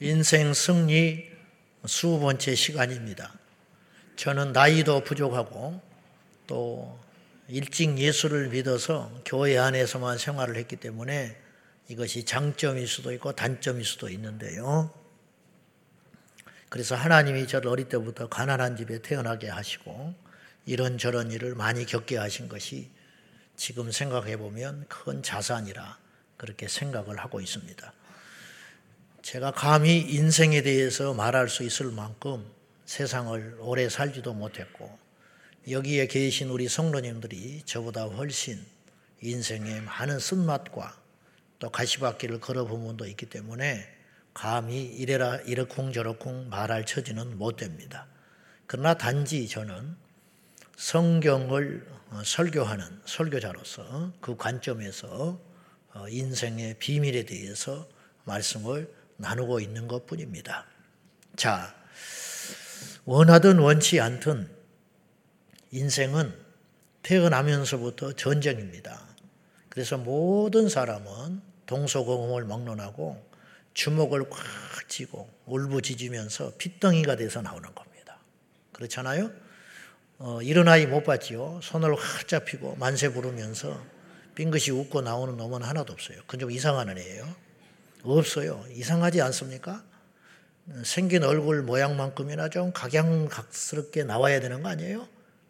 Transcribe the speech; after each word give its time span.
인생 0.00 0.54
승리 0.54 1.28
수 1.86 2.20
번째 2.20 2.54
시간입니다. 2.54 3.34
저는 4.14 4.52
나이도 4.52 5.02
부족하고 5.02 5.80
또 6.46 7.00
일찍 7.48 7.98
예수를 7.98 8.48
믿어서 8.50 9.10
교회 9.24 9.58
안에서만 9.58 10.18
생활을 10.18 10.54
했기 10.54 10.76
때문에 10.76 11.36
이것이 11.88 12.24
장점일 12.24 12.86
수도 12.86 13.12
있고 13.12 13.32
단점일 13.32 13.84
수도 13.84 14.08
있는데요. 14.08 14.94
그래서 16.68 16.94
하나님이 16.94 17.48
저를 17.48 17.68
어릴 17.68 17.88
때부터 17.88 18.28
가난한 18.28 18.76
집에 18.76 19.00
태어나게 19.02 19.48
하시고 19.48 20.14
이런저런 20.66 21.32
일을 21.32 21.56
많이 21.56 21.86
겪게 21.86 22.18
하신 22.18 22.48
것이 22.48 22.88
지금 23.56 23.90
생각해 23.90 24.36
보면 24.36 24.86
큰 24.88 25.24
자산이라 25.24 25.98
그렇게 26.36 26.68
생각을 26.68 27.18
하고 27.18 27.40
있습니다. 27.40 27.92
제가 29.28 29.50
감히 29.50 29.98
인생에 29.98 30.62
대해서 30.62 31.12
말할 31.12 31.50
수 31.50 31.62
있을 31.62 31.90
만큼 31.90 32.50
세상을 32.86 33.58
오래 33.60 33.86
살지도 33.90 34.32
못했고 34.32 34.98
여기에 35.70 36.06
계신 36.06 36.48
우리 36.48 36.66
성도님들이 36.66 37.60
저보다 37.66 38.04
훨씬 38.04 38.64
인생에 39.20 39.82
많은 39.82 40.18
쓴맛과 40.18 40.98
또 41.58 41.68
가시밭길을 41.68 42.40
걸어본 42.40 42.86
분도 42.86 43.06
있기 43.06 43.26
때문에 43.26 43.86
감히 44.32 44.86
이래라 44.86 45.36
이러쿵 45.44 45.92
저러쿵 45.92 46.48
말할 46.48 46.86
처지는 46.86 47.36
못 47.36 47.56
됩니다. 47.56 48.06
그러나 48.66 48.94
단지 48.94 49.46
저는 49.46 49.94
성경을 50.78 51.86
어, 52.12 52.22
설교하는 52.24 53.02
설교자로서 53.04 54.14
그 54.22 54.38
관점에서 54.38 55.38
어, 55.92 56.08
인생의 56.08 56.76
비밀에 56.78 57.24
대해서 57.24 57.86
말씀을 58.24 58.96
나누고 59.18 59.60
있는 59.60 59.86
것 59.86 60.06
뿐입니다. 60.06 60.64
자, 61.36 61.74
원하든 63.04 63.58
원치 63.58 64.00
않든 64.00 64.48
인생은 65.70 66.34
태어나면서부터 67.02 68.12
전쟁입니다. 68.14 69.00
그래서 69.68 69.96
모든 69.96 70.68
사람은 70.68 71.42
동서고금을 71.66 72.44
막론하고 72.44 73.28
주먹을 73.74 74.28
꽉 74.30 74.88
쥐고 74.88 75.28
울부짖으면서 75.46 76.54
핏덩이가 76.58 77.16
돼서 77.16 77.42
나오는 77.42 77.72
겁니다. 77.74 78.18
그렇잖아요? 78.72 79.30
어, 80.18 80.40
아이 80.66 80.86
못 80.86 81.04
봤지요? 81.04 81.60
손을 81.62 81.94
확 81.94 82.26
잡히고 82.26 82.76
만세 82.76 83.12
부르면서 83.12 83.80
빙긋이 84.34 84.70
웃고 84.70 85.02
나오는 85.02 85.36
놈은 85.36 85.62
하나도 85.62 85.92
없어요. 85.92 86.18
그건 86.22 86.40
좀 86.40 86.50
이상한 86.50 86.96
애예요. 86.96 87.47
없어요. 88.04 88.64
이상하지 88.70 89.20
않습니까? 89.22 89.84
생긴 90.84 91.24
얼굴 91.24 91.62
모양만큼이나 91.62 92.48
좀 92.50 92.72
각양각스럽게 92.72 94.04
나와야 94.04 94.40
되는 94.40 94.62
거 94.62 94.68
아니에요? 94.68 95.08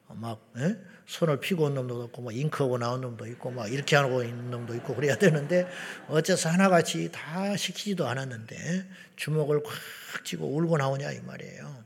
막 0.09 0.41
에? 0.57 0.63
예? 0.63 0.77
손을 1.07 1.41
피고 1.41 1.65
온 1.65 1.75
놈도 1.75 2.05
있고 2.07 2.23
뭐 2.23 2.33
잉크하고 2.33 2.77
나온 2.77 3.01
놈도 3.01 3.27
있고 3.29 3.51
막 3.51 3.73
이렇게 3.73 3.97
하고 3.97 4.23
있는 4.23 4.51
놈도 4.51 4.75
있고 4.77 4.95
그래야 4.95 5.17
되는데 5.17 5.67
어째서 6.07 6.51
하나같이 6.51 7.11
다 7.11 7.57
시키지도 7.57 8.07
않았는데 8.07 8.87
주먹을 9.17 9.62
꽉 9.62 10.25
쥐고 10.25 10.47
울고 10.55 10.77
나오냐 10.77 11.11
이 11.12 11.21
말이에요. 11.21 11.85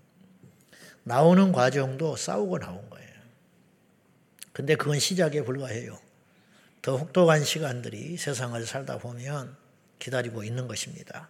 나오는 1.04 1.52
과정도 1.52 2.16
싸우고 2.16 2.58
나온 2.58 2.88
거예요. 2.90 3.08
근데 4.52 4.74
그건 4.74 4.98
시작에 4.98 5.42
불과해요. 5.42 5.98
더 6.82 6.96
혹독한 6.96 7.44
시간들이 7.44 8.16
세상을 8.16 8.64
살다 8.66 8.98
보면 8.98 9.56
기다리고 10.02 10.42
있는 10.42 10.66
것입니다. 10.66 11.28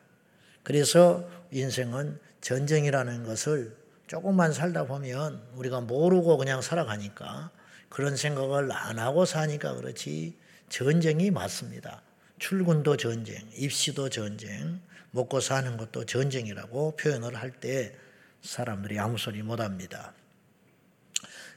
그래서 0.63 1.29
인생은 1.51 2.19
전쟁이라는 2.41 3.25
것을 3.25 3.77
조금만 4.07 4.53
살다 4.53 4.87
보면 4.87 5.43
우리가 5.57 5.83
모르고 5.83 6.39
그냥 6.39 6.63
살아가니까 6.63 7.51
그런 7.91 8.17
생각을 8.17 8.73
안 8.73 8.99
하고 8.99 9.27
사니까 9.27 9.75
그렇지 9.75 10.35
전쟁이 10.71 11.31
맞습니다. 11.31 12.01
출근도 12.39 12.97
전쟁, 12.97 13.47
입시도 13.55 14.09
전쟁, 14.09 14.81
먹고 15.11 15.41
사는 15.41 15.77
것도 15.77 16.07
전쟁이라고 16.07 16.97
표현을 16.97 17.37
할 17.37 17.53
때 17.61 17.95
사람들이 18.41 18.99
아무 18.99 19.19
소리 19.19 19.43
못 19.43 19.61
합니다. 19.61 20.15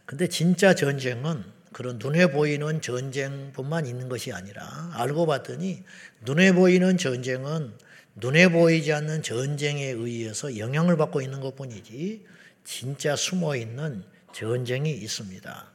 근데 0.06 0.28
진짜 0.28 0.76
전쟁은 0.76 1.44
그런 1.76 2.00
눈에 2.02 2.28
보이는 2.28 2.80
전쟁뿐만 2.80 3.86
있는 3.86 4.08
것이 4.08 4.32
아니라 4.32 4.92
알고 4.94 5.26
봤더니 5.26 5.84
눈에 6.22 6.54
보이는 6.54 6.98
전쟁은 6.98 7.74
눈에 8.16 8.48
보이지 8.48 8.94
않는 8.94 9.22
전쟁에 9.24 9.88
의해서 9.88 10.58
영향을 10.58 10.96
받고 10.96 11.20
있는 11.20 11.42
것 11.42 11.58
뿐이지 11.58 12.26
진짜 12.64 13.18
숨어 13.18 13.58
있는 13.58 14.06
전쟁이 14.32 14.94
있습니다. 14.94 15.72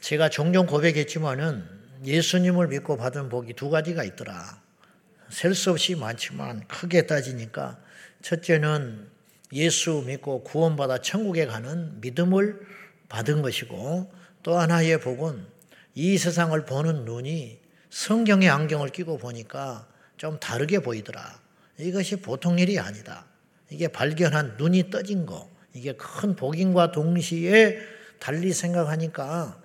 제가 0.00 0.30
종종 0.30 0.64
고백했지만은 0.64 1.62
예수님을 2.06 2.68
믿고 2.68 2.96
받은 2.96 3.28
복이 3.28 3.52
두 3.52 3.68
가지가 3.68 4.04
있더라. 4.04 4.62
셀 5.28 5.54
수 5.54 5.72
없이 5.72 5.94
많지만 5.94 6.66
크게 6.68 7.02
따지니까 7.06 7.78
첫째는 8.22 9.10
예수 9.52 10.04
믿고 10.06 10.42
구원받아 10.42 11.02
천국에 11.02 11.44
가는 11.44 12.00
믿음을 12.00 12.58
받은 13.10 13.42
것이고 13.42 14.21
또 14.42 14.58
하나의 14.58 15.00
복은 15.00 15.46
이 15.94 16.18
세상을 16.18 16.64
보는 16.64 17.04
눈이 17.04 17.60
성경의 17.90 18.48
안경을 18.48 18.88
끼고 18.88 19.18
보니까 19.18 19.86
좀 20.16 20.38
다르게 20.38 20.78
보이더라. 20.78 21.40
이것이 21.78 22.16
보통 22.16 22.58
일이 22.58 22.78
아니다. 22.78 23.26
이게 23.70 23.88
발견한 23.88 24.56
눈이 24.58 24.90
떠진 24.90 25.26
거. 25.26 25.50
이게 25.74 25.92
큰 25.92 26.36
복인과 26.36 26.92
동시에 26.92 27.78
달리 28.18 28.52
생각하니까 28.52 29.60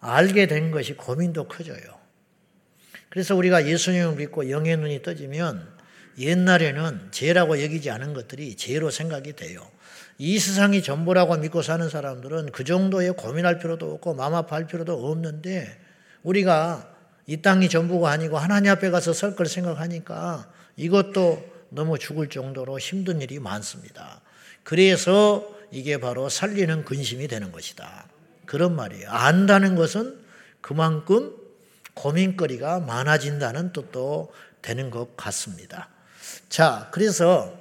알게 0.00 0.46
된 0.46 0.70
것이 0.70 0.94
고민도 0.94 1.48
커져요. 1.48 2.00
그래서 3.08 3.36
우리가 3.36 3.66
예수님을 3.66 4.16
믿고 4.16 4.50
영의 4.50 4.76
눈이 4.76 5.02
떠지면 5.02 5.68
옛날에는 6.18 7.08
죄라고 7.10 7.62
여기지 7.62 7.90
않은 7.90 8.14
것들이 8.14 8.56
죄로 8.56 8.90
생각이 8.90 9.34
돼요. 9.34 9.68
이 10.22 10.38
세상이 10.38 10.84
전부라고 10.84 11.36
믿고 11.38 11.62
사는 11.62 11.88
사람들은 11.88 12.52
그 12.52 12.62
정도의 12.62 13.14
고민할 13.14 13.58
필요도 13.58 13.94
없고 13.94 14.14
마음 14.14 14.36
아파할 14.36 14.68
필요도 14.68 15.10
없는데 15.10 15.76
우리가 16.22 16.88
이 17.26 17.42
땅이 17.42 17.68
전부가 17.68 18.12
아니고 18.12 18.38
하나님 18.38 18.70
앞에 18.70 18.90
가서 18.90 19.12
설 19.12 19.34
걸 19.34 19.46
생각하니까 19.46 20.48
이것도 20.76 21.44
너무 21.70 21.98
죽을 21.98 22.28
정도로 22.28 22.78
힘든 22.78 23.20
일이 23.20 23.40
많습니다. 23.40 24.20
그래서 24.62 25.44
이게 25.72 25.98
바로 25.98 26.28
살리는 26.28 26.84
근심이 26.84 27.26
되는 27.26 27.50
것이다. 27.50 28.06
그런 28.46 28.76
말이에요. 28.76 29.10
안다는 29.10 29.74
것은 29.74 30.20
그만큼 30.60 31.34
고민거리가 31.94 32.78
많아진다는 32.78 33.72
뜻도 33.72 34.32
되는 34.62 34.88
것 34.90 35.16
같습니다. 35.16 35.88
자, 36.48 36.90
그래서 36.92 37.60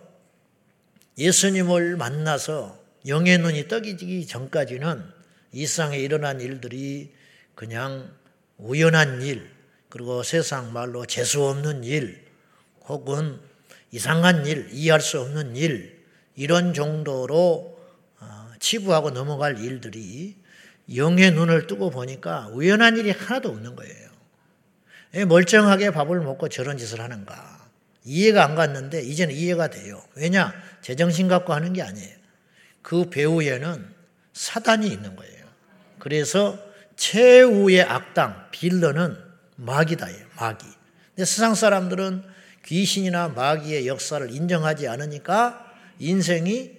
예수님을 1.22 1.98
만나서 1.98 2.80
영의 3.06 3.38
눈이 3.38 3.68
떡이기 3.68 4.26
전까지는 4.26 5.04
이 5.52 5.68
세상에 5.68 6.00
일어난 6.00 6.42
일들이 6.42 7.14
그냥 7.54 8.12
우연한 8.58 9.22
일, 9.22 9.48
그리고 9.90 10.24
세상 10.24 10.74
말로 10.74 11.06
재수 11.06 11.44
없는 11.46 11.84
일, 11.84 12.26
혹은 12.88 13.40
이상한 13.92 14.48
일, 14.48 14.70
이해할 14.72 15.00
수 15.00 15.20
없는 15.20 15.56
일, 15.56 16.04
이런 16.36 16.74
정도로 16.74 17.80
어, 18.20 18.52
치부하고 18.60 19.12
넘어갈 19.12 19.60
일들이 19.60 20.36
영의 20.96 21.32
눈을 21.32 21.68
뜨고 21.68 21.92
보니까 21.92 22.48
우연한 22.48 22.98
일이 22.98 23.12
하나도 23.12 23.50
없는 23.50 23.76
거예요. 23.76 24.10
멀쩡하게 25.28 25.92
밥을 25.92 26.22
먹고 26.22 26.50
저런 26.50 26.80
짓을 26.80 27.00
하는가. 27.00 27.61
이해가 28.04 28.44
안 28.44 28.56
갔는데 28.56 29.02
이제는 29.02 29.34
이해가 29.36 29.70
돼요. 29.70 30.02
왜냐? 30.16 30.54
제정신 30.82 31.28
갖고 31.28 31.54
하는 31.54 31.74
게 31.74 31.82
아니에요. 31.82 32.16
그 32.82 33.10
배후에는 33.10 33.86
사단이 34.34 34.88
있는 34.88 35.16
거예요. 35.16 35.46
그래서 36.00 36.58
최후의 36.96 37.84
악당, 37.84 38.48
빌런은 38.52 39.18
마귀다. 39.56 40.08
마귀. 40.38 40.66
근데 41.16 41.26
세상 41.26 41.54
사람들은 41.56 42.24
귀신이나 42.66 43.30
마귀의 43.30 43.88
역사를 43.88 44.30
인정하지 44.32 44.88
않으니까 44.88 45.66
인생이 46.00 46.78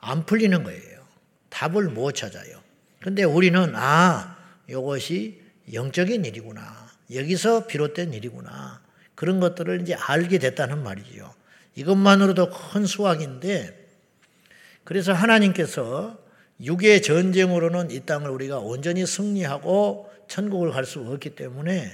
안 0.00 0.26
풀리는 0.26 0.62
거예요. 0.62 1.04
답을 1.50 1.88
못 1.88 2.12
찾아요. 2.12 2.60
근데 3.00 3.22
우리는 3.22 3.72
아, 3.76 4.36
이것이 4.68 5.40
영적인 5.72 6.24
일이구나. 6.24 6.88
여기서 7.12 7.66
비롯된 7.66 8.12
일이구나. 8.14 8.83
그런 9.24 9.40
것들을 9.40 9.80
이제 9.80 9.94
알게 9.94 10.36
됐다는 10.38 10.82
말이지요. 10.82 11.32
이것만으로도 11.76 12.50
큰 12.50 12.84
수확인데 12.84 13.74
그래서 14.84 15.14
하나님께서 15.14 16.18
육의 16.60 17.00
전쟁으로는 17.00 17.90
이 17.90 18.00
땅을 18.00 18.28
우리가 18.28 18.58
온전히 18.58 19.06
승리하고 19.06 20.10
천국을 20.28 20.72
갈 20.72 20.84
수 20.84 21.00
없기 21.00 21.36
때문에 21.36 21.90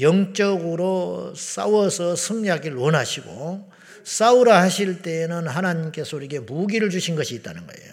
영적으로 0.00 1.34
싸워서 1.34 2.14
승리하길 2.14 2.74
원하시고 2.74 3.68
싸우라 4.04 4.62
하실 4.62 5.02
때에는 5.02 5.48
하나님께서 5.48 6.16
우리에게 6.16 6.38
무기를 6.38 6.90
주신 6.90 7.16
것이 7.16 7.34
있다는 7.34 7.66
거예요. 7.66 7.92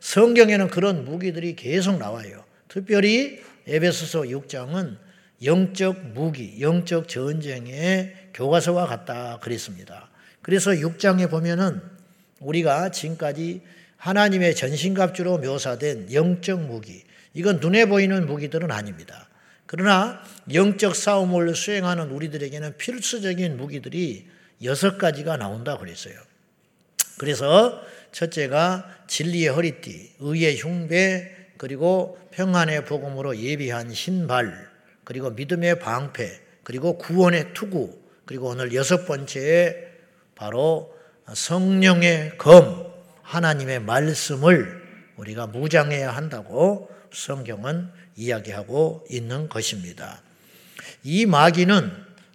성경에는 0.00 0.70
그런 0.70 1.04
무기들이 1.04 1.54
계속 1.54 1.98
나와요. 1.98 2.44
특별히 2.66 3.40
에베소서 3.68 4.22
6장은 4.22 5.07
영적 5.44 6.08
무기, 6.08 6.60
영적 6.60 7.08
전쟁의 7.08 8.30
교과서와 8.34 8.86
같다 8.86 9.38
그랬습니다. 9.40 10.10
그래서 10.42 10.70
6장에 10.70 11.30
보면은 11.30 11.80
우리가 12.40 12.90
지금까지 12.90 13.62
하나님의 13.96 14.54
전신갑주로 14.54 15.38
묘사된 15.38 16.12
영적 16.12 16.62
무기, 16.62 17.02
이건 17.34 17.60
눈에 17.60 17.86
보이는 17.86 18.26
무기들은 18.26 18.70
아닙니다. 18.70 19.28
그러나 19.66 20.22
영적 20.52 20.96
싸움을 20.96 21.54
수행하는 21.54 22.10
우리들에게는 22.10 22.78
필수적인 22.78 23.56
무기들이 23.56 24.26
여섯 24.64 24.98
가지가 24.98 25.36
나온다 25.36 25.76
그랬어요. 25.76 26.14
그래서 27.18 27.82
첫째가 28.12 29.04
진리의 29.08 29.48
허리띠, 29.48 30.14
의의 30.20 30.58
흉배, 30.58 31.36
그리고 31.58 32.18
평안의 32.30 32.84
복음으로 32.86 33.36
예비한 33.36 33.92
신발, 33.92 34.67
그리고 35.08 35.30
믿음의 35.30 35.78
방패, 35.78 36.38
그리고 36.62 36.98
구원의 36.98 37.54
투구, 37.54 37.98
그리고 38.26 38.48
오늘 38.48 38.74
여섯 38.74 39.06
번째 39.06 39.88
바로 40.34 40.94
성령의 41.32 42.36
검, 42.36 42.92
하나님의 43.22 43.80
말씀을 43.80 44.82
우리가 45.16 45.46
무장해야 45.46 46.14
한다고 46.14 46.90
성경은 47.10 47.88
이야기하고 48.16 49.06
있는 49.08 49.48
것입니다. 49.48 50.20
이 51.02 51.24
마귀는 51.24 51.90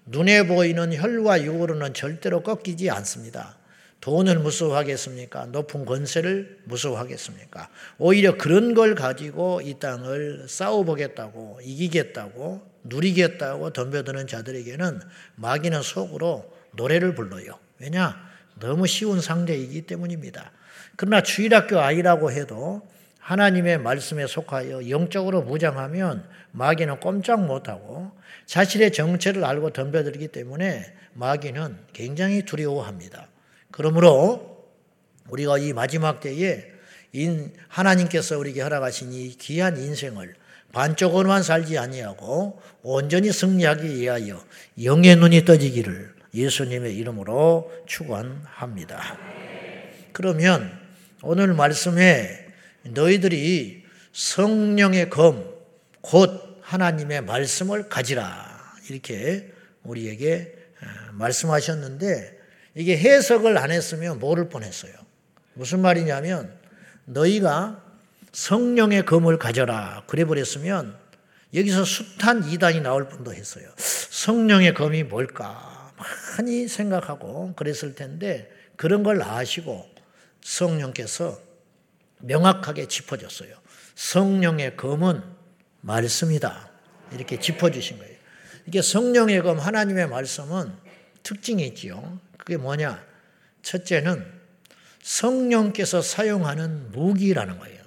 눈에 0.08 0.48
보이는 0.48 0.96
혈과 0.96 1.44
육으로는 1.44 1.94
절대로 1.94 2.42
꺾이지 2.42 2.90
않습니다. 2.90 3.56
돈을 4.04 4.40
무서워하겠습니까? 4.40 5.46
높은 5.46 5.86
권세를 5.86 6.60
무서워하겠습니까? 6.66 7.70
오히려 7.98 8.36
그런 8.38 8.74
걸 8.74 8.96
가지고 8.96 9.62
이 9.64 9.80
땅을 9.80 10.48
싸워보겠다고, 10.50 11.62
이기겠다고, 11.64 12.62
누리겠다고 12.84 13.72
덤벼드는 13.72 14.28
자들에게는 14.28 15.00
마귀는 15.36 15.84
속으로 15.84 16.54
노래를 16.74 17.16
불러요. 17.16 17.58
왜냐? 17.80 18.22
너무 18.60 18.88
쉬운 18.88 19.22
상대이기 19.22 19.84
때문입니다. 19.84 20.52
그러나 20.98 21.24
주일학교 21.24 21.80
아이라고 21.80 22.30
해도 22.30 22.86
하나님의 23.20 23.78
말씀에 23.78 24.28
속하여 24.28 24.90
영적으로 24.90 25.44
무장하면 25.44 26.28
마귀는 26.52 27.00
꼼짝 27.00 27.46
못하고 27.46 28.12
자신의 28.48 28.92
정체를 28.92 29.46
알고 29.46 29.70
덤벼들기 29.70 30.28
때문에 30.28 30.94
마귀는 31.14 31.78
굉장히 31.94 32.44
두려워합니다. 32.44 33.30
그러므로 33.74 34.72
우리가 35.30 35.58
이 35.58 35.74
마지막 35.74 36.20
때에 36.20 36.64
하나님께서 37.68 38.38
우리에게 38.38 38.62
허락하신 38.62 39.12
이 39.12 39.30
귀한 39.40 39.78
인생을 39.78 40.36
반쪽으로만 40.72 41.42
살지 41.42 41.80
아니하고 41.80 42.62
온전히 42.84 43.32
승리하기 43.32 43.96
위하여 43.96 44.44
영의 44.84 45.16
눈이 45.16 45.46
떠지기를 45.46 46.14
예수님의 46.36 46.96
이름으로 46.96 47.72
축원합니다. 47.88 49.18
그러면 50.12 50.80
오늘 51.24 51.54
말씀에 51.56 52.46
너희들이 52.84 53.86
성령의 54.12 55.10
검, 55.10 55.52
곧 56.02 56.60
하나님의 56.62 57.22
말씀을 57.22 57.90
가지라. 57.90 58.76
이렇게 58.90 59.52
우리에게 59.84 60.54
어, 60.82 61.14
말씀하셨는데 61.14 62.43
이게 62.76 62.98
해석을 62.98 63.58
안 63.58 63.72
했으면 63.72 64.20
모를 64.20 64.50
뻔했어요. 64.50 64.94
무슨 65.54 65.80
말이냐면 65.80 66.58
너희가 67.06 67.84
성령의 68.32 69.06
검을 69.06 69.38
가져라. 69.38 70.04
그래 70.08 70.26
버렸으면 70.26 70.98
여기서 71.54 71.86
숱한 71.86 72.50
이단이 72.50 72.82
나올 72.82 73.08
뻔도 73.08 73.34
했어요. 73.34 73.70
성령의 73.78 74.74
검이 74.74 75.04
뭘까? 75.04 75.94
많이 76.38 76.68
생각하고 76.68 77.54
그랬을 77.56 77.94
텐데 77.94 78.52
그런 78.76 79.04
걸 79.04 79.22
아시고 79.22 79.88
성령께서 80.42 81.40
명확하게 82.20 82.88
짚어줬어요. 82.88 83.56
성령의 83.96 84.76
검은 84.78 85.22
말씀이다. 85.82 86.70
이렇게 87.12 87.40
짚어주신 87.40 88.00
거예요. 88.00 88.14
이게 88.66 88.82
성령의 88.82 89.44
검, 89.44 89.60
하나님의 89.60 90.08
말씀은 90.08 90.74
특징이 91.22 91.66
있지요. 91.68 92.20
그게 92.44 92.58
뭐냐? 92.58 93.02
첫째는 93.62 94.26
성령께서 95.02 96.02
사용하는 96.02 96.92
무기라는 96.92 97.58
거예요. 97.58 97.84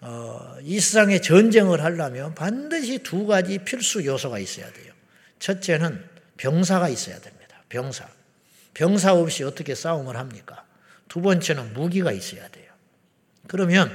어, 0.00 0.56
이 0.62 0.80
세상에 0.80 1.20
전쟁을 1.20 1.82
하려면 1.82 2.34
반드시 2.34 2.98
두 2.98 3.26
가지 3.26 3.58
필수 3.58 4.04
요소가 4.04 4.38
있어야 4.38 4.70
돼요. 4.72 4.92
첫째는 5.38 6.02
병사가 6.38 6.88
있어야 6.88 7.18
됩니다. 7.20 7.62
병사. 7.68 8.08
병사 8.72 9.14
없이 9.14 9.44
어떻게 9.44 9.74
싸움을 9.74 10.16
합니까? 10.16 10.64
두 11.08 11.20
번째는 11.20 11.74
무기가 11.74 12.12
있어야 12.12 12.48
돼요. 12.48 12.72
그러면 13.46 13.90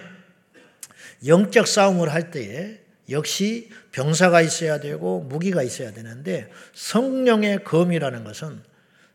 영적 1.26 1.68
싸움을 1.68 2.12
할 2.12 2.32
때에 2.32 2.80
역시 3.10 3.70
병사가 3.92 4.42
있어야 4.42 4.80
되고 4.80 5.22
무기가 5.22 5.64
있어야 5.64 5.92
되는데 5.92 6.52
성령의 6.74 7.64
검이라는 7.64 8.24
것은 8.24 8.71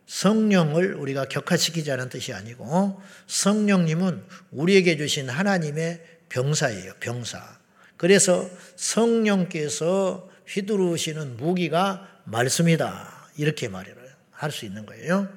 성령을 0.07 0.95
우리가 0.95 1.25
격화시키자는 1.25 2.09
뜻이 2.09 2.33
아니고 2.33 2.99
성령님은 3.27 4.23
우리에게 4.51 4.97
주신 4.97 5.29
하나님의 5.29 6.01
병사예요. 6.29 6.93
병사. 6.99 7.57
그래서 7.97 8.49
성령께서 8.75 10.29
휘두르시는 10.47 11.37
무기가 11.37 12.07
말씀이다. 12.25 13.29
이렇게 13.37 13.67
말을 13.67 13.95
할 14.31 14.51
수 14.51 14.65
있는 14.65 14.85
거예요. 14.85 15.27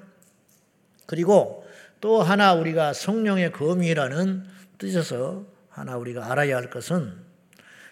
그리고 1.07 1.67
또 2.01 2.23
하나 2.23 2.53
우리가 2.55 2.93
성령의 2.93 3.53
검이라는 3.53 4.47
뜻에서 4.79 5.45
하나 5.71 5.97
우리가 5.97 6.31
알아야 6.31 6.57
할 6.57 6.71
것은 6.71 7.15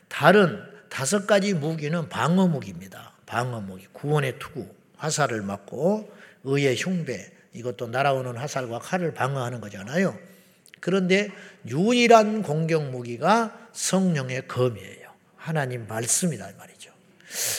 다른 0.08 0.62
다섯 0.88 1.26
가지 1.26 1.54
무기는 1.54 2.08
방어 2.08 2.46
무기입니다. 2.46 3.14
방어 3.26 3.60
무기, 3.60 3.86
구원의 3.92 4.38
투구, 4.38 4.69
화살을 4.96 5.42
맞고 5.42 6.12
의의 6.44 6.76
흉배, 6.76 7.31
이것도 7.52 7.88
날아오는 7.88 8.37
화살과 8.37 8.79
칼을 8.79 9.14
방어하는 9.14 9.61
거잖아요. 9.61 10.19
그런데 10.80 11.30
유일한 11.66 12.42
공격 12.42 12.90
무기가 12.90 13.68
성령의 13.73 14.47
검이에요. 14.49 15.09
하나님 15.37 15.87
말씀이란 15.87 16.57
말이죠. 16.57 16.92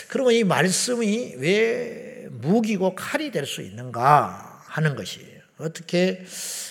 그러면 0.07 0.33
이 0.33 0.43
말씀이 0.43 1.35
왜 1.37 2.27
무기고 2.31 2.95
칼이 2.95 3.31
될 3.31 3.45
수 3.45 3.61
있는가 3.61 4.63
하는 4.65 4.95
것이에요. 4.95 5.39
어떻게 5.57 6.23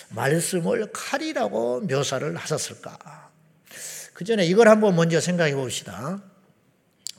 말씀을 0.09 0.87
칼이라고 0.91 1.81
묘사를 1.81 2.35
하셨을까? 2.35 3.29
그 4.13 4.25
전에 4.25 4.45
이걸 4.45 4.67
한번 4.67 4.95
먼저 4.95 5.19
생각해 5.21 5.53
봅시다. 5.53 6.21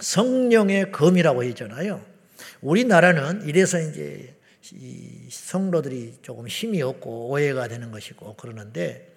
성령의 0.01 0.93
검이라고 0.93 1.45
했잖아요. 1.45 2.05
우리나라는 2.61 3.47
이래서 3.47 3.79
이제 3.79 4.35
성도들이 5.31 6.19
조금 6.23 6.47
힘이 6.47 6.83
없고 6.83 7.29
오해가 7.29 7.69
되는 7.69 7.91
것이고 7.91 8.35
그러는데 8.35 9.15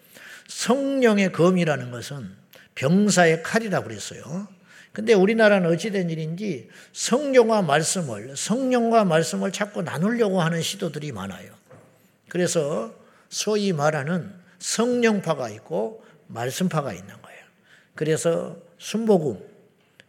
성령의 0.47 1.31
검이라는 1.31 1.91
것은 1.91 2.35
병사의 2.75 3.43
칼이라고 3.43 3.88
그랬어요. 3.88 4.47
근데 4.93 5.13
우리나라는 5.13 5.69
어찌된 5.71 6.09
일인지 6.09 6.69
성령과 6.93 7.63
말씀을, 7.63 8.35
성령과 8.38 9.05
말씀을 9.05 9.51
자꾸 9.51 9.81
나누려고 9.81 10.41
하는 10.41 10.62
시도들이 10.62 11.12
많아요. 11.12 11.51
그래서 12.29 12.93
소위 13.29 13.73
말하는 13.73 14.31
성령파가 14.59 15.50
있고 15.50 16.05
말씀파가 16.27 16.93
있는 16.93 17.21
거예요. 17.21 17.39
그래서 17.95 18.57
순복음, 18.77 19.39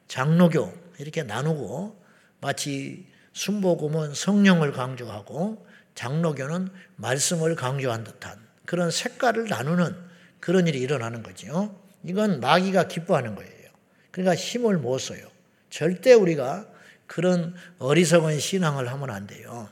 장로교 0.08 0.72
이렇게 0.98 1.22
나누고 1.22 2.00
마치 2.40 3.06
순복음은 3.34 4.14
성령을 4.14 4.72
강조하고 4.72 5.66
장로교는 5.94 6.70
말씀을 6.96 7.54
강조한 7.56 8.04
듯한 8.04 8.38
그런 8.64 8.90
색깔을 8.90 9.48
나누는 9.48 9.94
그런 10.40 10.66
일이 10.66 10.80
일어나는 10.80 11.22
거죠. 11.22 11.78
이건 12.04 12.40
마귀가 12.40 12.88
기뻐하는 12.88 13.34
거예요. 13.34 13.70
그러니까 14.10 14.34
힘을 14.34 14.78
못 14.78 14.98
써요. 14.98 15.28
절대 15.68 16.12
우리가 16.12 16.66
그런 17.06 17.54
어리석은 17.78 18.38
신앙을 18.38 18.90
하면 18.90 19.10
안 19.10 19.26
돼요. 19.26 19.68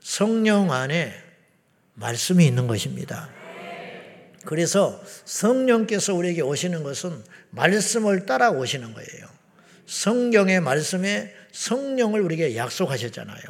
성령 0.00 0.72
안에 0.72 1.12
말씀이 1.94 2.46
있는 2.46 2.66
것입니다. 2.66 3.28
그래서 4.44 5.02
성령께서 5.26 6.14
우리에게 6.14 6.40
오시는 6.40 6.82
것은 6.82 7.22
말씀을 7.50 8.24
따라 8.24 8.50
오시는 8.50 8.94
거예요. 8.94 9.26
성경의 9.86 10.60
말씀에 10.60 11.34
성령을 11.58 12.20
우리에게 12.20 12.56
약속하셨잖아요. 12.56 13.42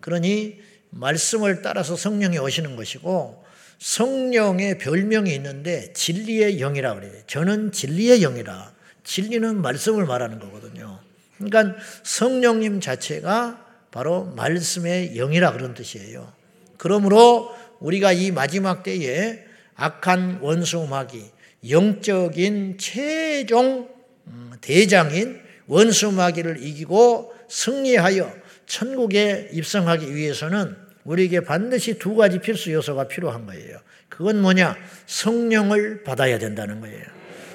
그러니 0.00 0.60
말씀을 0.90 1.62
따라서 1.62 1.96
성령이 1.96 2.38
오시는 2.38 2.76
것이고 2.76 3.44
성령의 3.78 4.78
별명이 4.78 5.34
있는데 5.34 5.92
진리의 5.92 6.58
영이라 6.58 6.94
그래요. 6.94 7.12
저는 7.26 7.72
진리의 7.72 8.20
영이라. 8.20 8.72
진리는 9.02 9.60
말씀을 9.62 10.06
말하는 10.06 10.38
거거든요. 10.38 11.00
그러니까 11.38 11.76
성령님 12.04 12.80
자체가 12.80 13.66
바로 13.90 14.26
말씀의 14.36 15.14
영이라 15.14 15.52
그런 15.52 15.74
뜻이에요. 15.74 16.32
그러므로 16.76 17.52
우리가 17.80 18.12
이 18.12 18.30
마지막 18.30 18.84
때에 18.84 19.42
악한 19.74 20.38
원수 20.42 20.86
마귀, 20.86 21.24
영적인 21.68 22.78
최종 22.78 23.88
음, 24.28 24.52
대장인 24.60 25.40
원수 25.66 26.12
마귀를 26.12 26.62
이기고 26.62 27.39
승리하여 27.50 28.32
천국에 28.66 29.50
입성하기 29.52 30.14
위해서는 30.14 30.76
우리에게 31.04 31.40
반드시 31.40 31.98
두 31.98 32.14
가지 32.14 32.38
필수 32.38 32.72
요소가 32.72 33.08
필요한 33.08 33.44
거예요. 33.46 33.78
그건 34.08 34.40
뭐냐? 34.40 34.76
성령을 35.06 36.04
받아야 36.04 36.38
된다는 36.38 36.80
거예요. 36.80 37.02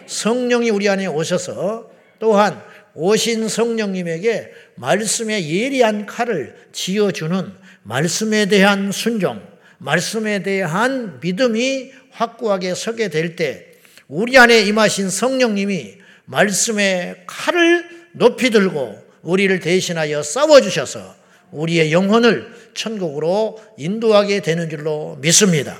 성령이 0.08 0.70
우리 0.70 0.90
안에 0.90 1.08
오셔서 1.08 1.92
또한 2.20 2.62
오신 2.94 3.48
성령님에게 3.48 4.52
말씀의 4.76 5.50
예리한 5.50 6.06
칼을 6.06 6.56
쥐어주는 6.72 7.52
말씀에 7.84 8.48
대한 8.48 8.92
순종, 8.92 9.42
말씀에 9.78 10.44
대한 10.44 11.20
믿음이 11.22 11.92
확고하게 12.12 12.74
서게 12.76 13.10
될 13.10 13.36
때 13.36 13.72
우리 14.08 14.38
안에 14.38 14.62
임하신 14.62 15.10
성령님이 15.10 15.98
말씀의 16.26 17.24
칼을 17.28 17.86
높이 18.14 18.50
들고 18.50 19.05
우리를 19.26 19.60
대신하여 19.60 20.24
싸워주셔서 20.24 21.16
우리의 21.52 21.92
영혼을 21.92 22.54
천국으로 22.74 23.62
인도하게 23.78 24.42
되는 24.42 24.70
줄로 24.70 25.18
믿습니다. 25.22 25.78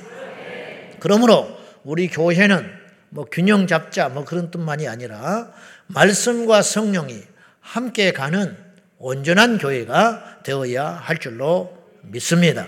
그러므로 1.00 1.56
우리 1.84 2.08
교회는 2.08 2.70
뭐 3.08 3.24
균형 3.24 3.66
잡자 3.66 4.08
뭐 4.08 4.24
그런 4.24 4.50
뜻만이 4.50 4.88
아니라 4.88 5.52
말씀과 5.86 6.62
성령이 6.62 7.22
함께 7.60 8.12
가는 8.12 8.56
온전한 8.98 9.58
교회가 9.58 10.40
되어야 10.42 10.86
할 10.86 11.18
줄로 11.18 11.76
믿습니다. 12.02 12.66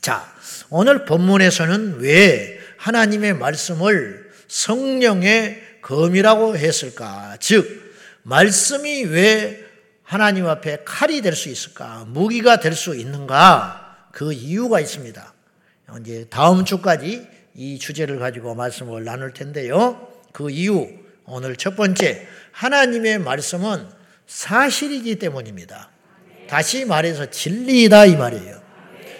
자, 0.00 0.32
오늘 0.70 1.04
본문에서는 1.04 2.00
왜 2.00 2.58
하나님의 2.76 3.34
말씀을 3.34 4.30
성령의 4.48 5.62
검이라고 5.82 6.56
했을까? 6.56 7.36
즉, 7.38 7.89
말씀이 8.22 9.04
왜 9.04 9.64
하나님 10.02 10.46
앞에 10.46 10.78
칼이 10.84 11.20
될 11.22 11.34
수 11.34 11.48
있을까? 11.48 12.04
무기가 12.08 12.58
될 12.60 12.74
수 12.74 12.96
있는가? 12.96 14.08
그 14.12 14.32
이유가 14.32 14.80
있습니다. 14.80 15.34
이제 16.00 16.26
다음 16.30 16.64
주까지 16.64 17.26
이 17.54 17.78
주제를 17.78 18.18
가지고 18.18 18.54
말씀을 18.54 19.04
나눌 19.04 19.32
텐데요. 19.32 20.08
그 20.32 20.50
이유, 20.50 20.88
오늘 21.24 21.56
첫 21.56 21.76
번째, 21.76 22.26
하나님의 22.52 23.18
말씀은 23.18 23.88
사실이기 24.26 25.16
때문입니다. 25.18 25.90
다시 26.48 26.84
말해서 26.84 27.30
진리다 27.30 28.06
이 28.06 28.16
말이에요. 28.16 28.60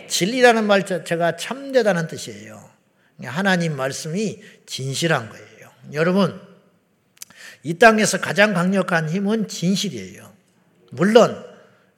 진리라는 0.09 0.65
말 0.65 0.85
자체가 0.87 1.37
참되다는 1.37 2.09
뜻이에요. 2.09 2.69
하나님 3.25 3.77
말씀이 3.77 4.41
진실한 4.67 5.29
거예요. 5.29 5.71
여러분, 5.93 6.41
이 7.63 7.75
땅에서 7.75 8.19
가장 8.21 8.55
강력한 8.55 9.09
힘은 9.09 9.49
진실이에요. 9.49 10.31
물론 10.91 11.45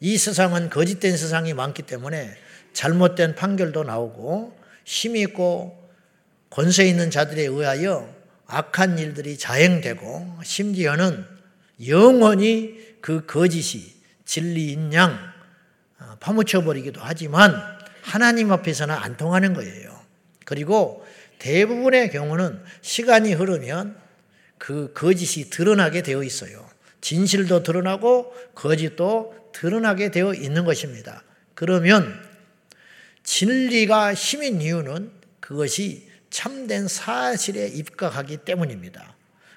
이 0.01 0.19
세상은 0.19 0.69
거짓된 0.69 1.17
세상이 1.17 1.55
많기 1.55 1.83
때문에 1.83 2.35
잘못된 2.73 3.35
판결도 3.35 3.85
나오고 3.85 4.59
힘이 4.85 5.21
있고 5.23 5.79
권세 6.51 6.87
있는 6.87 7.11
자들에 7.11 7.43
의하여 7.43 8.13
악한 8.47 8.99
일들이 8.99 9.39
자행되고 9.39 10.41
심지어는 10.43 11.25
영원히 11.87 12.97
그 13.01 13.25
거짓이 13.27 13.95
진리인 14.25 14.93
양 14.93 15.19
어, 15.99 16.17
파묻혀 16.21 16.63
버리기도 16.63 17.01
하지만 17.03 17.55
하나님 18.03 18.53
앞에서는 18.53 18.95
안 18.95 19.17
통하는 19.17 19.55
거예요. 19.55 19.99
그리고 20.45 21.07
대부분의 21.39 22.11
경우는 22.11 22.63
시간이 22.83 23.33
흐르면 23.33 23.97
그 24.63 24.93
거짓이 24.93 25.51
드러나게 25.51 26.03
되어 26.03 26.23
있어요. 26.23 26.71
진실도 27.01 27.65
드러나고 27.65 28.33
거짓도 28.55 29.51
드러나게 29.53 30.13
되어 30.13 30.35
있는 30.35 30.65
것입니다. 30.65 31.25
그러면 31.55 32.15
진리가 33.25 34.15
힘인 34.15 34.61
이유는 34.61 35.11
그것이 35.41 36.09
참된 36.31 36.87
사실에 36.87 37.67
입각하기 37.67 38.37
때문입니다. 38.37 39.17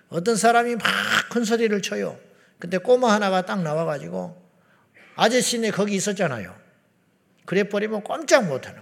어떤 0.10 0.36
사람이 0.36 0.78
막 0.78 0.84
큰 1.30 1.44
소리를 1.44 1.80
쳐요. 1.84 2.20
근데 2.58 2.80
꼬마 2.80 3.14
하나가 3.14 3.46
딱 3.46 3.62
나와가지고 3.62 4.42
아저씨네 5.18 5.70
거기 5.70 5.94
있었잖아요. 5.94 6.56
그래 7.46 7.70
버리면 7.70 8.02
꼼짝 8.02 8.48
못하는. 8.48 8.82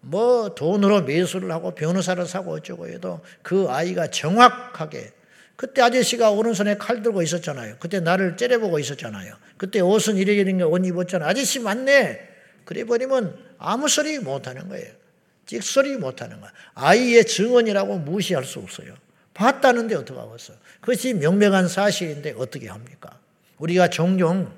뭐 0.00 0.54
돈으로 0.54 1.02
매수를 1.02 1.50
하고 1.52 1.74
변호사를 1.74 2.24
사고 2.26 2.52
어쩌고 2.52 2.88
해도 2.88 3.20
그 3.42 3.66
아이가 3.68 4.06
정확하게 4.08 5.12
그때 5.56 5.82
아저씨가 5.82 6.30
오른손에 6.30 6.76
칼 6.78 7.02
들고 7.02 7.20
있었잖아요. 7.20 7.76
그때 7.80 8.00
나를 8.00 8.38
째려보고 8.38 8.78
있었잖아요. 8.78 9.34
그때 9.58 9.80
옷은 9.80 10.16
이래저래 10.16 10.62
옷 10.62 10.86
입었잖아요. 10.86 11.28
아저씨 11.28 11.58
맞네. 11.58 12.28
그래 12.64 12.84
버리면 12.84 13.36
아무 13.58 13.88
소리 13.88 14.18
못 14.18 14.46
하는 14.46 14.68
거예요. 14.70 14.90
찍소리 15.44 15.96
못 15.98 16.22
하는 16.22 16.40
거야. 16.40 16.50
아이의 16.74 17.26
증언이라고 17.26 17.98
무시할 17.98 18.44
수 18.44 18.58
없어요. 18.60 18.94
봤다는데 19.34 19.96
어떡하겠어. 19.96 20.54
그것이 20.80 21.12
명백한 21.14 21.68
사실인데 21.68 22.36
어떻게 22.38 22.68
합니까? 22.68 23.18
우리가 23.58 23.88
종종 23.88 24.50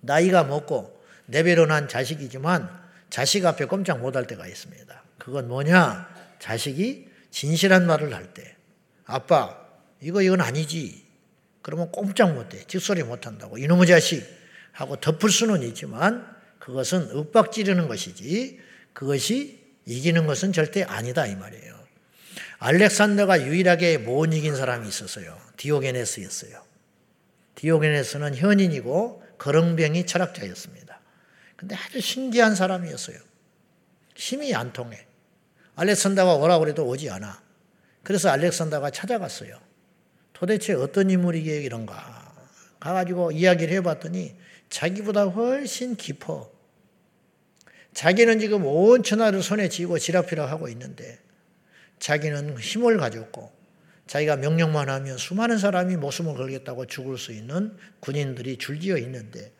나이가 0.00 0.44
먹고 0.44 0.98
내배로난 1.26 1.88
자식이지만 1.88 2.79
자식 3.10 3.44
앞에 3.44 3.66
꼼짝 3.66 4.00
못할 4.00 4.26
때가 4.26 4.46
있습니다. 4.46 5.04
그건 5.18 5.48
뭐냐? 5.48 6.08
자식이 6.38 7.08
진실한 7.30 7.86
말을 7.86 8.14
할 8.14 8.32
때. 8.32 8.56
아빠, 9.04 9.58
이거 10.00 10.22
이건 10.22 10.40
아니지. 10.40 11.04
그러면 11.62 11.90
꼼짝 11.90 12.32
못해. 12.32 12.64
직소리 12.66 13.02
못한다고. 13.02 13.58
이놈의 13.58 13.86
자식 13.86 14.24
하고 14.72 14.96
덮을 14.96 15.28
수는 15.28 15.62
있지만 15.64 16.26
그것은 16.58 17.10
윽박 17.10 17.52
지르는 17.52 17.88
것이지 17.88 18.60
그것이 18.92 19.60
이기는 19.86 20.26
것은 20.26 20.52
절대 20.52 20.82
아니다 20.84 21.26
이 21.26 21.34
말이에요. 21.34 21.80
알렉산더가 22.58 23.46
유일하게 23.46 23.98
못 23.98 24.32
이긴 24.32 24.54
사람이 24.54 24.86
있었어요. 24.86 25.36
디오게네스였어요. 25.56 26.62
디오게네스는 27.56 28.36
현인이고 28.36 29.24
거렁병이 29.38 30.06
철학자였습니다. 30.06 30.89
근데 31.60 31.74
아주 31.74 32.00
신기한 32.00 32.54
사람이었어요. 32.54 33.18
힘이 34.16 34.54
안 34.54 34.72
통해. 34.72 35.06
알렉산더가 35.74 36.36
오라고 36.36 36.66
해도 36.66 36.86
오지 36.86 37.10
않아. 37.10 37.42
그래서 38.02 38.30
알렉산더가 38.30 38.88
찾아갔어요. 38.88 39.60
도대체 40.32 40.72
어떤 40.72 41.10
인물이게 41.10 41.60
이런가. 41.60 42.34
가가지고 42.80 43.32
이야기를 43.32 43.74
해봤더니 43.74 44.36
자기보다 44.70 45.24
훨씬 45.24 45.96
깊어. 45.96 46.50
자기는 47.92 48.40
지금 48.40 48.64
온 48.64 49.02
천하를 49.02 49.42
손에 49.42 49.68
쥐고 49.68 49.98
지락피락 49.98 50.50
하고 50.50 50.66
있는데 50.68 51.18
자기는 51.98 52.58
힘을 52.58 52.96
가졌고 52.96 53.52
자기가 54.06 54.36
명령만 54.36 54.88
하면 54.88 55.18
수많은 55.18 55.58
사람이 55.58 55.96
목숨을 55.96 56.36
걸겠다고 56.36 56.86
죽을 56.86 57.18
수 57.18 57.32
있는 57.32 57.76
군인들이 58.00 58.56
줄지어 58.56 58.96
있는데 58.96 59.52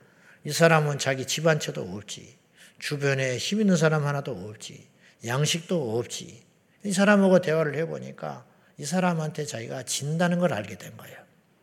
이 0.44 0.52
사람은 0.52 0.98
자기 0.98 1.26
집안처도 1.26 1.82
없지. 1.82 2.38
주변에 2.78 3.36
힘 3.36 3.60
있는 3.60 3.76
사람 3.76 4.06
하나도 4.06 4.32
없지. 4.32 4.88
양식도 5.26 5.98
없지. 5.98 6.42
이 6.84 6.92
사람하고 6.92 7.40
대화를 7.40 7.74
해보니까 7.76 8.46
이 8.78 8.84
사람한테 8.84 9.44
자기가 9.44 9.82
진다는 9.82 10.38
걸 10.38 10.54
알게 10.54 10.78
된 10.78 10.96
거예요. 10.96 11.18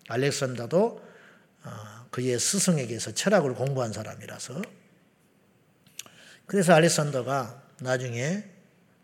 알렉산더도 0.09 1.07
어, 1.63 1.69
그의 2.11 2.39
스승에게서 2.39 3.13
철학을 3.13 3.55
공부한 3.55 3.91
사람이라서 3.91 4.61
그래서 6.45 6.73
알렉산더가 6.73 7.63
나중에 7.81 8.43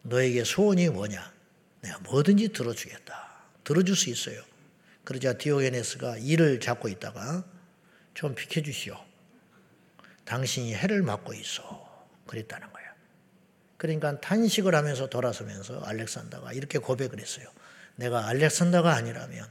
너에게 0.04 0.44
소원이 0.44 0.90
뭐냐? 0.90 1.34
내가 1.82 2.00
뭐든지 2.00 2.50
들어주겠다. 2.50 3.32
들어줄 3.64 3.96
수 3.96 4.10
있어요. 4.10 4.42
그러자 5.04 5.34
디오게네스가 5.38 6.18
이를 6.20 6.60
잡고 6.60 6.88
있다가 6.88 7.44
좀 8.14 8.36
비켜주시오. 8.36 9.13
당신이 10.26 10.74
해를 10.76 11.02
맞고 11.02 11.34
있어. 11.34 12.08
그랬다는 12.28 12.72
거야. 12.72 12.84
그러니까 13.78 14.20
탄식을 14.22 14.74
하면서 14.76 15.10
돌아서면서 15.10 15.82
알렉산더가 15.82 16.54
이렇게 16.54 16.80
고백을 16.80 17.20
했어요. 17.20 17.48
내가 17.96 18.28
알렉산더가 18.28 18.94
아니라면 18.94 19.48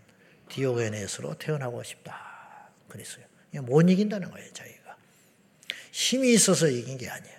디오게네스로 0.48 1.34
태어나고 1.34 1.82
싶다. 1.82 2.70
그랬어요. 2.88 3.24
못 3.62 3.88
이긴다는 3.88 4.30
거예요, 4.30 4.52
자기가. 4.52 4.96
힘이 5.92 6.32
있어서 6.32 6.68
이긴 6.68 6.96
게 6.96 7.08
아니에요. 7.08 7.38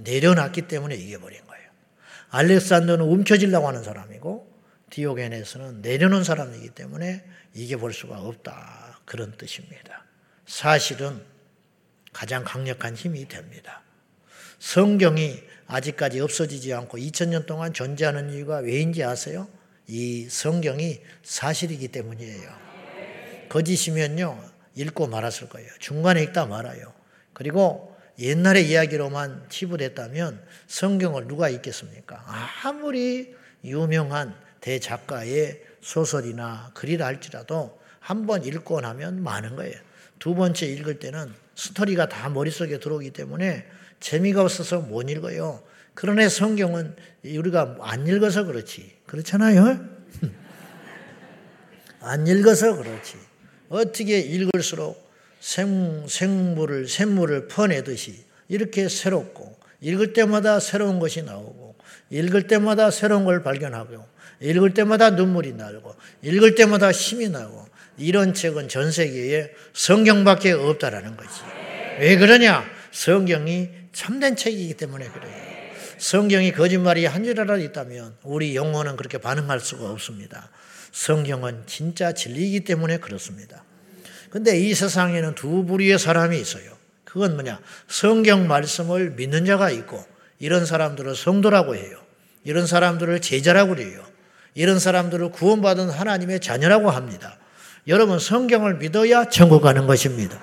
내려놨기 0.00 0.68
때문에 0.68 0.94
이겨버린 0.96 1.46
거예요. 1.46 1.70
알렉산더는 2.30 3.04
움켜쥐려고 3.04 3.68
하는 3.68 3.84
사람이고 3.84 4.56
디오게네스는 4.90 5.82
내려놓은 5.82 6.24
사람이기 6.24 6.70
때문에 6.70 7.24
이겨볼 7.54 7.92
수가 7.92 8.20
없다. 8.20 9.00
그런 9.04 9.36
뜻입니다. 9.36 10.04
사실은 10.46 11.22
가장 12.16 12.44
강력한 12.44 12.94
힘이 12.94 13.28
됩니다. 13.28 13.82
성경이 14.58 15.38
아직까지 15.66 16.18
없어지지 16.20 16.72
않고 16.72 16.96
2000년 16.96 17.44
동안 17.44 17.74
존재하는 17.74 18.32
이유가 18.32 18.56
왜인지 18.60 19.04
아세요? 19.04 19.48
이 19.86 20.26
성경이 20.30 21.02
사실이기 21.22 21.88
때문이에요. 21.88 22.48
거짓이면요, 23.50 24.42
읽고 24.76 25.08
말았을 25.08 25.50
거예요. 25.50 25.68
중간에 25.78 26.22
읽다 26.22 26.46
말아요. 26.46 26.90
그리고 27.34 27.94
옛날의 28.18 28.66
이야기로만 28.66 29.50
치부됐다면 29.50 30.42
성경을 30.68 31.28
누가 31.28 31.50
읽겠습니까? 31.50 32.24
아무리 32.64 33.34
유명한 33.62 34.34
대작가의 34.62 35.62
소설이나 35.82 36.70
글이라 36.72 37.04
할지라도 37.04 37.78
한 38.00 38.26
번 38.26 38.42
읽고 38.42 38.80
나면 38.80 39.22
많은 39.22 39.54
거예요. 39.56 39.78
두 40.18 40.34
번째 40.34 40.64
읽을 40.66 40.98
때는 40.98 41.45
스토리가 41.56 42.08
다 42.08 42.28
머릿속에 42.28 42.78
들어오기 42.78 43.10
때문에 43.10 43.66
재미가 43.98 44.42
없어서 44.42 44.80
못 44.80 45.10
읽어요. 45.10 45.62
그러나 45.94 46.28
성경은 46.28 46.94
우리가 47.24 47.78
안 47.80 48.06
읽어서 48.06 48.44
그렇지. 48.44 48.96
그렇잖아요? 49.06 49.80
안 52.00 52.26
읽어서 52.26 52.76
그렇지. 52.76 53.16
어떻게 53.70 54.20
읽을수록 54.20 55.10
생, 55.40 56.06
생물을, 56.06 56.88
샘물을 56.88 57.48
퍼내듯이 57.48 58.24
이렇게 58.48 58.88
새롭고, 58.88 59.56
읽을 59.80 60.12
때마다 60.12 60.60
새로운 60.60 60.98
것이 60.98 61.22
나오고, 61.22 61.76
읽을 62.10 62.46
때마다 62.46 62.90
새로운 62.90 63.24
걸 63.24 63.42
발견하고, 63.42 64.04
읽을 64.40 64.74
때마다 64.74 65.10
눈물이 65.10 65.54
나고, 65.54 65.94
읽을 66.22 66.54
때마다 66.54 66.92
힘이 66.92 67.28
나고, 67.28 67.66
이런 67.98 68.34
책은 68.34 68.68
전 68.68 68.90
세계에 68.90 69.50
성경밖에 69.72 70.52
없다라는 70.52 71.16
거지. 71.16 71.30
왜 71.98 72.16
그러냐? 72.16 72.64
성경이 72.92 73.68
참된 73.92 74.36
책이기 74.36 74.74
때문에 74.74 75.08
그래요. 75.08 75.46
성경이 75.98 76.52
거짓말이 76.52 77.06
한 77.06 77.24
줄이라도 77.24 77.58
있다면 77.58 78.16
우리 78.22 78.54
영혼은 78.54 78.96
그렇게 78.96 79.18
반응할 79.18 79.60
수가 79.60 79.90
없습니다. 79.90 80.50
성경은 80.92 81.62
진짜 81.66 82.12
진리이기 82.12 82.64
때문에 82.64 82.98
그렇습니다. 82.98 83.64
근데 84.30 84.58
이 84.58 84.74
세상에는 84.74 85.34
두 85.34 85.64
부류의 85.64 85.98
사람이 85.98 86.38
있어요. 86.38 86.76
그건 87.04 87.34
뭐냐? 87.34 87.60
성경 87.88 88.46
말씀을 88.46 89.12
믿는 89.12 89.46
자가 89.46 89.70
있고 89.70 90.04
이런 90.38 90.66
사람들을 90.66 91.14
성도라고 91.14 91.74
해요. 91.76 91.98
이런 92.44 92.66
사람들을 92.66 93.20
제자라고 93.20 93.78
해요. 93.78 94.04
이런 94.54 94.78
사람들을 94.78 95.30
구원받은 95.30 95.88
하나님의 95.88 96.40
자녀라고 96.40 96.90
합니다. 96.90 97.38
여러분 97.88 98.18
성경을 98.18 98.78
믿어야 98.78 99.26
천국 99.26 99.60
가는 99.62 99.86
것입니다. 99.86 100.38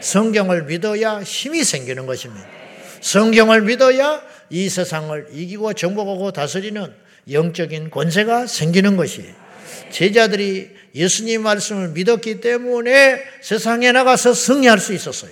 성경을 0.00 0.64
믿어야 0.64 1.22
힘이 1.22 1.62
생기는 1.62 2.06
것입니다. 2.06 2.46
성경을 3.00 3.62
믿어야 3.62 4.22
이 4.48 4.68
세상을 4.68 5.28
이기고 5.32 5.74
정복하고 5.74 6.32
다스리는 6.32 6.90
영적인 7.30 7.90
권세가 7.90 8.46
생기는 8.46 8.96
것이에요. 8.96 9.34
제자들이 9.90 10.70
예수님 10.94 11.42
말씀을 11.42 11.88
믿었기 11.88 12.40
때문에 12.40 13.22
세상에 13.42 13.92
나가서 13.92 14.32
승리할 14.32 14.78
수 14.78 14.94
있었어요. 14.94 15.30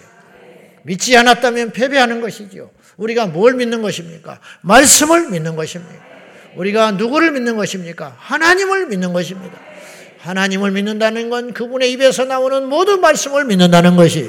믿지 0.82 1.16
않았다면 1.16 1.72
패배하는 1.72 2.20
것이죠. 2.20 2.70
우리가 2.98 3.26
뭘 3.26 3.54
믿는 3.54 3.80
것입니까? 3.80 4.40
말씀을 4.60 5.30
믿는 5.30 5.56
것입니다. 5.56 5.94
우리가 6.56 6.92
누구를 6.92 7.32
믿는 7.32 7.56
것입니까? 7.56 8.14
하나님을 8.18 8.86
믿는 8.86 9.12
것입니다. 9.12 9.58
하나님을 10.26 10.73
믿는다는 10.73 11.30
건 11.30 11.52
그분의 11.52 11.93
입에서 11.93 12.25
나오는 12.25 12.67
모든 12.69 13.00
말씀을 13.00 13.45
믿는다는 13.45 13.95
것이 13.95 14.28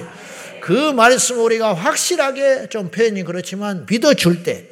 그 0.62 0.91
말씀 0.91 1.43
우리가 1.43 1.73
확실하게 1.73 2.69
좀 2.69 2.91
표현이 2.91 3.23
그렇지만 3.23 3.86
믿어줄 3.89 4.43
때 4.43 4.65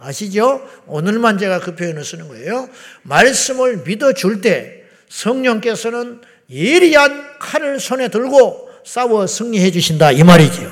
아시죠? 0.00 0.66
오늘만 0.86 1.38
제가 1.38 1.60
그 1.60 1.74
표현을 1.74 2.04
쓰는 2.04 2.28
거예요. 2.28 2.68
말씀을 3.02 3.82
믿어줄 3.84 4.40
때 4.40 4.82
성령께서는 5.08 6.20
예리한 6.50 7.38
칼을 7.38 7.80
손에 7.80 8.08
들고 8.08 8.70
싸워 8.84 9.26
승리해 9.26 9.70
주신다 9.70 10.12
이 10.12 10.22
말이지요. 10.22 10.70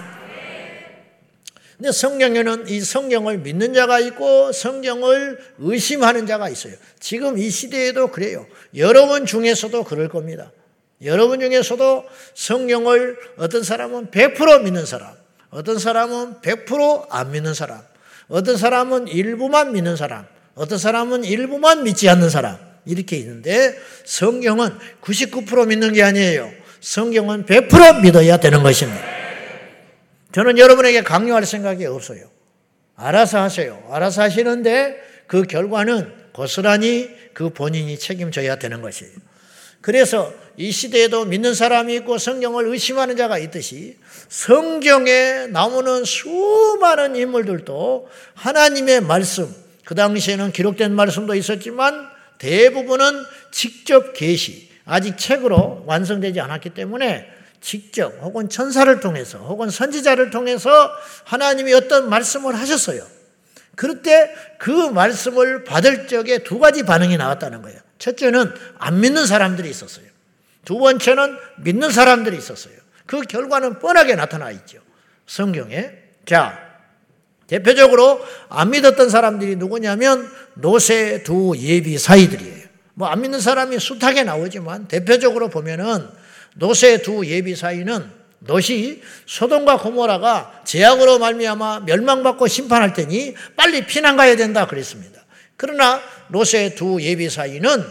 근데 1.77 1.91
성경에는 1.91 2.69
이 2.69 2.81
성경을 2.81 3.39
믿는 3.39 3.75
자가 3.75 3.99
있고 4.01 4.53
성경을 4.53 5.39
의심하는 5.59 6.27
자가 6.27 6.49
있어요. 6.49 6.75
지금 7.01 7.37
이 7.37 7.51
시대에도 7.51 8.09
그래요. 8.09 8.47
여러분 8.77 9.27
중에서도 9.27 9.83
그럴 9.85 10.09
겁니다. 10.09 10.53
여러분 11.03 11.41
중에서도 11.41 12.05
성경을 12.35 13.19
어떤 13.37 13.63
사람은 13.63 14.11
100% 14.11 14.63
믿는 14.63 14.87
사람, 14.87 15.15
어떤 15.51 15.79
사람은 15.79 16.41
100%안 16.41 17.33
믿는 17.33 17.55
사람, 17.55 17.83
어떤 18.29 18.57
사람은 18.57 19.09
일부만 19.09 19.73
믿는 19.73 19.97
사람, 19.97 20.27
어떤 20.55 20.79
사람은 20.79 21.25
일부만 21.25 21.83
믿지 21.83 22.09
않는 22.09 22.31
사람, 22.31 22.59
이렇게 22.87 23.17
있는데 23.17 23.77
성경은 24.05 24.79
99% 25.03 25.67
믿는 25.67 25.93
게 25.93 26.03
아니에요. 26.03 26.51
성경은 26.81 27.47
100% 27.47 28.03
믿어야 28.03 28.37
되는 28.37 28.63
것입니다. 28.63 29.24
저는 30.35 30.59
여러분에게 30.59 31.05
강요할 31.05 31.47
생각이 31.47 31.87
없어요. 31.87 32.29
알아서 32.97 33.41
하세요. 33.41 33.81
알아서 33.89 34.23
하시는데 34.23 34.97
그 35.29 35.45
결과는 35.45 36.13
고스란히 36.33 37.09
그 37.33 37.51
본인이 37.51 37.97
책임져야 37.97 38.57
되는 38.57 38.83
것이에요. 38.83 39.13
그래서 39.81 40.35
이 40.57 40.73
시대에도 40.73 41.25
믿는 41.25 41.55
사람이 41.55 41.95
있고 41.97 42.19
성경을 42.19 42.67
의심하는 42.67 43.17
자가 43.17 43.39
있듯이 43.39 43.97
성경에 44.29 45.47
나오는 45.47 46.05
수많은 46.05 47.15
인물들도 47.15 48.09
하나님의 48.35 49.03
말씀, 49.03 49.55
그 49.85 49.95
당시에는 49.95 50.51
기록된 50.51 50.93
말씀도 50.95 51.37
있었지만 51.37 52.09
대부분은 52.39 53.23
직접 53.53 54.15
계시, 54.15 54.69
아직 54.85 55.17
책으로 55.17 55.85
완성되지 55.87 56.41
않았기 56.41 56.71
때문에 56.71 57.34
직접 57.65 58.13
혹은 58.21 58.51
천사를 58.51 59.01
통해서 59.01 59.39
혹은 59.39 59.71
선지자를 59.71 60.29
통해서 60.29 60.91
하나님이 61.25 61.73
어떤 61.73 62.11
말씀을 62.11 62.55
하셨어요. 62.55 63.07
그럴 63.75 64.03
때 64.03 64.55
그 64.59 64.71
말씀을 64.71 65.65
받을 65.65 66.07
적에 66.07 66.39
두 66.39 66.59
가지 66.59 66.85
반응이 66.85 67.17
나왔다는 67.19 67.61
거예요. 67.61 67.79
첫째는 67.99 68.55
안 68.79 69.01
믿는 69.01 69.27
사람들이 69.27 69.69
있었어요. 69.69 70.07
두 70.65 70.79
번째는 70.79 71.37
믿는 71.59 71.91
사람들이 71.91 72.37
있었어요. 72.37 72.75
그 73.05 73.21
결과는 73.23 73.79
뻔하게 73.81 74.15
나타나 74.15 74.51
있죠. 74.51 74.79
성경에. 75.27 75.91
자, 76.25 76.59
대표적으로 77.47 78.25
안 78.49 78.71
믿었던 78.71 79.11
사람들이 79.11 79.57
누구냐면 79.57 80.31
노세 80.55 81.23
두 81.23 81.55
예비 81.59 81.99
사이들이에요. 81.99 82.65
뭐 82.95 83.09
안 83.09 83.21
믿는 83.21 83.41
사람이 83.41 83.79
숱하게 83.81 84.23
나오지만 84.25 84.89
대표적으로 84.89 85.49
보면은 85.51 86.09
노세 86.55 87.03
두 87.03 87.27
예비 87.27 87.55
사이는 87.55 88.11
너시 88.41 89.03
소돔과 89.27 89.79
고모라가 89.79 90.63
제약으로 90.65 91.19
말미암아 91.19 91.81
멸망받고 91.81 92.47
심판할 92.47 92.93
테니 92.93 93.35
빨리 93.57 93.87
피난 93.87 94.17
가야 94.17 94.37
된다 94.37 94.67
그랬습니다. 94.67 95.25
그러나 95.57 96.01
노세 96.29 96.75
두 96.75 97.01
예비 97.01 97.31
사이는 97.31 97.85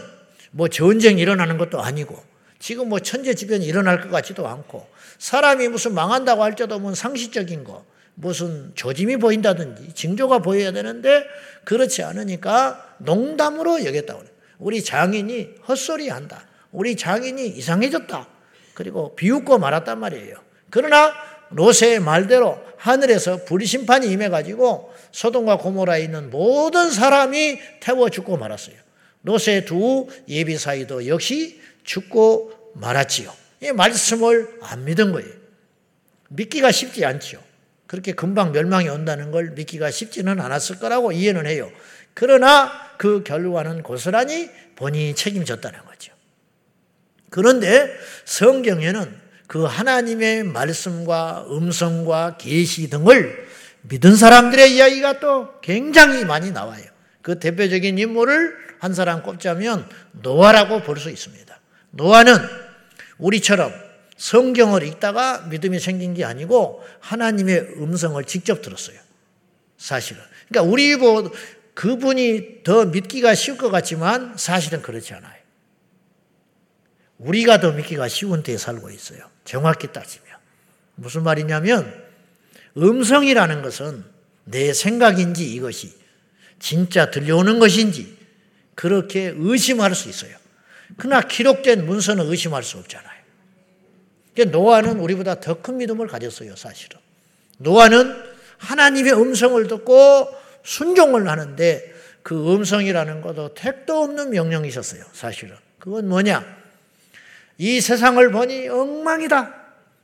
뭐 0.50 0.68
전쟁이 0.68 1.20
일어나는 1.20 1.58
것도 1.58 1.80
아니고 1.80 2.22
지금 2.58 2.88
뭐 2.88 3.00
천재지변이 3.00 3.66
일어날 3.66 4.00
것 4.00 4.10
같지도 4.10 4.46
않고 4.46 4.88
사람이 5.18 5.68
무슨 5.68 5.94
망한다고 5.94 6.42
할지도 6.42 6.78
뭐 6.78 6.94
상식적인 6.94 7.64
거 7.64 7.84
무슨 8.14 8.72
조짐이 8.74 9.16
보인다든지 9.16 9.94
징조가 9.94 10.38
보여야 10.38 10.70
되는데 10.70 11.24
그렇지 11.64 12.02
않으니까 12.02 12.94
농담으로 12.98 13.84
여겼다고 13.84 14.20
그래요. 14.20 14.34
우리 14.58 14.84
장인이 14.84 15.56
헛소리 15.66 16.08
한다. 16.08 16.46
우리 16.70 16.96
장인이 16.96 17.48
이상해졌다. 17.48 18.33
그리고 18.74 19.14
비웃고 19.16 19.58
말았단 19.58 19.98
말이에요. 19.98 20.36
그러나 20.70 21.14
로세의 21.50 22.00
말대로 22.00 22.60
하늘에서 22.76 23.44
불심판이 23.44 24.08
임해가지고 24.10 24.92
소돔과 25.12 25.58
고모라에 25.58 26.02
있는 26.02 26.30
모든 26.30 26.90
사람이 26.90 27.60
태워 27.80 28.10
죽고 28.10 28.36
말았어요. 28.36 28.76
로세 29.22 29.64
두 29.64 30.08
예비 30.28 30.58
사이도 30.58 31.06
역시 31.06 31.60
죽고 31.84 32.72
말았지요. 32.74 33.32
이 33.62 33.72
말씀을 33.72 34.58
안 34.62 34.84
믿은 34.84 35.12
거예요. 35.12 35.30
믿기가 36.28 36.72
쉽지 36.72 37.04
않지요. 37.04 37.40
그렇게 37.86 38.12
금방 38.12 38.52
멸망이 38.52 38.88
온다는 38.88 39.30
걸 39.30 39.50
믿기가 39.52 39.90
쉽지는 39.90 40.40
않았을 40.40 40.78
거라고 40.78 41.12
이해는 41.12 41.46
해요. 41.46 41.70
그러나 42.12 42.72
그 42.98 43.22
결과는 43.22 43.82
고스란히 43.82 44.50
본인이 44.76 45.14
책임졌다는 45.14 45.78
거죠. 45.84 45.93
그런데 47.34 47.92
성경에는 48.26 49.12
그 49.48 49.64
하나님의 49.64 50.44
말씀과 50.44 51.46
음성과 51.50 52.36
계시 52.36 52.88
등을 52.88 53.48
믿은 53.82 54.14
사람들의 54.14 54.76
이야기가 54.76 55.18
또 55.18 55.60
굉장히 55.60 56.24
많이 56.24 56.52
나와요. 56.52 56.84
그 57.22 57.40
대표적인 57.40 57.98
인물을 57.98 58.56
한 58.78 58.94
사람 58.94 59.24
꼽자면 59.24 59.88
노아라고 60.12 60.84
볼 60.84 60.96
수 61.00 61.10
있습니다. 61.10 61.58
노아는 61.90 62.36
우리처럼 63.18 63.72
성경을 64.16 64.84
읽다가 64.84 65.40
믿음이 65.50 65.80
생긴 65.80 66.14
게 66.14 66.24
아니고 66.24 66.84
하나님의 67.00 67.78
음성을 67.78 68.22
직접 68.26 68.62
들었어요. 68.62 68.96
사실은. 69.76 70.22
그러니까 70.48 70.70
우리 70.70 70.94
뭐 70.94 71.32
그분이 71.74 72.62
더 72.62 72.84
믿기가 72.84 73.34
쉬울 73.34 73.58
것 73.58 73.70
같지만 73.70 74.34
사실은 74.36 74.82
그렇지 74.82 75.14
않아요. 75.14 75.43
우리가 77.24 77.58
더 77.60 77.72
믿기가 77.72 78.08
쉬운 78.08 78.42
데에 78.42 78.58
살고 78.58 78.90
있어요. 78.90 79.28
정확히 79.44 79.92
따지면. 79.92 80.28
무슨 80.94 81.22
말이냐면 81.22 81.92
음성이라는 82.76 83.62
것은 83.62 84.04
내 84.44 84.72
생각인지 84.72 85.52
이것이 85.54 85.94
진짜 86.58 87.10
들려오는 87.10 87.58
것인지 87.58 88.16
그렇게 88.74 89.34
의심할 89.36 89.94
수 89.94 90.08
있어요. 90.08 90.36
그러나 90.96 91.22
기록된 91.22 91.86
문서는 91.86 92.26
의심할 92.26 92.62
수 92.62 92.78
없잖아요. 92.78 93.14
노아는 94.50 94.98
우리보다 94.98 95.40
더 95.40 95.54
큰 95.54 95.78
믿음을 95.78 96.06
가졌어요, 96.08 96.56
사실은. 96.56 96.98
노아는 97.58 98.14
하나님의 98.58 99.12
음성을 99.14 99.66
듣고 99.68 100.28
순종을 100.64 101.28
하는데 101.28 101.94
그 102.22 102.54
음성이라는 102.54 103.20
것도 103.20 103.54
택도 103.54 104.02
없는 104.02 104.30
명령이셨어요, 104.30 105.04
사실은. 105.12 105.56
그건 105.78 106.08
뭐냐? 106.08 106.63
이 107.58 107.80
세상을 107.80 108.30
보니 108.30 108.68
엉망이다. 108.68 109.54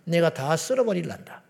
내가 0.05 0.31
다 0.33 0.57
쓸어버릴란다. 0.57 1.43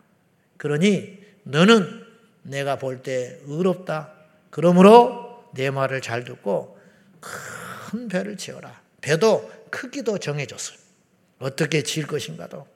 그러니 0.57 1.19
너는 1.45 2.05
내가 2.43 2.77
볼 2.77 3.03
때 3.03 3.39
의롭다. 3.45 4.13
그러므로 4.51 5.45
내 5.55 5.71
말을 5.71 6.01
잘 6.01 6.25
듣고 6.25 6.79
큰 7.21 8.09
배를 8.09 8.37
지어라. 8.37 8.81
배도 9.01 9.51
크기도 9.71 10.19
정해줬어요. 10.19 10.79
어떻게 11.39 11.83
지을 11.83 12.07
것인가도. 12.07 12.67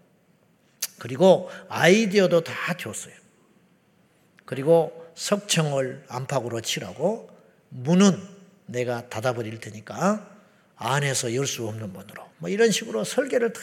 그리고 0.99 1.51
아이디어도 1.69 2.45
다 2.45 2.75
줬어요. 2.77 3.15
그리고 4.45 5.07
석청을 5.15 6.05
안팎으로 6.09 6.61
칠하고 6.61 7.29
문은 7.71 8.19
내가 8.67 9.09
닫아버릴 9.09 9.61
테니까 9.61 10.34
안에서 10.77 11.35
열 11.35 11.47
수 11.47 11.67
없는 11.69 11.93
문으로 11.93 12.29
뭐 12.39 12.51
이런 12.51 12.71
식으로 12.71 13.05
설계를 13.05 13.53
다 13.53 13.61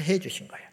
해주신 0.00 0.48
거예요. 0.48 0.66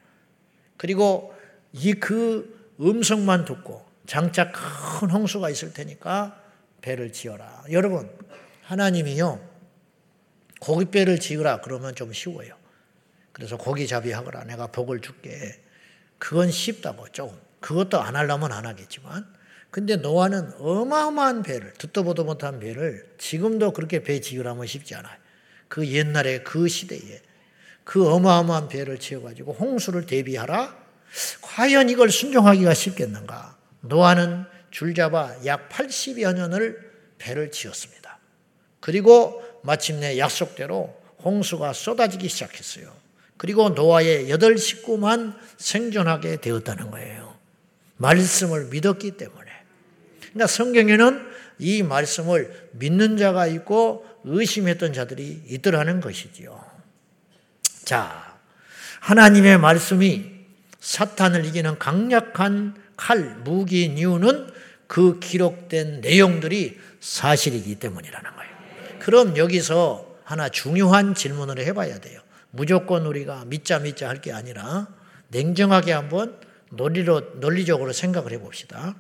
그리고 0.77 1.33
이 1.73 1.93
그 1.93 2.73
음성만 2.79 3.45
듣고 3.45 3.85
장차 4.05 4.51
큰 4.51 5.09
홍수가 5.09 5.49
있을 5.49 5.73
테니까 5.73 6.41
배를 6.81 7.11
지어라. 7.13 7.65
여러분 7.71 8.09
하나님이요 8.63 9.39
고깃배를 10.59 11.19
지으라 11.19 11.61
그러면 11.61 11.93
좀 11.95 12.13
쉬워요. 12.13 12.55
그래서 13.31 13.57
고기 13.57 13.87
잡이 13.87 14.11
하거라 14.11 14.43
내가 14.45 14.67
복을 14.67 15.01
줄게. 15.01 15.61
그건 16.17 16.51
쉽다고 16.51 17.07
조금. 17.09 17.37
그것도 17.59 17.99
안 17.99 18.15
하려면 18.15 18.51
안 18.51 18.65
하겠지만 18.65 19.25
근데 19.71 19.95
노아는 19.95 20.53
어마어마한 20.59 21.43
배를 21.43 21.73
듣도 21.73 22.03
보도 22.03 22.23
못한 22.23 22.59
배를 22.59 23.15
지금도 23.17 23.71
그렇게 23.73 24.03
배 24.03 24.19
지으라면 24.21 24.67
쉽지 24.67 24.95
않아요. 24.95 25.17
그 25.73 25.88
옛날에 25.88 26.41
그 26.43 26.67
시대에 26.67 27.19
그 27.83 28.07
어마어마한 28.07 28.67
배를 28.67 28.99
지어가지고 28.99 29.53
홍수를 29.53 30.05
대비하라? 30.05 30.77
과연 31.41 31.89
이걸 31.89 32.12
순종하기가 32.12 32.75
쉽겠는가? 32.75 33.57
노아는 33.81 34.45
줄잡아 34.69 35.33
약 35.47 35.69
80여 35.69 36.36
년을 36.36 36.91
배를 37.17 37.49
지었습니다. 37.49 38.19
그리고 38.81 39.41
마침내 39.63 40.19
약속대로 40.19 40.95
홍수가 41.23 41.73
쏟아지기 41.73 42.29
시작했어요. 42.29 42.93
그리고 43.38 43.69
노아의 43.69 44.29
여덟 44.29 44.59
식구만 44.59 45.36
생존하게 45.57 46.38
되었다는 46.38 46.91
거예요. 46.91 47.36
말씀을 47.97 48.65
믿었기 48.65 49.17
때문에. 49.17 49.51
그러니까 50.19 50.45
성경에는 50.45 51.33
이 51.57 51.81
말씀을 51.81 52.69
믿는 52.73 53.17
자가 53.17 53.47
있고 53.47 54.12
의심했던 54.23 54.93
자들이 54.93 55.43
있더라는 55.47 56.01
것이지요. 56.01 56.63
자, 57.83 58.38
하나님의 59.01 59.57
말씀이 59.59 60.31
사탄을 60.79 61.45
이기는 61.45 61.77
강력한 61.79 62.75
칼, 62.95 63.36
무기인 63.43 63.97
이유는 63.97 64.51
그 64.88 65.19
기록된 65.19 66.01
내용들이 66.01 66.79
사실이기 66.99 67.75
때문이라는 67.75 68.31
거예요. 68.36 68.53
그럼 68.99 69.38
여기서 69.38 70.17
하나 70.23 70.49
중요한 70.49 71.15
질문을 71.15 71.59
해봐야 71.59 71.99
돼요. 71.99 72.21
무조건 72.51 73.05
우리가 73.05 73.45
믿자 73.45 73.79
믿자 73.79 74.07
할 74.07 74.21
게 74.21 74.31
아니라 74.31 74.88
냉정하게 75.29 75.91
한번 75.91 76.39
논리로, 76.69 77.39
논리적으로 77.39 77.91
생각을 77.91 78.31
해봅시다. 78.31 78.95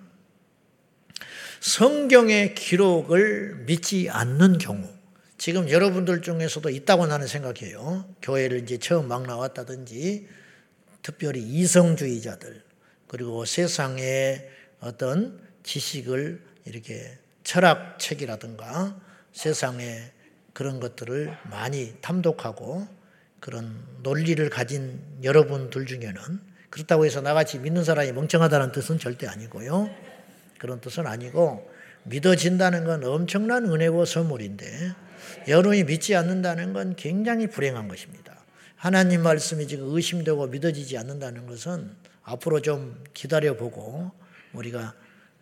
성경의 1.59 2.55
기록을 2.55 3.63
믿지 3.65 4.09
않는 4.09 4.57
경우, 4.57 4.92
지금 5.43 5.69
여러분들 5.69 6.21
중에서도 6.21 6.69
있다고 6.69 7.05
나는 7.05 7.27
생각해요. 7.27 8.05
교회를 8.21 8.59
이제 8.59 8.77
처음 8.77 9.09
막 9.09 9.23
나왔다든지, 9.23 10.25
특별히 11.01 11.41
이성주의자들, 11.41 12.63
그리고 13.09 13.43
세상의 13.43 14.49
어떤 14.79 15.41
지식을 15.63 16.41
이렇게 16.63 17.17
철학책이라든가 17.43 18.97
세상의 19.33 20.13
그런 20.53 20.79
것들을 20.79 21.35
많이 21.51 21.93
탐독하고 21.99 22.87
그런 23.41 23.83
논리를 24.01 24.49
가진 24.49 25.01
여러분들 25.23 25.85
중에는 25.87 26.39
그렇다고 26.69 27.03
해서 27.03 27.19
나같이 27.19 27.59
믿는 27.59 27.83
사람이 27.83 28.13
멍청하다는 28.13 28.71
뜻은 28.71 28.97
절대 28.97 29.27
아니고요. 29.27 29.89
그런 30.57 30.79
뜻은 30.79 31.05
아니고 31.05 31.69
믿어진다는 32.03 32.85
건 32.85 33.03
엄청난 33.03 33.65
은혜고 33.65 34.05
선물인데 34.05 35.02
여러분이 35.47 35.83
믿지 35.83 36.15
않는다는 36.15 36.73
건 36.73 36.95
굉장히 36.95 37.47
불행한 37.47 37.87
것입니다. 37.87 38.43
하나님 38.75 39.23
말씀이 39.23 39.67
지금 39.67 39.93
의심되고 39.95 40.47
믿어지지 40.47 40.97
않는다는 40.97 41.47
것은 41.47 41.95
앞으로 42.23 42.61
좀 42.61 43.03
기다려보고 43.13 44.11
우리가 44.53 44.93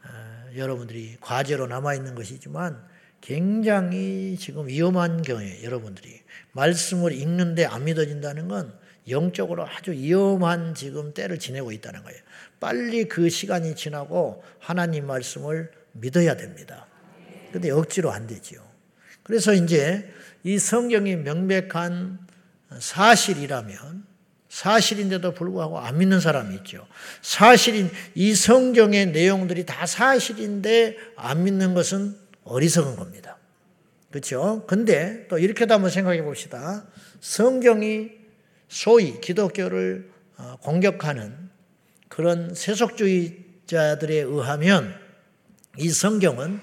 어, 0.03 0.55
여러분들이 0.55 1.17
과제로 1.21 1.67
남아있는 1.67 2.15
것이지만 2.15 2.83
굉장히 3.19 4.35
지금 4.39 4.67
위험한 4.67 5.21
경우에 5.21 5.63
여러분들이 5.63 6.21
말씀을 6.53 7.13
읽는데 7.13 7.65
안 7.65 7.83
믿어진다는 7.85 8.47
건 8.47 8.73
영적으로 9.09 9.65
아주 9.67 9.91
위험한 9.91 10.73
지금 10.73 11.13
때를 11.13 11.37
지내고 11.39 11.71
있다는 11.71 12.03
거예요. 12.03 12.19
빨리 12.59 13.05
그 13.05 13.29
시간이 13.29 13.75
지나고 13.75 14.43
하나님 14.59 15.05
말씀을 15.07 15.71
믿어야 15.93 16.35
됩니다. 16.35 16.87
근데 17.51 17.69
억지로 17.69 18.11
안 18.11 18.27
되지요. 18.27 18.70
그래서 19.31 19.53
이제 19.53 20.11
이 20.43 20.59
성경이 20.59 21.15
명백한 21.15 22.19
사실이라면 22.79 24.05
사실인데도 24.49 25.33
불구하고 25.33 25.79
안 25.79 25.99
믿는 25.99 26.19
사람이 26.19 26.53
있죠. 26.57 26.85
사실인 27.21 27.89
이 28.13 28.35
성경의 28.35 29.13
내용들이 29.13 29.65
다 29.65 29.85
사실인데 29.85 30.97
안 31.15 31.45
믿는 31.45 31.73
것은 31.73 32.17
어리석은 32.43 32.97
겁니다. 32.97 33.37
그렇죠? 34.09 34.65
근데 34.67 35.27
또 35.29 35.37
이렇게도 35.37 35.75
한번 35.75 35.89
생각해 35.89 36.23
봅시다. 36.23 36.85
성경이 37.21 38.09
소위 38.67 39.21
기독교를 39.21 40.11
어, 40.35 40.57
공격하는 40.59 41.49
그런 42.09 42.53
세속주의자들에 42.53 44.13
의하면 44.15 44.93
이 45.77 45.87
성경은 45.87 46.59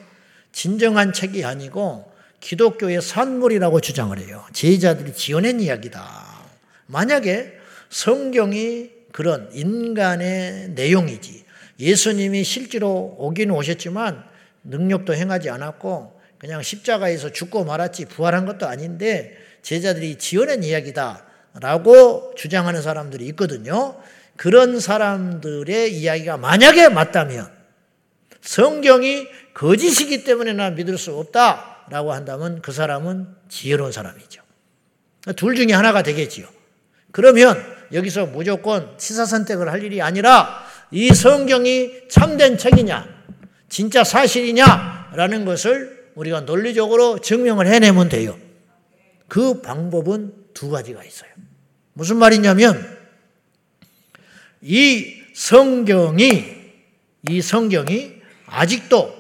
진정한 0.53 1.15
책이 1.15 1.47
아니고 1.47 2.18
기독교의 2.41 3.03
산물이라고 3.03 3.81
주장을 3.81 4.17
해요. 4.19 4.45
제자들이 4.53 5.13
지어낸 5.15 5.61
이야기다. 5.61 6.03
만약에 6.87 7.59
성경이 7.91 8.91
그런 9.13 9.51
인간의 9.53 10.71
내용이지 10.71 11.45
예수님이 11.81 12.45
실제로 12.45 13.17
오긴 13.19 13.51
오셨지만 13.51 14.25
능력도 14.65 15.15
행하지 15.15 15.51
않았고 15.51 16.21
그냥 16.39 16.63
십자가에서 16.63 17.33
죽고 17.33 17.65
말았지 17.65 18.07
부활한 18.07 18.47
것도 18.47 18.67
아닌데 18.67 19.37
제자들이 19.63 20.17
지어낸 20.17 20.63
이야기다 20.63 21.25
라고 21.61 22.33
주장하는 22.37 22.83
사람들이 22.83 23.27
있거든요. 23.29 24.01
그런 24.37 24.79
사람들의 24.79 25.93
이야기가 25.93 26.37
만약에 26.37 26.89
맞다면 26.89 27.51
성경이 28.41 29.27
거짓이기 29.55 30.23
때문에 30.23 30.53
나 30.53 30.71
믿을 30.71 30.97
수 30.97 31.17
없다 31.17 31.78
라고 31.91 32.13
한다면 32.13 32.61
그 32.63 32.73
사람은 32.73 33.29
지혜로운 33.49 33.93
사람이죠. 33.93 34.43
둘 35.37 35.55
중에 35.57 35.73
하나가 35.73 36.03
되겠지요. 36.03 36.47
그러면 37.13 37.63
여기서 37.93 38.27
무조건 38.27 38.95
시사 38.99 39.25
선택을 39.25 39.71
할 39.71 39.83
일이 39.83 40.03
아니라 40.03 40.65
이 40.91 41.09
성경이 41.09 42.09
참된 42.09 42.59
책이냐, 42.59 43.07
진짜 43.69 44.05
사실이냐라는 44.05 45.45
것을 45.45 46.11
우리가 46.15 46.43
논리적으로 46.43 47.21
증명을 47.21 47.67
해내면 47.67 48.09
돼요. 48.09 48.39
그 49.29 49.61
방법은 49.61 50.33
두 50.55 50.71
가지가 50.71 51.05
있어요. 51.05 51.31
무슨 51.93 52.17
말이냐면 52.17 52.99
이 54.61 55.15
성경이 55.35 56.57
이 57.29 57.43
성경이 57.43 58.15
아직도 58.47 59.18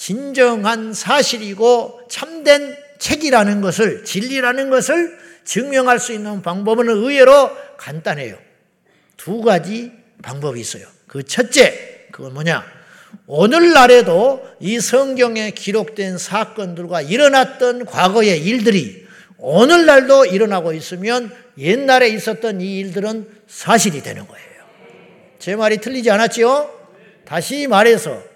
진정한 0.00 0.94
사실이고 0.94 2.00
참된 2.08 2.74
책이라는 2.98 3.60
것을 3.60 4.02
진리라는 4.02 4.70
것을 4.70 5.18
증명할 5.44 5.98
수 5.98 6.14
있는 6.14 6.40
방법은 6.40 6.88
의외로 6.88 7.50
간단해요. 7.76 8.38
두 9.18 9.42
가지 9.42 9.92
방법이 10.22 10.58
있어요. 10.58 10.86
그 11.06 11.22
첫째, 11.22 12.06
그건 12.12 12.32
뭐냐? 12.32 12.64
오늘날에도 13.26 14.42
이 14.58 14.80
성경에 14.80 15.50
기록된 15.50 16.16
사건들과 16.16 17.02
일어났던 17.02 17.84
과거의 17.84 18.42
일들이 18.42 19.06
오늘날도 19.36 20.24
일어나고 20.24 20.72
있으면 20.72 21.30
옛날에 21.58 22.08
있었던 22.08 22.62
이 22.62 22.78
일들은 22.78 23.28
사실이 23.46 24.02
되는 24.02 24.26
거예요. 24.26 24.48
제 25.38 25.56
말이 25.56 25.76
틀리지 25.76 26.10
않았지요? 26.10 26.70
다시 27.26 27.66
말해서 27.66 28.29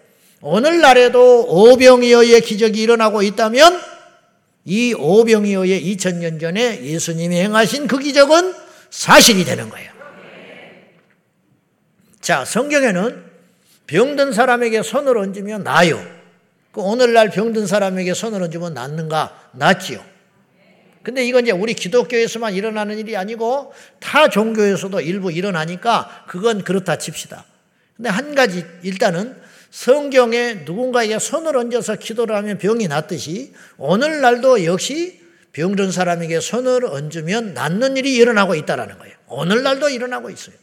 오늘날에도 0.47 1.47
오병이어의 1.49 2.43
기적이 2.43 2.83
일어나고 2.83 3.23
있다면 3.23 3.81
이 4.67 4.93
오병이어의 4.93 5.83
2000년 5.97 6.39
전에 6.39 6.85
예수님이 6.85 7.41
행하신 7.41 7.87
그 7.87 7.99
기적은 7.99 8.53
사실이 8.91 9.47
되는 9.47 9.71
거예요. 9.71 9.91
자, 12.21 12.45
성경에는 12.45 13.25
병든 13.87 14.35
사람에게 14.35 14.83
손을 14.83 15.17
얹으면 15.17 15.65
나요. 15.65 16.05
그 16.73 16.83
오늘날 16.83 17.31
병든 17.31 17.67
사람에게 17.67 18.13
손을 18.13 18.43
얹으면 18.43 18.75
낫는가? 18.75 19.51
낫지요. 19.53 20.05
근데 21.03 21.25
이건 21.25 21.45
이제 21.45 21.53
우리 21.53 21.73
기독교에서만 21.73 22.53
일어나는 22.53 22.99
일이 22.99 23.17
아니고 23.17 23.73
타 23.99 24.29
종교에서도 24.29 25.01
일부 25.01 25.33
일어나니까 25.33 26.27
그건 26.29 26.65
그렇다 26.65 26.99
칩시다. 26.99 27.47
근데 27.97 28.11
한 28.11 28.35
가지 28.35 28.67
일단은 28.83 29.43
성경에 29.75 30.63
누군가에게 30.65 31.19
손을 31.19 31.57
얹어서 31.57 31.97
기도를 31.97 32.37
하면 32.37 32.59
병이 32.59 32.87
낫듯이 32.87 33.53
오늘날도 33.77 34.65
역시 34.67 35.21
병든 35.51 35.91
사람에게 35.91 36.39
손을 36.39 36.85
얹으면 36.85 37.55
낫는 37.55 37.97
일이 37.97 38.15
일어나고 38.15 38.55
있다라는 38.55 38.99
거예요. 38.99 39.17
오늘날도 39.27 39.89
일어나고 39.89 40.31
있어요. 40.31 40.55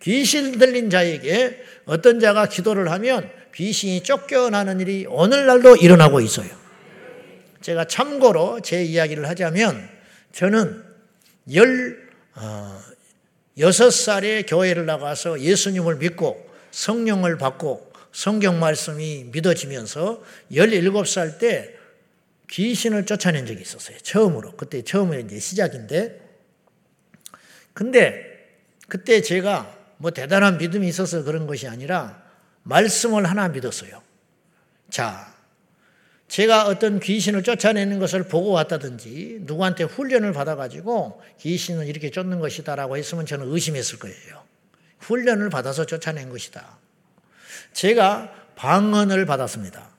귀신 0.00 0.58
들린 0.60 0.90
자에게 0.90 1.60
어떤 1.86 2.20
자가 2.20 2.46
기도를 2.46 2.88
하면 2.92 3.28
귀신이 3.52 4.04
쫓겨나는 4.04 4.78
일이 4.78 5.06
오늘날도 5.08 5.78
일어나고 5.78 6.20
있어요. 6.20 6.48
제가 7.62 7.86
참고로 7.86 8.60
제 8.60 8.84
이야기를 8.84 9.28
하자면 9.28 9.88
저는 10.30 10.84
열, 11.52 12.08
어, 12.36 12.80
여섯 13.58 13.90
살에 13.90 14.42
교회를 14.42 14.86
나가서 14.86 15.40
예수님을 15.40 15.96
믿고 15.96 16.48
성령을 16.70 17.38
받고 17.38 17.85
성경 18.16 18.58
말씀이 18.58 19.24
믿어지면서 19.30 20.22
17살 20.50 21.38
때 21.38 21.74
귀신을 22.48 23.04
쫓아낸 23.04 23.44
적이 23.44 23.60
있었어요. 23.60 23.98
처음으로. 23.98 24.56
그때 24.56 24.80
처음에 24.80 25.20
이제 25.20 25.38
시작인데. 25.38 26.18
근데 27.74 28.24
그때 28.88 29.20
제가 29.20 29.70
뭐 29.98 30.12
대단한 30.12 30.56
믿음이 30.56 30.88
있어서 30.88 31.24
그런 31.24 31.46
것이 31.46 31.68
아니라 31.68 32.22
말씀을 32.62 33.26
하나 33.26 33.48
믿었어요. 33.48 34.00
자, 34.88 35.34
제가 36.28 36.68
어떤 36.68 37.00
귀신을 37.00 37.42
쫓아내는 37.42 37.98
것을 37.98 38.28
보고 38.28 38.52
왔다든지 38.52 39.40
누구한테 39.42 39.84
훈련을 39.84 40.32
받아가지고 40.32 41.20
귀신은 41.40 41.86
이렇게 41.86 42.10
쫓는 42.10 42.40
것이다라고 42.40 42.96
했으면 42.96 43.26
저는 43.26 43.52
의심했을 43.52 43.98
거예요. 43.98 44.42
훈련을 45.00 45.50
받아서 45.50 45.84
쫓아낸 45.84 46.30
것이다. 46.30 46.85
제가 47.76 48.32
방언을 48.54 49.26
받았습니다. 49.26 49.90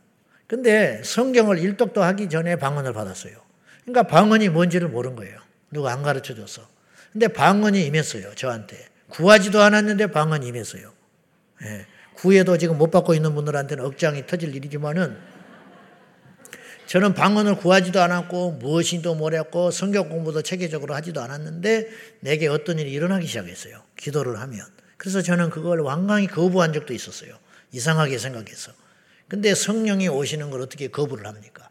근데 0.47 0.99
성경을 1.03 1.59
일독도 1.59 2.01
하기 2.01 2.27
전에 2.27 2.55
방언을 2.55 2.91
받았어요. 2.91 3.33
그러니까 3.83 4.03
방언이 4.03 4.49
뭔지를 4.49 4.87
모른 4.87 5.15
거예요. 5.15 5.39
누가 5.69 5.93
안 5.93 6.01
가르쳐 6.01 6.33
줬어. 6.33 6.67
근데 7.13 7.27
방언이 7.27 7.85
임했어요, 7.85 8.33
저한테. 8.33 8.83
구하지도 9.09 9.61
않았는데 9.61 10.07
방언이 10.07 10.47
임했어요. 10.47 10.91
예. 11.65 11.85
구해도 12.15 12.57
지금 12.57 12.79
못 12.79 12.89
받고 12.89 13.13
있는 13.13 13.35
분들한테는 13.35 13.85
억장이 13.85 14.25
터질 14.25 14.55
일이지만은 14.55 15.15
저는 16.87 17.13
방언을 17.13 17.57
구하지도 17.57 18.01
않았고 18.01 18.53
무엇인도 18.53 19.13
몰랐고 19.13 19.69
성경 19.69 20.09
공부도 20.09 20.41
체계적으로 20.41 20.95
하지도 20.95 21.21
않았는데 21.21 21.89
내게 22.21 22.47
어떤 22.47 22.79
일이 22.79 22.91
일어나기 22.91 23.27
시작했어요. 23.27 23.83
기도를 23.97 24.39
하면. 24.39 24.65
그래서 24.97 25.21
저는 25.21 25.51
그걸 25.51 25.81
완강히 25.81 26.25
거부한 26.25 26.73
적도 26.73 26.95
있었어요. 26.95 27.37
이상하게 27.71 28.17
생각해서. 28.17 28.71
근데 29.27 29.53
성령이 29.53 30.07
오시는 30.07 30.49
걸 30.51 30.61
어떻게 30.61 30.87
거부를 30.87 31.25
합니까? 31.27 31.69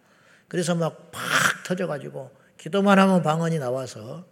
그래서 0.49 0.75
막 0.75 1.11
팍 1.11 1.65
터져가지고 1.65 2.31
기도만 2.59 2.99
하면 2.99 3.23
방언이 3.23 3.59
나와서 3.59 4.25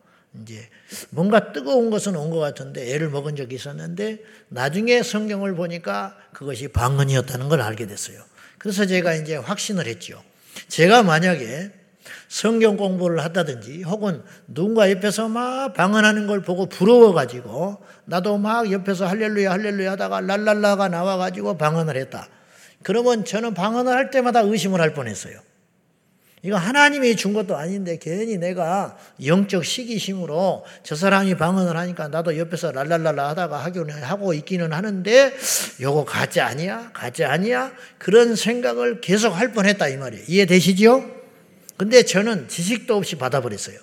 이제 0.42 0.68
뭔가 1.10 1.52
뜨거운 1.52 1.90
것은 1.90 2.16
온 2.16 2.30
것 2.30 2.38
같은데 2.38 2.92
애를 2.94 3.08
먹은 3.08 3.36
적이 3.36 3.54
있었는데 3.56 4.18
나중에 4.48 5.02
성경을 5.02 5.54
보니까 5.54 6.16
그것이 6.32 6.68
방언이었다는 6.68 7.48
걸 7.48 7.60
알게 7.60 7.86
됐어요. 7.86 8.22
그래서 8.58 8.84
제가 8.86 9.14
이제 9.14 9.36
확신을 9.36 9.86
했죠. 9.86 10.22
제가 10.68 11.02
만약에 11.02 11.72
성경 12.28 12.76
공부를 12.76 13.22
한다든지 13.22 13.82
혹은 13.82 14.22
누군가 14.46 14.90
옆에서 14.90 15.28
막 15.28 15.72
방언하는 15.74 16.26
걸 16.26 16.42
보고 16.42 16.66
부러워가지고 16.66 17.78
나도 18.04 18.38
막 18.38 18.70
옆에서 18.70 19.06
할렐루야 19.06 19.50
할렐루야 19.50 19.92
하다가 19.92 20.20
랄랄라가 20.20 20.88
나와가지고 20.88 21.56
방언을 21.58 21.96
했다. 21.96 22.28
그러면 22.82 23.24
저는 23.24 23.54
방언을 23.54 23.92
할 23.92 24.10
때마다 24.10 24.40
의심을 24.40 24.80
할 24.80 24.92
뻔했어요. 24.92 25.38
이거 26.44 26.56
하나님이 26.56 27.16
준 27.16 27.32
것도 27.32 27.56
아닌데 27.56 27.98
괜히 27.98 28.36
내가 28.36 28.98
영적 29.24 29.64
시기심으로 29.64 30.66
저 30.82 30.94
사람이 30.94 31.36
방언을 31.36 31.74
하니까 31.74 32.08
나도 32.08 32.36
옆에서 32.36 32.70
랄랄랄라 32.70 33.30
하다가 33.30 33.64
하기는 33.64 34.02
하고 34.02 34.34
있기는 34.34 34.74
하는데 34.74 35.32
요거 35.80 36.04
가짜 36.04 36.46
아니야? 36.46 36.90
가짜 36.92 37.30
아니야? 37.32 37.72
그런 37.96 38.36
생각을 38.36 39.00
계속 39.00 39.30
할 39.30 39.52
뻔했다 39.52 39.88
이 39.88 39.96
말이에요. 39.96 40.24
이해되시죠? 40.28 41.23
근데 41.76 42.02
저는 42.02 42.48
지식도 42.48 42.96
없이 42.96 43.16
받아버렸어요. 43.16 43.78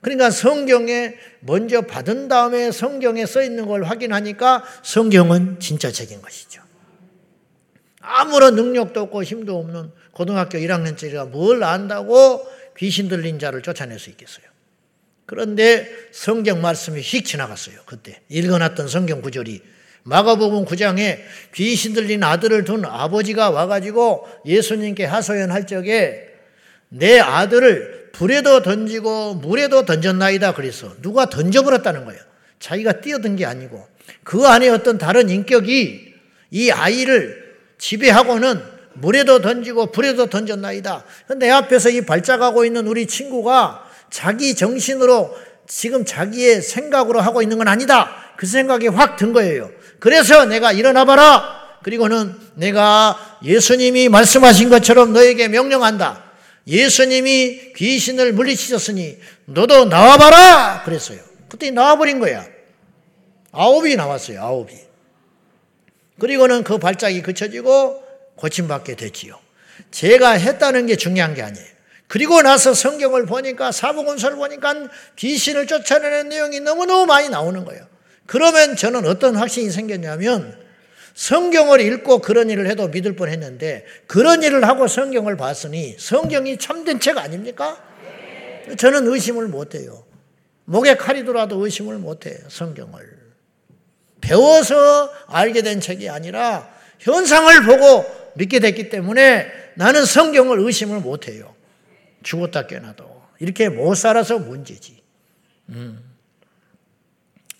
그러니까 0.00 0.30
성경에 0.30 1.14
먼저 1.40 1.82
받은 1.82 2.28
다음에 2.28 2.70
성경에 2.70 3.26
써 3.26 3.42
있는 3.42 3.66
걸 3.66 3.84
확인하니까 3.84 4.62
성경은 4.82 5.58
진짜 5.58 5.90
책인 5.90 6.22
것이죠. 6.22 6.62
아무런 8.00 8.54
능력도 8.54 9.00
없고 9.00 9.24
힘도 9.24 9.58
없는 9.58 9.90
고등학교 10.12 10.58
1학년짜리가 10.58 11.28
뭘 11.28 11.64
안다고 11.64 12.46
귀신 12.76 13.08
들린 13.08 13.38
자를 13.38 13.62
쫓아낼 13.62 13.98
수 13.98 14.10
있겠어요. 14.10 14.46
그런데 15.24 15.88
성경 16.12 16.62
말씀이 16.62 17.00
휙 17.00 17.24
지나갔어요. 17.24 17.80
그때 17.84 18.20
읽어놨던 18.28 18.86
성경 18.86 19.22
구절이 19.22 19.60
마가복음 20.04 20.66
9장에 20.66 21.18
귀신 21.52 21.92
들린 21.94 22.22
아들을 22.22 22.62
둔 22.62 22.84
아버지가 22.84 23.50
와가지고 23.50 24.28
예수님께 24.46 25.04
하소연할 25.04 25.66
적에 25.66 26.25
내 26.88 27.18
아들을 27.18 28.10
불에도 28.12 28.62
던지고 28.62 29.34
물에도 29.34 29.84
던졌나이다 29.84 30.54
그래서 30.54 30.92
누가 31.02 31.26
던져버렸다는 31.26 32.04
거예요. 32.04 32.20
자기가 32.58 33.00
뛰어든 33.00 33.36
게 33.36 33.44
아니고 33.44 33.86
그 34.24 34.46
안에 34.46 34.68
어떤 34.68 34.98
다른 34.98 35.28
인격이 35.28 36.14
이 36.50 36.70
아이를 36.70 37.44
지배하고는 37.78 38.62
물에도 38.94 39.40
던지고 39.40 39.92
불에도 39.92 40.26
던졌나이다. 40.26 41.04
내 41.36 41.50
앞에서 41.50 41.90
이 41.90 42.00
발작하고 42.00 42.64
있는 42.64 42.86
우리 42.86 43.06
친구가 43.06 43.84
자기 44.10 44.54
정신으로 44.54 45.36
지금 45.66 46.04
자기의 46.04 46.62
생각으로 46.62 47.20
하고 47.20 47.42
있는 47.42 47.58
건 47.58 47.68
아니다. 47.68 48.10
그 48.36 48.46
생각이 48.46 48.88
확 48.88 49.16
든 49.16 49.32
거예요. 49.32 49.70
그래서 49.98 50.46
내가 50.46 50.72
일어나 50.72 51.04
봐라. 51.04 51.56
그리고는 51.82 52.34
내가 52.54 53.18
예수님이 53.44 54.08
말씀하신 54.08 54.70
것처럼 54.70 55.12
너에게 55.12 55.48
명령한다. 55.48 56.24
예수님이 56.66 57.72
귀신을 57.74 58.32
물리치셨으니 58.32 59.18
너도 59.46 59.84
나와봐라. 59.84 60.82
그랬어요. 60.84 61.20
그때 61.48 61.70
나와버린 61.70 62.18
거야. 62.18 62.46
아홉이 63.52 63.94
나왔어요. 63.96 64.40
아홉이. 64.40 64.76
그리고는 66.18 66.64
그 66.64 66.78
발작이 66.78 67.22
그쳐지고 67.22 68.02
고침받게 68.36 68.96
됐지요. 68.96 69.38
제가 69.90 70.32
했다는 70.32 70.86
게 70.86 70.96
중요한 70.96 71.34
게 71.34 71.42
아니에요. 71.42 71.66
그리고 72.08 72.40
나서 72.42 72.72
성경을 72.74 73.26
보니까 73.26 73.72
사복음서를 73.72 74.36
보니까 74.36 74.88
귀신을 75.16 75.66
쫓아내는 75.66 76.28
내용이 76.28 76.60
너무너무 76.60 77.06
많이 77.06 77.28
나오는 77.28 77.64
거예요. 77.64 77.86
그러면 78.26 78.76
저는 78.76 79.06
어떤 79.06 79.36
확신이 79.36 79.70
생겼냐면 79.70 80.65
성경을 81.16 81.80
읽고 81.80 82.18
그런 82.18 82.50
일을 82.50 82.68
해도 82.68 82.88
믿을 82.88 83.16
뻔 83.16 83.30
했는데 83.30 83.86
그런 84.06 84.42
일을 84.42 84.68
하고 84.68 84.86
성경을 84.86 85.38
봤으니 85.38 85.96
성경이 85.98 86.58
참된 86.58 87.00
책 87.00 87.16
아닙니까? 87.16 87.82
저는 88.76 89.06
의심을 89.08 89.48
못해요. 89.48 90.04
목에 90.66 90.96
칼이 90.96 91.24
들어도 91.24 91.64
의심을 91.64 91.96
못해요. 91.96 92.36
성경을. 92.48 93.16
배워서 94.20 95.10
알게 95.28 95.62
된 95.62 95.80
책이 95.80 96.10
아니라 96.10 96.68
현상을 96.98 97.64
보고 97.64 98.04
믿게 98.34 98.60
됐기 98.60 98.90
때문에 98.90 99.50
나는 99.76 100.04
성경을 100.04 100.60
의심을 100.60 101.00
못해요. 101.00 101.54
죽었다 102.24 102.66
깨나도. 102.66 103.22
이렇게 103.38 103.70
못 103.70 103.94
살아서 103.94 104.38
문제지. 104.38 105.02
음. 105.70 106.04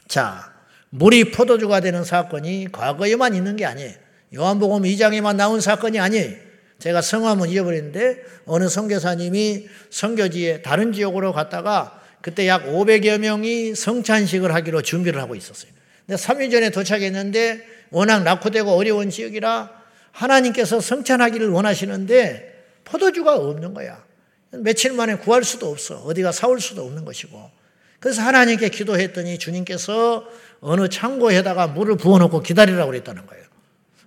자, 0.09 0.56
물이 0.97 1.31
포도주가 1.31 1.81
되는 1.81 2.05
사건이 2.05 2.69
과거에만 2.73 3.35
있는 3.35 3.57
게 3.57 3.67
아니에요. 3.67 3.93
요한복음 4.35 4.83
2장에만 4.83 5.37
나온 5.37 5.61
사건이 5.61 6.01
아니에요. 6.01 6.33
제가 6.79 7.03
성함은 7.03 7.49
잊어버렸는데 7.51 8.23
어느 8.47 8.69
선교사님이 8.69 9.69
선교지에 9.91 10.63
다른 10.63 10.93
지역으로 10.93 11.33
갔다가 11.33 12.03
그때 12.23 12.49
약 12.49 12.67
500여 12.67 13.19
명이 13.19 13.75
성찬식을 13.75 14.53
하기로 14.55 14.83
준비를 14.83 15.21
하고 15.21 15.35
있었어요. 15.35 15.71
근데 16.07 16.21
3일 16.21 16.51
전에 16.51 16.71
도착했는데 16.71 17.65
워낙 17.91 18.23
낙후되고 18.23 18.71
어려운 18.71 19.11
지역이라 19.11 19.71
하나님께서 20.13 20.81
성찬하기를 20.81 21.51
원하시는데 21.51 22.65
포도주가 22.85 23.37
없는 23.37 23.75
거야. 23.75 24.03
며칠 24.51 24.93
만에 24.93 25.17
구할 25.17 25.45
수도 25.45 25.71
없어. 25.71 25.97
어디가 25.99 26.33
사올 26.33 26.61
수도 26.61 26.85
없는 26.85 27.05
것이고. 27.05 27.66
그래서 28.01 28.23
하나님께 28.23 28.69
기도했더니 28.69 29.39
주님께서 29.39 30.25
어느 30.61 30.89
창고에다가 30.89 31.69
물을 31.69 31.97
부어놓고 31.97 32.43
기다리라고 32.43 32.91
그랬다는 32.91 33.27
거예요. 33.27 33.45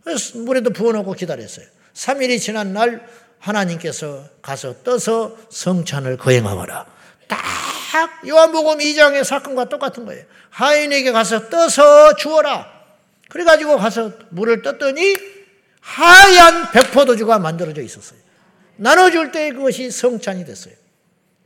그래서 0.04 0.38
물에도 0.40 0.72
부어놓고 0.72 1.14
기다렸어요. 1.14 1.66
3일이 1.94 2.40
지난 2.40 2.74
날 2.74 3.06
하나님께서 3.40 4.26
가서 4.42 4.84
떠서 4.84 5.38
성찬을 5.50 6.18
거행하거라. 6.18 6.86
딱 7.28 8.28
요한복음 8.28 8.80
2장의 8.80 9.24
사건과 9.24 9.70
똑같은 9.70 10.06
거예요. 10.06 10.24
하인에게 10.50 11.12
가서 11.12 11.50
떠서 11.50 12.16
주어라. 12.16 12.80
그래가지고 13.30 13.78
가서 13.78 14.12
물을 14.30 14.62
떴더니 14.62 15.18
하얀 15.82 16.72
백포도주가 16.72 17.40
만들어져 17.40 17.82
있었어요. 17.82 18.20
나눠줄 18.76 19.32
때 19.32 19.52
그것이 19.52 19.92
성찬이 19.92 20.46
됐어요. 20.46 20.74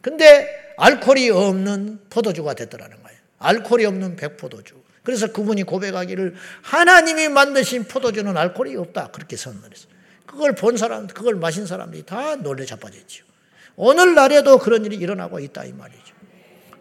근데 0.04 0.74
알코올이 0.76 1.30
없는 1.30 2.02
포도주가 2.10 2.54
됐더라는 2.56 3.02
거예요. 3.02 3.18
알코올이 3.39 3.86
없는 3.86 4.18
백포도주. 4.18 4.76
그래서 5.02 5.32
그분이 5.32 5.63
고백하기를 5.63 6.36
하나님이 6.62 7.30
만드신 7.30 7.86
포도주는 7.86 8.36
알코올이 8.36 8.76
없다. 8.76 9.12
그렇게 9.12 9.38
선언했어요. 9.38 9.94
그걸 10.26 10.56
본 10.56 10.76
사람, 10.76 11.08
그걸 11.08 11.36
마신 11.36 11.66
사람들이 11.66 12.04
다 12.04 12.36
놀래 12.36 12.66
자빠졌죠. 12.66 13.24
오늘날에도 13.78 14.58
그런 14.58 14.84
일이 14.84 14.98
일어나고 14.98 15.39
있다 15.39 15.63
이 15.63 15.72
말이죠. 15.72 16.13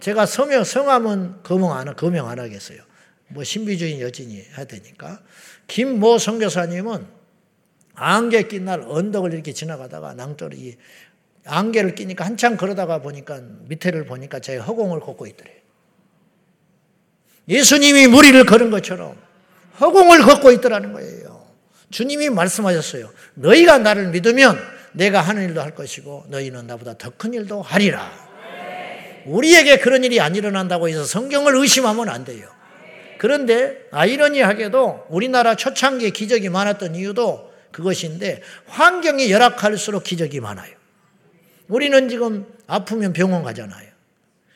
제가 0.00 0.26
성명, 0.26 0.64
성함은 0.64 1.44
거명 1.44 1.76
안, 1.76 1.94
거명 1.94 2.28
안 2.28 2.40
하겠어요. 2.40 2.82
뭐 3.28 3.44
신비주의 3.44 4.00
여진이 4.00 4.46
해야 4.56 4.64
되니까. 4.64 5.20
김모 5.68 6.18
선교사님은 6.18 7.06
안개 7.94 8.48
낀 8.48 8.64
날 8.64 8.80
언덕을 8.80 9.32
이렇게 9.32 9.52
지나가다가 9.52 10.14
낭떠러지 10.14 10.76
안개를 11.44 11.94
끼니까 11.94 12.24
한참 12.24 12.56
걸어다가 12.56 13.00
보니까 13.00 13.40
밑에를 13.68 14.06
보니까 14.06 14.38
제 14.38 14.56
허공을 14.56 15.00
걷고 15.00 15.26
있더래요. 15.26 15.56
예수님이 17.48 18.06
무리를 18.06 18.44
걸은 18.46 18.70
것처럼 18.70 19.16
허공을 19.80 20.22
걷고 20.22 20.52
있더라는 20.52 20.92
거예요. 20.92 21.46
주님이 21.90 22.30
말씀하셨어요. 22.30 23.10
너희가 23.34 23.78
나를 23.78 24.08
믿으면 24.10 24.58
내가 24.92 25.20
하는 25.20 25.48
일도 25.48 25.60
할 25.60 25.74
것이고 25.74 26.26
너희는 26.28 26.66
나보다 26.66 26.94
더 26.98 27.10
큰 27.16 27.34
일도 27.34 27.62
하리라. 27.62 28.10
우리에게 29.26 29.78
그런 29.78 30.04
일이 30.04 30.20
안 30.20 30.34
일어난다고 30.34 30.88
해서 30.88 31.04
성경을 31.04 31.56
의심하면 31.56 32.08
안 32.08 32.24
돼요. 32.24 32.48
그런데 33.18 33.86
아이러니하게도 33.92 35.06
우리나라 35.08 35.54
초창기에 35.54 36.10
기적이 36.10 36.48
많았던 36.48 36.96
이유도 36.96 37.52
그것인데 37.70 38.42
환경이 38.66 39.30
열악할수록 39.30 40.02
기적이 40.02 40.40
많아요. 40.40 40.74
우리는 41.68 42.08
지금 42.08 42.46
아프면 42.66 43.12
병원 43.12 43.42
가잖아요. 43.42 43.92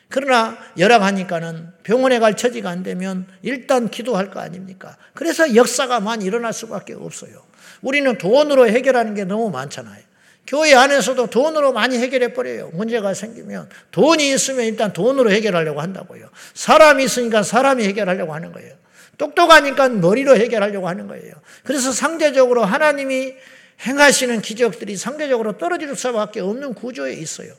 그러나 0.09 0.57
열악하니까는 0.77 1.73
병원에 1.83 2.19
갈 2.19 2.35
처지가 2.35 2.69
안 2.69 2.83
되면 2.83 3.27
일단 3.41 3.89
기도할 3.89 4.31
거 4.31 4.39
아닙니까? 4.39 4.95
그래서 5.13 5.55
역사가 5.55 5.99
많이 5.99 6.25
일어날 6.25 6.53
수밖에 6.53 6.93
없어요. 6.93 7.43
우리는 7.81 8.17
돈으로 8.17 8.67
해결하는 8.69 9.15
게 9.15 9.25
너무 9.25 9.49
많잖아요. 9.49 10.07
교회 10.47 10.73
안에서도 10.73 11.27
돈으로 11.27 11.73
많이 11.73 11.97
해결해 11.97 12.33
버려요. 12.33 12.69
문제가 12.73 13.13
생기면 13.13 13.69
돈이 13.91 14.33
있으면 14.33 14.65
일단 14.65 14.93
돈으로 14.93 15.29
해결하려고 15.29 15.81
한다고요. 15.81 16.29
사람이 16.53 17.03
있으니까 17.03 17.43
사람이 17.43 17.83
해결하려고 17.83 18.33
하는 18.33 18.53
거예요. 18.53 18.73
똑똑하니까 19.17 19.89
머리로 19.89 20.37
해결하려고 20.37 20.87
하는 20.87 21.07
거예요. 21.07 21.33
그래서 21.63 21.91
상대적으로 21.91 22.63
하나님이 22.63 23.33
행하시는 23.85 24.41
기적들이 24.41 24.97
상대적으로 24.97 25.57
떨어질 25.57 25.95
수밖에 25.95 26.39
없는 26.39 26.73
구조에 26.73 27.13
있어요. 27.13 27.53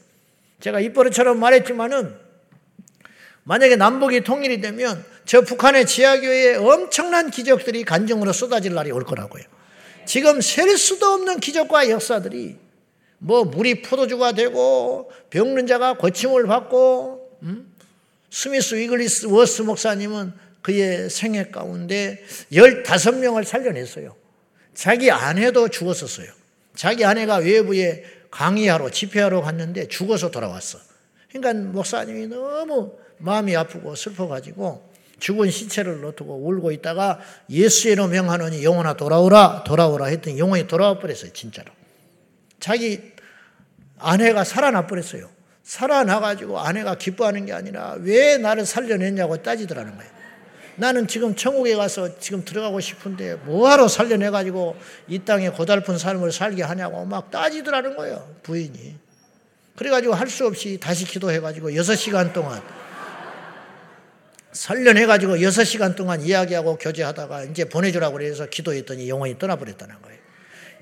제가 0.60 0.80
입버릇처럼 0.80 1.38
말했지만은 1.38 2.16
만약에 3.44 3.76
남북이 3.76 4.24
통일이 4.24 4.60
되면 4.60 5.04
저 5.24 5.42
북한의 5.42 5.86
지하교회에 5.86 6.56
엄청난 6.56 7.30
기적들이 7.30 7.84
간증으로 7.84 8.32
쏟아질 8.32 8.74
날이 8.74 8.90
올 8.90 9.04
거라고요. 9.04 9.44
지금 10.06 10.40
셀 10.40 10.76
수도 10.76 11.06
없는 11.06 11.40
기적과 11.40 11.90
역사들이 11.90 12.56
뭐 13.18 13.44
물이 13.44 13.82
포도주가 13.82 14.32
되고 14.32 15.10
병든 15.30 15.66
자가 15.66 15.96
고침을 15.96 16.46
받고 16.46 17.38
음? 17.42 17.72
스미스 18.30 18.74
위글스워스 18.74 19.62
목사님은 19.62 20.32
그의 20.62 21.08
생애 21.08 21.48
가운데 21.48 22.22
15명을 22.52 23.44
살려냈어요. 23.44 24.14
자기 24.78 25.10
아내도 25.10 25.68
죽었었어요. 25.68 26.28
자기 26.76 27.04
아내가 27.04 27.38
외부에 27.38 28.04
강의하러 28.30 28.90
집회하러 28.90 29.40
갔는데 29.40 29.88
죽어서 29.88 30.30
돌아왔어. 30.30 30.78
그러니까 31.28 31.72
목사님이 31.72 32.28
너무 32.28 32.92
마음이 33.18 33.56
아프고 33.56 33.96
슬퍼가지고 33.96 34.88
죽은 35.18 35.50
시체를 35.50 36.00
놓고 36.00 36.46
울고 36.46 36.70
있다가 36.70 37.18
예수의 37.50 37.94
이름 37.94 38.12
명하노니 38.12 38.62
영혼아 38.62 38.94
돌아오라 38.94 39.64
돌아오라 39.64 40.06
했더니 40.06 40.38
영혼이 40.38 40.68
돌아와 40.68 41.00
버렸어요 41.00 41.32
진짜로. 41.32 41.72
자기 42.60 43.00
아내가 43.98 44.44
살아나 44.44 44.86
버렸어요. 44.86 45.28
살아나가지고 45.64 46.60
아내가 46.60 46.94
기뻐하는 46.94 47.46
게 47.46 47.52
아니라 47.52 47.96
왜 47.98 48.36
나를 48.36 48.64
살려냈냐고 48.64 49.42
따지더라는 49.42 49.96
거예요. 49.96 50.17
나는 50.78 51.08
지금 51.08 51.34
천국에 51.34 51.74
가서 51.74 52.18
지금 52.20 52.44
들어가고 52.44 52.78
싶은데 52.78 53.34
뭐하러 53.34 53.88
살려내가지고 53.88 54.76
이 55.08 55.18
땅에 55.18 55.50
고달픈 55.50 55.98
삶을 55.98 56.30
살게 56.30 56.62
하냐고 56.62 57.04
막 57.04 57.30
따지더라는 57.30 57.96
거예요. 57.96 58.34
부인이. 58.44 58.94
그래가지고 59.76 60.14
할 60.14 60.28
수 60.28 60.46
없이 60.46 60.78
다시 60.80 61.04
기도해가지고 61.04 61.70
6시간 61.70 62.32
동안 62.32 62.62
살려내가지고 64.52 65.36
6시간 65.36 65.96
동안 65.96 66.20
이야기하고 66.20 66.76
교제하다가 66.76 67.44
이제 67.44 67.64
보내주라고 67.64 68.16
그래서 68.16 68.46
기도했더니 68.46 69.08
영혼이 69.08 69.38
떠나버렸다는 69.38 70.00
거예요. 70.00 70.18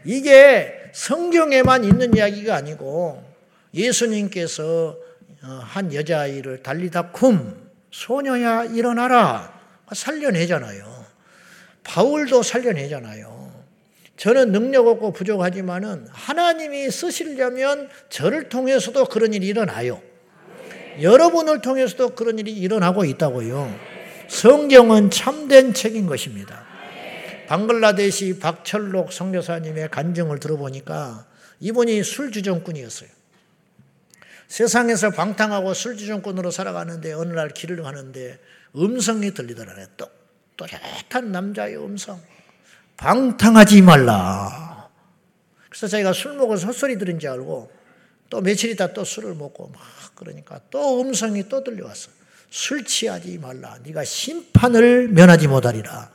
이게 0.05 0.75
성경에만 0.93 1.85
있는 1.85 2.15
이야기가 2.15 2.55
아니고 2.55 3.25
예수님께서 3.73 4.97
어, 5.43 5.47
한 5.63 5.93
여자아이를 5.93 6.63
달리다 6.63 7.13
쿰 7.13 7.55
소녀야 7.91 8.65
일어나라 8.65 9.56
살려내잖아요. 9.93 11.07
바울도 11.85 12.43
살려내잖아요. 12.43 13.47
저는 14.17 14.51
능력 14.51 14.87
없고 14.87 15.13
부족하지만은 15.13 16.07
하나님이 16.11 16.91
쓰시려면 16.91 17.89
저를 18.09 18.49
통해서도 18.49 19.05
그런 19.07 19.35
일이 19.35 19.47
일어나요. 19.47 20.01
여러분을 21.01 21.61
통해서도 21.61 22.11
그런 22.11 22.39
일이 22.39 22.53
일어나고 22.53 23.05
있다고요. 23.05 23.79
성경은 24.29 25.11
참된 25.11 25.75
책인 25.75 26.07
것입니다. 26.07 26.65
방글라데시 27.47 28.39
박철록 28.41 29.13
성교사님의 29.13 29.91
간증을 29.91 30.41
들어보니까 30.41 31.27
이분이 31.61 32.03
술주정꾼이었어요. 32.03 33.09
세상에서 34.49 35.11
방탕하고 35.11 35.75
술주정꾼으로 35.75 36.51
살아가는데 36.51 37.13
어느 37.13 37.33
날 37.33 37.49
길을 37.49 37.83
가는데 37.83 38.39
음성이 38.75 39.33
들리더라네. 39.33 39.87
또 39.97 40.09
또렷한 40.57 41.33
남자의 41.33 41.77
음성. 41.77 42.21
방탕하지 42.97 43.83
말라. 43.83 44.89
그래서 45.69 45.87
자기가 45.89 46.13
술 46.13 46.35
먹어서 46.35 46.69
헛소리 46.69 46.97
들은 46.99 47.19
줄 47.19 47.31
알고 47.31 47.71
또 48.31 48.41
며칠 48.41 48.71
있다 48.71 48.93
또 48.93 49.05
술을 49.05 49.35
먹고 49.35 49.69
막 49.69 49.83
그러니까 50.15 50.61
또 50.71 51.01
음성이 51.01 51.49
또 51.49 51.63
들려왔어. 51.63 52.11
술 52.49 52.85
취하지 52.85 53.39
말라. 53.39 53.79
네가 53.85 54.05
심판을 54.05 55.09
면하지 55.09 55.49
못하리라. 55.49 56.11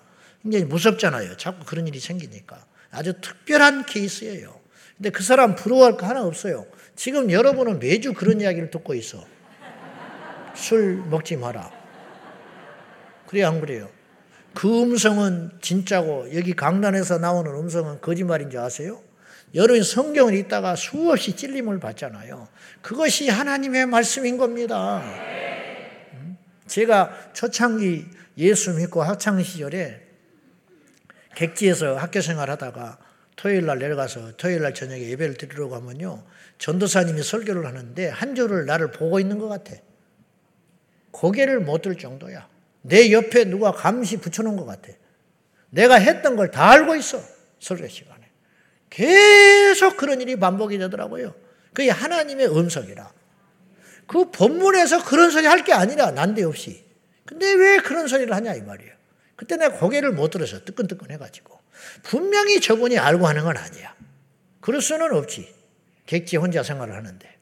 이제 0.45 0.63
무섭잖아요. 0.63 1.37
자꾸 1.37 1.65
그런 1.65 1.87
일이 1.87 1.99
생기니까. 1.99 2.65
아주 2.89 3.13
특별한 3.21 3.85
케이스예요. 3.85 4.59
근데 4.97 5.11
그 5.11 5.23
사람 5.23 5.55
부러워할 5.55 5.97
거 5.97 6.07
하나 6.07 6.23
없어요. 6.23 6.65
지금 6.95 7.31
여러분은 7.31 7.79
매주 7.79 8.13
그런 8.13 8.41
이야기를 8.41 8.71
듣고 8.71 8.95
있어. 8.95 9.23
술 10.55 10.97
먹지 11.09 11.37
마라. 11.37 11.80
그래, 13.31 13.43
안 13.43 13.61
그래요? 13.61 13.89
그 14.53 14.81
음성은 14.81 15.51
진짜고, 15.61 16.35
여기 16.35 16.53
강단에서 16.53 17.17
나오는 17.17 17.49
음성은 17.49 18.01
거짓말인 18.01 18.49
줄 18.49 18.59
아세요? 18.59 19.01
여러분 19.55 19.83
성경을 19.83 20.33
읽다가 20.33 20.75
수없이 20.75 21.37
찔림을 21.37 21.79
받잖아요. 21.79 22.49
그것이 22.81 23.29
하나님의 23.29 23.85
말씀인 23.85 24.37
겁니다. 24.37 25.01
제가 26.67 27.31
초창기 27.31 28.05
예수 28.37 28.73
믿고 28.73 29.01
학창 29.01 29.41
시절에 29.41 30.01
객지에서 31.35 31.95
학교 31.95 32.19
생활하다가 32.19 32.97
토요일 33.37 33.65
날 33.65 33.79
내려가서 33.79 34.35
토요일 34.35 34.61
날 34.61 34.73
저녁에 34.73 35.03
예배를 35.09 35.35
드리러 35.35 35.69
가면요. 35.69 36.21
전도사님이 36.57 37.23
설교를 37.23 37.65
하는데 37.65 38.09
한 38.09 38.35
줄을 38.35 38.65
나를 38.65 38.91
보고 38.91 39.21
있는 39.21 39.39
것 39.39 39.47
같아. 39.47 39.73
고개를 41.11 41.61
못 41.61 41.81
들 41.81 41.97
정도야. 41.97 42.50
내 42.81 43.11
옆에 43.11 43.45
누가 43.45 43.71
감시 43.71 44.17
붙여놓은 44.17 44.55
것 44.57 44.65
같아. 44.65 44.89
내가 45.69 45.95
했던 45.95 46.35
걸 46.35 46.51
다 46.51 46.69
알고 46.71 46.95
있어. 46.95 47.21
설교 47.59 47.87
시간에. 47.87 48.21
계속 48.89 49.97
그런 49.97 50.19
일이 50.21 50.35
반복이 50.37 50.77
되더라고요. 50.77 51.33
그게 51.73 51.89
하나님의 51.89 52.47
음성이라. 52.49 53.11
그 54.07 54.29
본문에서 54.31 55.05
그런 55.05 55.31
소리 55.31 55.45
할 55.45 55.63
게 55.63 55.73
아니라 55.73 56.11
난데없이. 56.11 56.83
근데 57.25 57.53
왜 57.53 57.77
그런 57.77 58.07
소리를 58.07 58.33
하냐 58.33 58.55
이 58.55 58.61
말이에요. 58.61 58.91
그때 59.37 59.55
내가 59.55 59.77
고개를 59.77 60.11
못 60.11 60.31
들어서 60.31 60.63
뜨끈뜨끈 60.65 61.11
해가지고 61.11 61.57
분명히 62.03 62.59
저분이 62.59 62.99
알고 62.99 63.25
하는 63.27 63.43
건 63.43 63.55
아니야. 63.57 63.95
그럴 64.59 64.81
수는 64.81 65.13
없지. 65.15 65.53
객지 66.05 66.35
혼자 66.35 66.61
생활을 66.61 66.93
하는데 66.93 67.37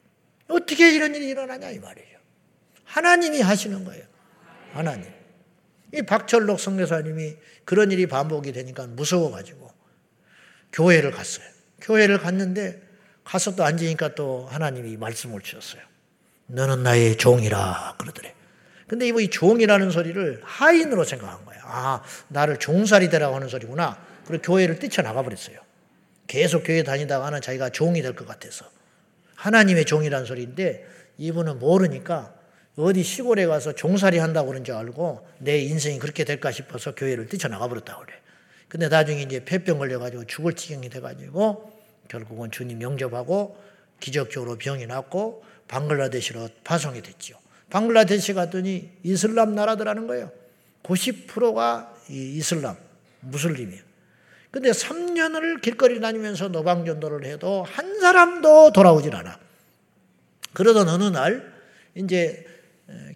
어떻게 0.48 0.94
이런 0.94 1.14
일이 1.14 1.28
일어나냐 1.28 1.70
이 1.70 1.78
말이에요. 1.80 2.18
하나님이 2.84 3.40
하시는 3.40 3.84
거예요. 3.84 4.04
하나님. 4.72 5.10
이 5.92 6.02
박철록 6.02 6.60
성교사님이 6.60 7.36
그런 7.64 7.90
일이 7.90 8.06
반복이 8.06 8.52
되니까 8.52 8.86
무서워가지고 8.86 9.70
교회를 10.72 11.10
갔어요. 11.10 11.46
교회를 11.80 12.18
갔는데 12.18 12.80
가서 13.24 13.54
또 13.56 13.64
앉으니까 13.64 14.14
또 14.14 14.46
하나님이 14.50 14.96
말씀을 14.96 15.40
주셨어요. 15.40 15.82
너는 16.46 16.82
나의 16.82 17.16
종이라 17.16 17.96
그러더래. 17.98 18.34
근데 18.86 19.06
이분이 19.06 19.30
종이라는 19.30 19.90
소리를 19.90 20.40
하인으로 20.44 21.04
생각한 21.04 21.44
거야. 21.44 21.58
아, 21.62 22.02
나를 22.28 22.58
종살이 22.58 23.08
되라고 23.08 23.36
하는 23.36 23.48
소리구나. 23.48 24.04
그리고 24.26 24.42
교회를 24.42 24.78
뛰쳐나가 24.80 25.22
버렸어요. 25.22 25.58
계속 26.26 26.64
교회 26.64 26.82
다니다가는 26.82 27.40
자기가 27.40 27.70
종이 27.70 28.02
될 28.02 28.14
것 28.14 28.26
같아서. 28.26 28.64
하나님의 29.36 29.84
종이라는 29.84 30.26
소리인데 30.26 30.84
이분은 31.18 31.58
모르니까 31.60 32.34
어디 32.76 33.02
시골에 33.02 33.46
가서 33.46 33.74
종살이 33.74 34.18
한다고 34.18 34.48
그런 34.48 34.64
줄 34.64 34.74
알고 34.74 35.26
내 35.38 35.58
인생이 35.58 35.98
그렇게 35.98 36.24
될까 36.24 36.50
싶어서 36.50 36.94
교회를 36.94 37.26
뛰쳐나가 37.26 37.68
버렸다고 37.68 38.02
그래. 38.04 38.14
근데 38.68 38.88
나중에 38.88 39.22
이제 39.22 39.44
폐병 39.44 39.78
걸려가지고 39.78 40.26
죽을 40.26 40.54
지경이 40.54 40.88
돼가지고 40.88 41.72
결국은 42.08 42.50
주님 42.50 42.80
영접하고 42.80 43.60
기적적으로 43.98 44.56
병이 44.56 44.86
났고 44.86 45.44
방글라데시로 45.68 46.48
파송이 46.64 47.02
됐죠. 47.02 47.36
방글라데시 47.70 48.34
갔더니 48.34 48.90
이슬람 49.02 49.54
나라더라는 49.54 50.06
거예요. 50.06 50.32
90%가 50.82 51.94
이슬람, 52.08 52.76
무슬림이에요. 53.20 53.82
근데 54.50 54.70
3년을 54.70 55.60
길거리 55.60 56.00
다니면서 56.00 56.48
노방전도를 56.48 57.24
해도 57.26 57.62
한 57.62 58.00
사람도 58.00 58.72
돌아오질 58.72 59.14
않아. 59.14 59.38
그러던 60.52 60.88
어느 60.88 61.04
날 61.04 61.52
이제 61.94 62.44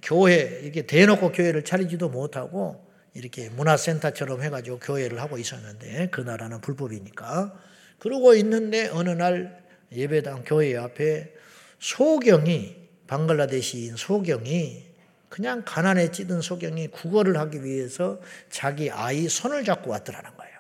교회 0.02 0.60
이렇게 0.62 0.82
대놓고 0.82 1.32
교회를 1.32 1.64
차리지도 1.64 2.08
못하고 2.08 2.84
이렇게 3.14 3.48
문화센터처럼 3.50 4.42
해가지고 4.42 4.78
교회를 4.80 5.20
하고 5.20 5.38
있었는데 5.38 6.08
그 6.10 6.20
나라는 6.20 6.60
불법이니까 6.60 7.54
그러고 7.98 8.34
있는데 8.34 8.88
어느 8.88 9.10
날 9.10 9.62
예배당 9.92 10.44
교회 10.44 10.76
앞에 10.76 11.32
소경이 11.78 12.76
방글라데시인 13.06 13.96
소경이 13.96 14.84
그냥 15.28 15.62
가난에 15.64 16.10
찌든 16.10 16.40
소경이 16.40 16.88
국어를 16.88 17.36
하기 17.38 17.64
위해서 17.64 18.20
자기 18.50 18.90
아이 18.90 19.28
손을 19.28 19.64
잡고 19.64 19.90
왔더라는 19.90 20.36
거예요. 20.36 20.54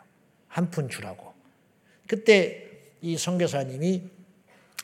한 0.48 0.70
푼 0.70 0.88
주라고. 0.88 1.32
그때 2.06 2.70
이 3.00 3.16
선교사님이 3.16 4.02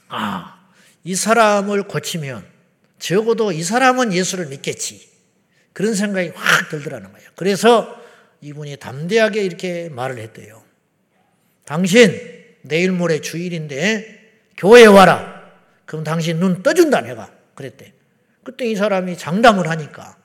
아, 0.09 0.69
이 1.05 1.15
사람을 1.15 1.85
고치면 1.85 2.45
적어도 3.01 3.51
이 3.51 3.63
사람은 3.63 4.13
예수를 4.13 4.47
믿겠지. 4.47 5.09
그런 5.73 5.95
생각이 5.95 6.33
확 6.35 6.69
들더라는 6.69 7.11
거예요. 7.13 7.29
그래서 7.35 8.01
이분이 8.41 8.77
담대하게 8.77 9.43
이렇게 9.43 9.89
말을 9.89 10.19
했대요. 10.19 10.63
당신 11.65 12.13
내일 12.63 12.93
모레 12.93 13.21
주일인데 13.21 14.21
교회에 14.57 14.87
와라. 14.87 15.51
그럼 15.87 16.05
당신 16.05 16.39
눈 16.39 16.63
떠준다 16.63 17.01
내가. 17.01 17.33
그랬대. 17.55 17.93
그때 18.43 18.67
이 18.67 18.77
사람이 18.77 19.17
장담을 19.19 19.69
하니까 19.69 20.17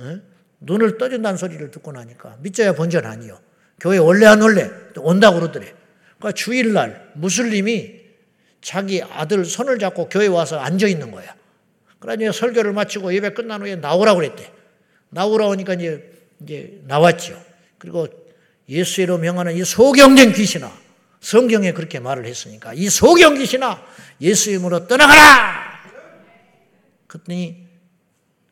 에? 0.00 0.20
눈을 0.60 0.98
떠준다는 0.98 1.36
소리를 1.36 1.70
듣고 1.70 1.92
나니까 1.92 2.38
믿자야 2.40 2.74
본전 2.74 3.06
아니요. 3.06 3.40
교회 3.80 3.98
원래 3.98 4.26
안 4.26 4.42
올래? 4.42 4.70
온다고 4.96 5.38
그러더래. 5.38 5.72
그러니까 6.18 6.32
주일날 6.32 7.12
무슬림이 7.14 8.02
자기 8.60 9.02
아들 9.02 9.44
손을 9.44 9.78
잡고 9.78 10.08
교회 10.08 10.26
와서 10.26 10.58
앉아 10.58 10.86
있는 10.86 11.10
거야. 11.10 11.34
그러니 12.04 12.30
설교를 12.34 12.74
마치고 12.74 13.14
예배 13.14 13.30
끝난 13.30 13.62
후에 13.62 13.76
나오라고 13.76 14.20
그랬대. 14.20 14.52
나오라 15.08 15.46
오니까 15.46 15.72
이제, 15.72 16.12
이제 16.42 16.82
나왔죠. 16.84 17.42
그리고 17.78 18.08
예수로 18.68 19.16
명하는 19.16 19.56
이 19.56 19.64
소경된 19.64 20.34
귀신아, 20.34 20.70
성경에 21.20 21.72
그렇게 21.72 22.00
말을 22.00 22.26
했으니까 22.26 22.74
이 22.74 22.90
소경 22.90 23.36
귀신아, 23.36 23.82
예수 24.20 24.50
이름으로 24.50 24.86
떠나가라! 24.86 25.80
그랬더니 27.06 27.66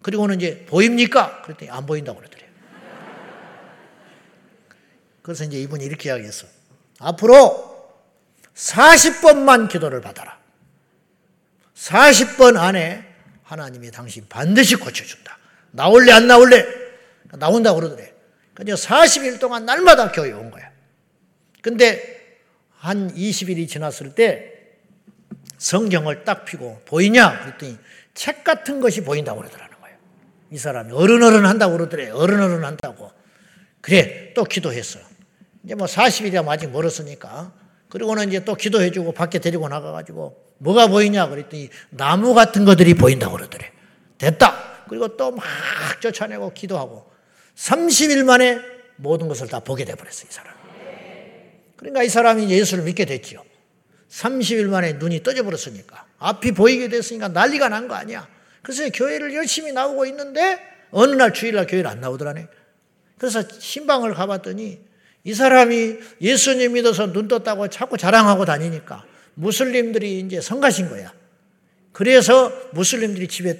그리고는 0.00 0.40
이제 0.40 0.64
보입니까? 0.64 1.42
그랬더니 1.42 1.70
안 1.70 1.84
보인다고 1.84 2.20
그러더래요. 2.20 2.48
그래서 5.20 5.44
이제 5.44 5.58
이분이 5.58 5.84
이렇게 5.84 6.08
이야기했어. 6.08 6.46
앞으로 7.00 7.92
40번만 8.54 9.68
기도를 9.68 10.00
받아라. 10.00 10.38
40번 11.74 12.56
안에 12.56 13.11
하나님이 13.52 13.90
당신 13.90 14.26
반드시 14.28 14.76
고쳐준다. 14.76 15.38
나올래 15.72 16.12
안 16.12 16.26
나올래? 16.26 16.64
나온다고 17.32 17.80
그러더래. 17.80 18.12
그러니까 18.54 18.76
40일 18.76 19.38
동안 19.38 19.66
날마다 19.66 20.10
교회 20.10 20.32
온 20.32 20.50
거야. 20.50 20.70
근데 21.60 22.38
한 22.78 23.14
20일이 23.14 23.68
지났을 23.68 24.14
때 24.14 24.50
성경을 25.58 26.24
딱 26.24 26.44
피고 26.46 26.80
보이냐? 26.86 27.40
그랬더니 27.40 27.78
책 28.14 28.42
같은 28.42 28.80
것이 28.80 29.02
보인다고 29.02 29.40
그러더라는 29.40 29.80
거예요. 29.80 29.96
이 30.50 30.58
사람이 30.58 30.92
어른어른 30.92 31.44
한다고 31.44 31.76
그러더래. 31.76 32.08
어른어른 32.10 32.64
한다고. 32.64 33.12
그래, 33.80 34.32
또 34.34 34.44
기도했어. 34.44 34.98
이제 35.62 35.74
뭐 35.74 35.86
40일이야 35.86 36.46
아직 36.48 36.70
멀었으니까. 36.70 37.52
그리고는 37.92 38.28
이제 38.28 38.42
또 38.42 38.54
기도해주고 38.54 39.12
밖에 39.12 39.38
데리고 39.38 39.68
나가가지고 39.68 40.34
뭐가 40.56 40.86
보이냐 40.86 41.28
그랬더니 41.28 41.68
나무 41.90 42.32
같은 42.32 42.64
것들이 42.64 42.94
보인다고 42.94 43.36
그러더래. 43.36 43.70
됐다. 44.16 44.84
그리고 44.88 45.14
또 45.18 45.30
막 45.30 45.44
쫓아내고 46.00 46.54
기도하고 46.54 47.04
30일 47.54 48.24
만에 48.24 48.58
모든 48.96 49.28
것을 49.28 49.46
다 49.48 49.60
보게 49.60 49.84
돼버렸어, 49.84 50.24
이 50.26 50.32
사람. 50.32 50.54
그러니까 51.76 52.02
이 52.02 52.08
사람이 52.08 52.50
예수를 52.50 52.84
믿게 52.84 53.04
됐지요. 53.04 53.44
30일 54.08 54.68
만에 54.68 54.94
눈이 54.94 55.22
떠져버렸으니까. 55.22 56.06
앞이 56.18 56.52
보이게 56.52 56.88
됐으니까 56.88 57.28
난리가 57.28 57.68
난 57.68 57.88
거 57.88 57.94
아니야. 57.94 58.26
그래서 58.62 58.88
교회를 58.88 59.34
열심히 59.34 59.72
나오고 59.72 60.06
있는데 60.06 60.58
어느 60.92 61.14
날 61.14 61.34
주일날 61.34 61.66
교회를 61.66 61.90
안 61.90 62.00
나오더라네. 62.00 62.46
그래서 63.18 63.42
신방을 63.46 64.14
가봤더니 64.14 64.80
이 65.24 65.34
사람이 65.34 65.98
예수님 66.20 66.72
믿어서 66.72 67.12
눈 67.12 67.28
떴다고 67.28 67.68
자꾸 67.68 67.96
자랑하고 67.96 68.44
다니니까 68.44 69.04
무슬림들이 69.34 70.20
이제 70.20 70.40
성가신 70.40 70.88
거야. 70.88 71.12
그래서 71.92 72.52
무슬림들이 72.72 73.28
집에 73.28 73.58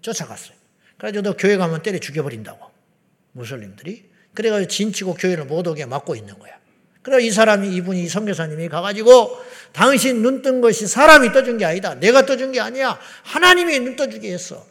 쫓아갔어요. 0.00 0.56
그래가지고 0.96 1.22
너 1.22 1.36
교회 1.36 1.56
가면 1.56 1.82
때려 1.82 1.98
죽여버린다고. 1.98 2.70
무슬림들이. 3.32 4.10
그래가지고 4.34 4.68
진치고 4.68 5.14
교회를 5.14 5.44
못 5.44 5.66
오게 5.66 5.84
막고 5.84 6.14
있는 6.16 6.38
거야. 6.38 6.52
그래 7.02 7.22
이 7.22 7.30
사람이 7.30 7.74
이분이 7.74 8.08
선교사님이 8.08 8.68
가가지고 8.68 9.36
당신 9.72 10.22
눈 10.22 10.42
뜬 10.42 10.60
것이 10.60 10.86
사람이 10.86 11.32
떠준 11.32 11.58
게 11.58 11.64
아니다. 11.64 11.94
내가 11.94 12.24
떠준 12.24 12.52
게 12.52 12.60
아니야. 12.60 12.98
하나님이 13.24 13.80
눈 13.80 13.96
떠주게 13.96 14.32
했어. 14.32 14.64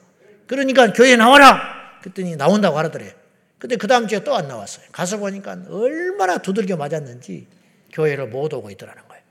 그러니까 0.47 0.93
교회 0.93 1.15
나와라. 1.15 1.99
그랬더니 2.01 2.35
나온다고 2.37 2.77
하더래. 2.79 3.13
근데 3.61 3.75
그 3.75 3.85
다음 3.85 4.07
주에 4.07 4.23
또 4.23 4.33
안 4.33 4.47
나왔어요. 4.47 4.87
가서 4.91 5.19
보니까 5.19 5.65
얼마나 5.69 6.39
두들겨 6.39 6.77
맞았는지 6.77 7.45
교회를 7.93 8.27
못 8.27 8.51
오고 8.51 8.71
있더라는 8.71 9.07
거예요. 9.07 9.23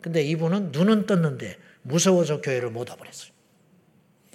근데 0.00 0.22
이분은 0.22 0.72
눈은 0.72 1.04
떴는데 1.04 1.58
무서워서 1.82 2.40
교회를 2.40 2.70
못 2.70 2.88
와버렸어요. 2.88 3.30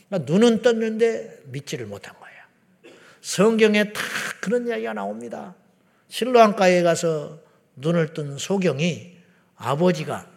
그러니까 0.08 0.32
눈은 0.32 0.62
떴는데 0.62 1.40
믿지를 1.46 1.88
못한 1.88 2.14
거예요. 2.20 2.94
성경에 3.22 3.92
다 3.92 4.02
그런 4.40 4.68
이야기가 4.68 4.94
나옵니다. 4.94 5.56
실로암가에 6.10 6.84
가서 6.84 7.40
눈을 7.78 8.14
뜬 8.14 8.38
소경이 8.38 9.18
아버지가 9.56 10.30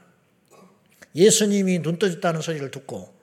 예수님이 1.15 1.83
눈 1.83 1.99
떠졌다는 1.99 2.41
소리를 2.41 2.71
듣고 2.71 3.15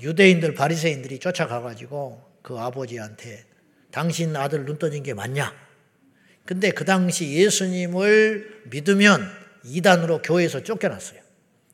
유대인들 0.00 0.54
바리새인들이 0.54 1.18
쫓아가가지고 1.18 2.22
그 2.40 2.56
아버지한테 2.58 3.47
당신 3.90 4.34
아들 4.36 4.64
눈 4.64 4.78
떠진 4.78 5.02
게 5.02 5.14
맞냐? 5.14 5.54
근데 6.44 6.70
그 6.70 6.84
당시 6.84 7.30
예수님을 7.32 8.62
믿으면 8.70 9.28
이단으로 9.64 10.22
교회에서 10.22 10.62
쫓겨났어요. 10.62 11.20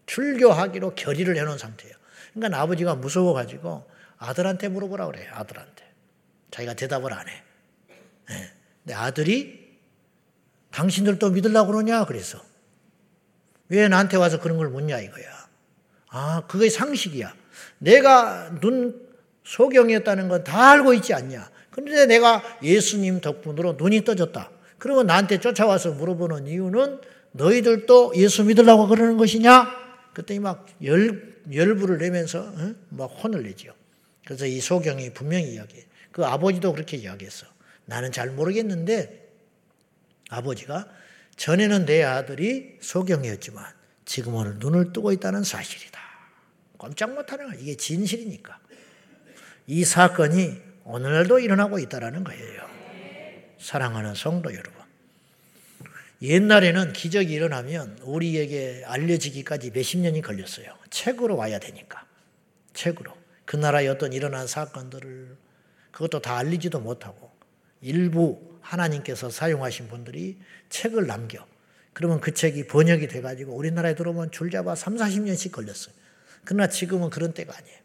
출교하기로 0.07 0.95
결의를 0.95 1.37
해놓은 1.37 1.59
상태예요. 1.59 1.95
그러니까 2.35 2.61
아버지가 2.61 2.97
무서워가지고 2.97 3.89
아들한테 4.19 4.69
물어보라 4.69 5.07
그래요. 5.07 5.31
아들한테. 5.35 5.85
자기가 6.51 6.75
대답을 6.75 7.13
안 7.13 7.29
해. 7.29 7.43
네. 8.29 8.51
근데 8.83 8.95
아들이 8.95 9.79
당신들도 10.73 11.31
믿으려고 11.31 11.73
그러냐? 11.73 12.05
그래서. 12.05 12.45
왜 13.69 13.89
나한테 13.89 14.17
와서 14.17 14.41
그런 14.41 14.57
걸 14.57 14.69
묻냐 14.69 14.99
이거야. 15.01 15.49
아, 16.09 16.43
그게 16.49 16.69
상식이야. 16.69 17.35
내가 17.79 18.59
눈 18.61 19.09
소경이었다는 19.45 20.29
건 20.29 20.45
다 20.45 20.71
알고 20.73 20.95
있지 20.95 21.15
않냐. 21.15 21.51
그런데 21.75 22.07
내가 22.07 22.41
예수님 22.63 23.21
덕분으로 23.21 23.73
눈이 23.73 24.05
떠졌다. 24.05 24.49
그러면 24.79 25.07
나한테 25.09 25.41
쫓아와서 25.41 25.91
물어보는 25.91 26.47
이유는 26.47 27.01
너희들도 27.33 28.13
예수 28.15 28.45
믿으려고 28.45 28.87
그러는 28.87 29.17
것이냐? 29.17 29.67
그랬더니 30.13 30.39
막 30.39 30.67
열, 30.85 31.37
열부를 31.53 31.99
내면서 31.99 32.43
어? 32.43 32.75
막 32.91 33.07
혼을 33.07 33.43
내지요. 33.43 33.73
그래서 34.25 34.47
이 34.47 34.61
소경이 34.61 35.15
분명히 35.15 35.55
이야기해. 35.55 35.85
그 36.13 36.25
아버지도 36.25 36.73
그렇게 36.73 36.97
이야기했어. 36.97 37.47
나는 37.87 38.13
잘 38.13 38.31
모르겠는데 38.31 39.33
아버지가 40.31 40.89
전에는 41.35 41.87
내 41.87 42.05
아들이 42.05 42.79
소경이었지만 42.81 43.65
지금은 44.05 44.61
눈을 44.61 44.93
뜨고 44.93 45.11
있다는 45.11 45.43
사실이다. 45.43 45.99
꼼짝 46.77 47.15
못하는 47.15 47.47
거야. 47.47 47.59
이게 47.59 47.77
진실이니까. 47.77 48.61
이 49.67 49.85
사건이 49.85 50.74
오늘도 50.85 51.39
일어나고 51.39 51.79
있다는 51.79 52.25
거예요. 52.25 52.63
사랑하는 53.59 54.15
성도 54.15 54.53
여러분. 54.53 54.85
옛날에는 56.23 56.93
기적이 56.93 57.33
일어나면 57.33 57.99
우리에게 58.03 58.83
알려지기까지 58.87 59.71
몇십 59.73 60.01
년이 60.01 60.23
걸렸어요. 60.23 60.67
책으로 60.91 61.37
와야 61.37 61.59
되니까. 61.59 62.07
책으로. 62.73 63.13
그 63.45 63.57
나라에 63.57 63.89
어떤 63.89 64.13
일어난 64.13 64.47
사건들을 64.47 65.37
그것도 65.91 66.21
다 66.21 66.39
알리지도 66.39 66.81
못하고 66.81 67.31
일부 67.81 68.59
하나님께서 68.61 69.31
사용하신 69.31 69.89
분들이 69.89 70.39
책을 70.71 71.07
남겨. 71.07 71.47
그러면 71.93 72.21
그 72.21 72.33
책이 72.33 72.67
번역이 72.67 73.09
돼가지고 73.09 73.55
우리나라에 73.55 73.95
들어오면 73.95 74.31
줄잡아 74.33 74.75
3, 74.75 74.97
40년씩 74.97 75.53
걸렸어요. 75.53 75.95
그러나 76.45 76.69
지금은 76.69 77.11
그런 77.11 77.33
때가 77.33 77.57
아니에요. 77.57 77.84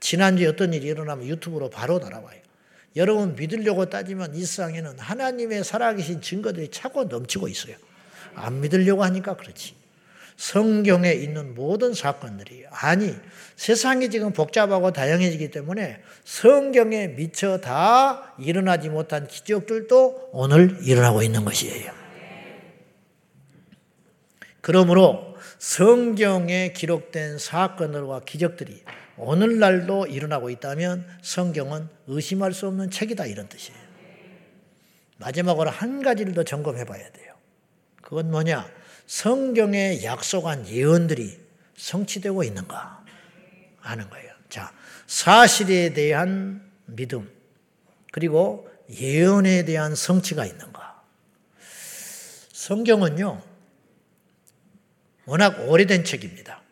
지난주에 0.00 0.46
어떤 0.46 0.72
일이 0.72 0.88
일어나면 0.88 1.26
유튜브로 1.26 1.70
바로 1.70 1.98
날아와요. 1.98 2.40
여러분 2.96 3.36
믿으려고 3.36 3.88
따지면 3.88 4.34
이 4.34 4.40
세상에는 4.40 4.98
하나님의 4.98 5.62
살아계신 5.62 6.22
증거들이 6.22 6.70
차고 6.70 7.04
넘치고 7.04 7.46
있어요. 7.48 7.76
안 8.34 8.60
믿으려고 8.60 9.04
하니까 9.04 9.36
그렇지. 9.36 9.74
성경에 10.36 11.12
있는 11.12 11.54
모든 11.54 11.92
사건들이 11.92 12.64
아니 12.70 13.14
세상이 13.56 14.08
지금 14.08 14.32
복잡하고 14.32 14.90
다양해지기 14.90 15.50
때문에 15.50 16.02
성경에 16.24 17.08
미처 17.08 17.60
다 17.60 18.34
일어나지 18.38 18.88
못한 18.88 19.28
기적들도 19.28 20.30
오늘 20.32 20.78
일어나고 20.82 21.22
있는 21.22 21.44
것이에요. 21.44 21.92
그러므로 24.62 25.36
성경에 25.58 26.72
기록된 26.72 27.36
사건들과 27.36 28.20
기적들이 28.20 28.82
오늘날도 29.20 30.06
일어나고 30.06 30.48
있다면 30.48 31.06
성경은 31.22 31.88
의심할 32.06 32.54
수 32.54 32.66
없는 32.66 32.90
책이다 32.90 33.26
이런 33.26 33.48
뜻이에요. 33.48 33.78
마지막으로 35.18 35.68
한 35.68 36.02
가지를 36.02 36.32
더 36.32 36.42
점검해 36.42 36.86
봐야 36.86 37.10
돼요. 37.12 37.34
그건 38.00 38.30
뭐냐? 38.30 38.66
성경에 39.06 40.02
약속한 40.02 40.66
예언들이 40.66 41.38
성취되고 41.76 42.42
있는가 42.44 43.04
하는 43.78 44.08
거예요. 44.08 44.32
자, 44.48 44.72
사실에 45.06 45.92
대한 45.92 46.62
믿음 46.86 47.30
그리고 48.12 48.70
예언에 48.90 49.64
대한 49.66 49.94
성취가 49.94 50.46
있는가? 50.46 51.02
성경은요. 52.52 53.42
워낙 55.26 55.68
오래된 55.68 56.04
책입니다. 56.04 56.62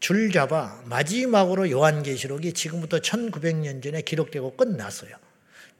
줄 0.00 0.30
잡아 0.32 0.80
마지막으로 0.86 1.70
요한계시록이 1.70 2.52
지금부터 2.52 2.98
1900년 2.98 3.82
전에 3.82 4.02
기록되고 4.02 4.56
끝났어요. 4.56 5.16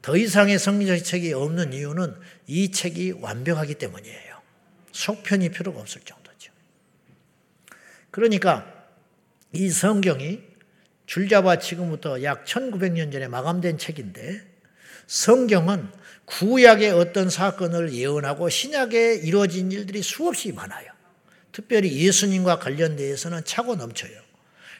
더 0.01 0.15
이상의 0.15 0.59
성리적 0.59 1.03
책이 1.03 1.33
없는 1.33 1.73
이유는 1.73 2.15
이 2.47 2.71
책이 2.71 3.15
완벽하기 3.19 3.75
때문이에요. 3.75 4.39
속편이 4.91 5.49
필요가 5.49 5.81
없을 5.81 6.01
정도죠. 6.01 6.51
그러니까 8.11 8.65
이 9.51 9.69
성경이 9.69 10.41
줄잡아 11.05 11.59
지금부터 11.59 12.23
약 12.23 12.45
1900년 12.45 13.11
전에 13.11 13.27
마감된 13.27 13.77
책인데 13.77 14.41
성경은 15.07 15.89
구약의 16.25 16.91
어떤 16.91 17.29
사건을 17.29 17.93
예언하고 17.93 18.49
신약에 18.49 19.15
이루어진 19.15 19.71
일들이 19.71 20.03
수없이 20.03 20.51
많아요. 20.51 20.98
특별히 21.59 21.91
예수님과 22.05 22.59
관련돼서는 22.59 23.43
차고 23.43 23.75
넘쳐요. 23.75 24.17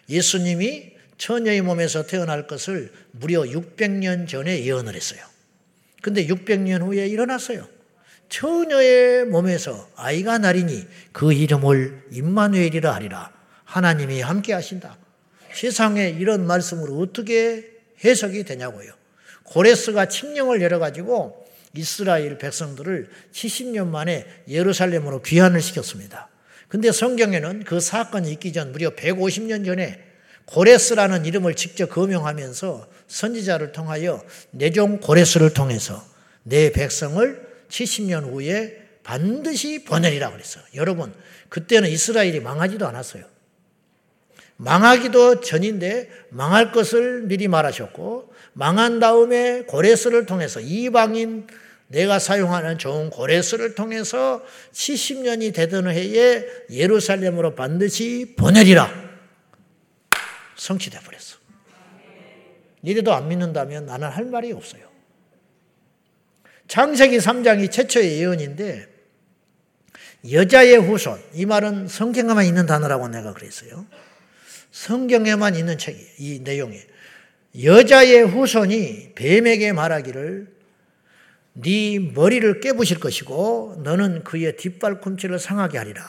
예수님이 0.07 0.93
처녀의 1.17 1.61
몸에서 1.61 2.05
태어날 2.05 2.47
것을 2.47 2.93
무려 3.11 3.41
600년 3.41 4.29
전에 4.29 4.63
예언을 4.63 4.95
했어요. 4.95 5.19
근데 6.01 6.25
600년 6.25 6.81
후에 6.81 7.07
일어났어요. 7.07 7.67
처녀의 8.29 9.25
몸에서 9.25 9.89
아이가 9.97 10.37
나리니 10.37 10.87
그 11.11 11.33
이름을 11.33 12.05
임마누엘이라 12.11 12.95
하리라. 12.95 13.33
하나님이 13.65 14.21
함께 14.21 14.53
하신다. 14.53 14.97
세상에 15.53 16.07
이런 16.07 16.47
말씀으로 16.47 16.97
어떻게 16.99 17.71
해석이 18.05 18.45
되냐고요. 18.45 18.93
고레스가 19.43 20.07
칙령을 20.07 20.61
열어가지고 20.61 21.45
이스라엘 21.75 22.37
백성들을 22.37 23.09
70년 23.33 23.87
만에 23.87 24.25
예루살렘으로 24.47 25.21
귀환을 25.23 25.61
시켰습니다. 25.61 26.29
근데 26.69 26.91
성경에는 26.91 27.63
그 27.65 27.79
사건이 27.79 28.31
있기 28.33 28.53
전 28.53 28.71
무려 28.71 28.91
150년 28.91 29.65
전에 29.65 30.01
고레스라는 30.45 31.25
이름을 31.25 31.55
직접 31.55 31.89
거명하면서 31.89 32.87
선지자를 33.07 33.71
통하여 33.71 34.23
내종 34.51 34.99
고레스를 34.99 35.53
통해서 35.53 36.03
내 36.43 36.71
백성을 36.71 37.47
70년 37.69 38.31
후에 38.31 38.77
반드시 39.03 39.83
보내리라 39.83 40.31
그랬어요. 40.31 40.63
여러분, 40.75 41.13
그때는 41.49 41.89
이스라엘이 41.89 42.39
망하지도 42.39 42.87
않았어요. 42.87 43.25
망하기도 44.57 45.41
전인데 45.41 46.09
망할 46.29 46.71
것을 46.71 47.23
미리 47.23 47.47
말하셨고 47.47 48.33
망한 48.53 48.99
다음에 48.99 49.63
고레스를 49.63 50.25
통해서 50.25 50.59
이방인 50.59 51.47
내가 51.89 52.19
사용하는 52.19 52.77
좋은 52.77 53.09
고레스를 53.09 53.73
통해서 53.73 54.43
70년이 54.73 55.53
되던 55.53 55.89
해에 55.89 56.45
예루살렘으로 56.69 57.55
반드시 57.55 58.35
보내리라. 58.37 58.91
성취돼 60.55 60.99
버렸어. 60.99 61.37
이래도 62.83 63.13
안 63.13 63.27
믿는다면 63.27 63.87
나는 63.87 64.07
할 64.07 64.25
말이 64.25 64.51
없어요. 64.51 64.87
창세기 66.67 67.17
3장이 67.17 67.71
최초의 67.71 68.19
예언인데 68.19 68.87
여자의 70.31 70.75
후손 70.77 71.19
이 71.33 71.45
말은 71.47 71.87
성경에만 71.87 72.45
있는 72.45 72.67
단어라고 72.67 73.07
내가 73.07 73.33
그랬어요. 73.33 73.87
성경에만 74.71 75.55
있는 75.55 75.79
책이 75.79 75.99
이 76.19 76.39
내용이 76.41 76.79
여자의 77.63 78.21
후손이 78.21 79.13
뱀에게 79.15 79.73
말하기를 79.73 80.58
네 81.61 81.99
머리를 81.99 82.61
깨부실 82.61 82.99
것이고 82.99 83.81
너는 83.83 84.23
그의 84.23 84.55
뒷발꿈치를 84.55 85.39
상하게 85.39 85.77
하리라. 85.77 86.03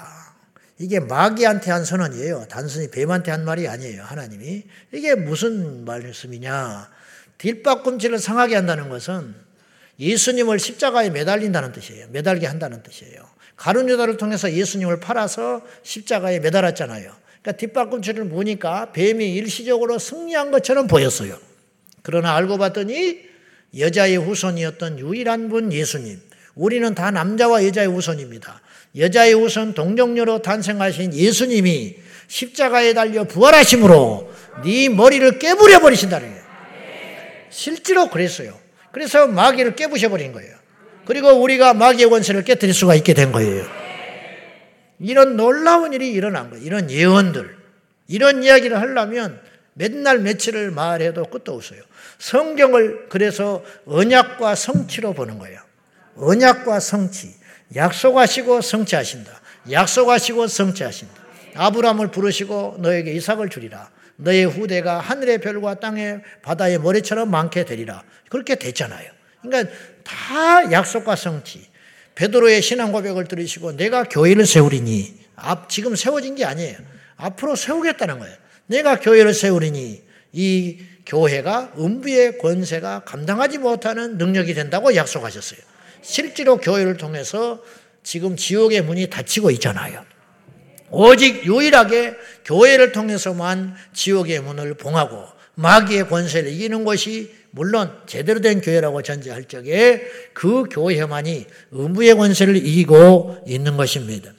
이게 0.78 0.98
마귀한테 0.98 1.70
한 1.70 1.84
선언이에요. 1.84 2.46
단순히 2.48 2.90
뱀한테 2.90 3.30
한 3.30 3.44
말이 3.44 3.68
아니에요. 3.68 4.02
하나님이. 4.02 4.64
이게 4.92 5.14
무슨 5.14 5.84
말씀이냐. 5.84 6.88
뒷발꿈치를 7.38 8.18
상하게 8.18 8.54
한다는 8.54 8.88
것은 8.88 9.34
예수님을 9.98 10.58
십자가에 10.58 11.10
매달린다는 11.10 11.72
뜻이에요. 11.72 12.06
매달게 12.10 12.46
한다는 12.46 12.82
뜻이에요. 12.82 13.22
가룟 13.56 13.90
유다를 13.90 14.16
통해서 14.16 14.50
예수님을 14.50 15.00
팔아서 15.00 15.62
십자가에 15.82 16.38
매달았잖아요. 16.40 17.12
그러니까 17.42 17.52
뒷발꿈치를 17.52 18.24
무니까 18.24 18.92
뱀이 18.92 19.34
일시적으로 19.34 19.98
승리한 19.98 20.50
것처럼 20.50 20.86
보였어요. 20.86 21.36
그러나 22.02 22.34
알고 22.36 22.56
봤더니 22.56 23.29
여자의 23.78 24.16
후손이었던 24.16 24.98
유일한 24.98 25.48
분 25.48 25.72
예수님. 25.72 26.20
우리는 26.54 26.94
다 26.94 27.10
남자와 27.10 27.64
여자의 27.66 27.88
후손입니다. 27.88 28.60
여자의 28.96 29.34
후손 29.34 29.74
동정녀로 29.74 30.42
탄생하신 30.42 31.14
예수님이 31.14 31.96
십자가에 32.26 32.94
달려 32.94 33.24
부활하심으로 33.24 34.32
네 34.64 34.88
머리를 34.88 35.38
깨부려 35.38 35.80
버리신다는 35.80 36.28
거예요. 36.28 36.44
실제로 37.50 38.08
그랬어요. 38.08 38.58
그래서 38.92 39.26
마귀를 39.26 39.76
깨부셔 39.76 40.08
버린 40.08 40.32
거예요. 40.32 40.56
그리고 41.04 41.30
우리가 41.30 41.74
마귀의 41.74 42.10
권세를 42.10 42.44
깨뜨릴 42.44 42.74
수가 42.74 42.94
있게 42.96 43.14
된 43.14 43.32
거예요. 43.32 43.64
이런 44.98 45.36
놀라운 45.36 45.92
일이 45.92 46.12
일어난 46.12 46.50
거예요. 46.50 46.64
이런 46.64 46.90
예언들. 46.90 47.56
이런 48.08 48.42
이야기를 48.42 48.80
하려면 48.80 49.40
맨날 49.74 50.18
며칠을 50.18 50.72
말해도 50.72 51.24
끝도 51.24 51.54
없어요. 51.54 51.80
성경을 52.20 53.08
그래서 53.08 53.64
언약과 53.86 54.54
성취로 54.54 55.14
보는 55.14 55.38
거예요. 55.38 55.60
언약과 56.16 56.78
성취. 56.78 57.34
약속하시고 57.74 58.60
성취하신다. 58.60 59.40
약속하시고 59.70 60.46
성취하신다. 60.46 61.14
아브라함을 61.54 62.10
부르시고 62.10 62.76
너에게 62.80 63.12
이삭을 63.14 63.48
주리라. 63.48 63.90
너의 64.16 64.44
후대가 64.44 65.00
하늘의 65.00 65.40
별과 65.40 65.80
땅의 65.80 66.20
바다의 66.42 66.78
모래처럼 66.78 67.30
많게 67.30 67.64
되리라. 67.64 68.04
그렇게 68.28 68.56
됐잖아요. 68.56 69.10
그러니까 69.42 69.72
다 70.04 70.70
약속과 70.70 71.16
성취. 71.16 71.68
베드로의 72.16 72.60
신앙 72.60 72.92
고백을 72.92 73.24
들으시고 73.28 73.76
내가 73.76 74.04
교회를 74.04 74.44
세우리니 74.44 75.20
앞 75.36 75.70
지금 75.70 75.96
세워진 75.96 76.34
게 76.34 76.44
아니에요. 76.44 76.76
앞으로 77.16 77.56
세우겠다는 77.56 78.18
거예요. 78.18 78.36
내가 78.66 79.00
교회를 79.00 79.32
세우리니 79.32 80.02
이 80.32 80.78
교회가 81.10 81.72
음부의 81.76 82.38
권세가 82.38 83.00
감당하지 83.00 83.58
못하는 83.58 84.16
능력이 84.16 84.54
된다고 84.54 84.94
약속하셨어요. 84.94 85.60
실제로 86.02 86.56
교회를 86.56 86.96
통해서 86.96 87.60
지금 88.04 88.36
지옥의 88.36 88.82
문이 88.82 89.10
닫히고 89.10 89.50
있잖아요. 89.52 90.04
오직 90.90 91.44
유일하게 91.44 92.14
교회를 92.44 92.92
통해서만 92.92 93.74
지옥의 93.92 94.40
문을 94.40 94.74
봉하고 94.74 95.24
마귀의 95.56 96.08
권세를 96.08 96.50
이기는 96.52 96.84
것이 96.84 97.34
물론 97.50 97.92
제대로 98.06 98.40
된 98.40 98.60
교회라고 98.60 99.02
전제할 99.02 99.44
적에 99.44 100.02
그 100.32 100.64
교회만이 100.70 101.46
음부의 101.74 102.14
권세를 102.14 102.56
이기고 102.56 103.44
있는 103.48 103.76
것입니다. 103.76 104.32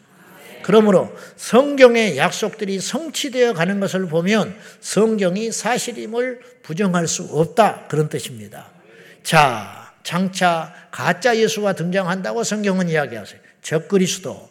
그러므로 0.64 1.16
성경의 1.36 2.18
약속들이 2.18 2.80
성취되어 2.80 3.53
가는 3.53 3.80
것을 3.80 4.07
보면 4.07 4.55
성경이 4.80 5.51
사실임을 5.51 6.39
부정할 6.64 7.07
수 7.07 7.24
없다. 7.24 7.88
그런 7.88 8.09
뜻입니다. 8.09 8.70
자, 9.24 9.93
장차 10.03 10.74
가짜 10.91 11.38
예수가 11.38 11.74
등장한다고 11.74 12.43
성경은 12.43 12.89
이야기하세요. 12.89 13.39
적그리스도, 13.62 14.49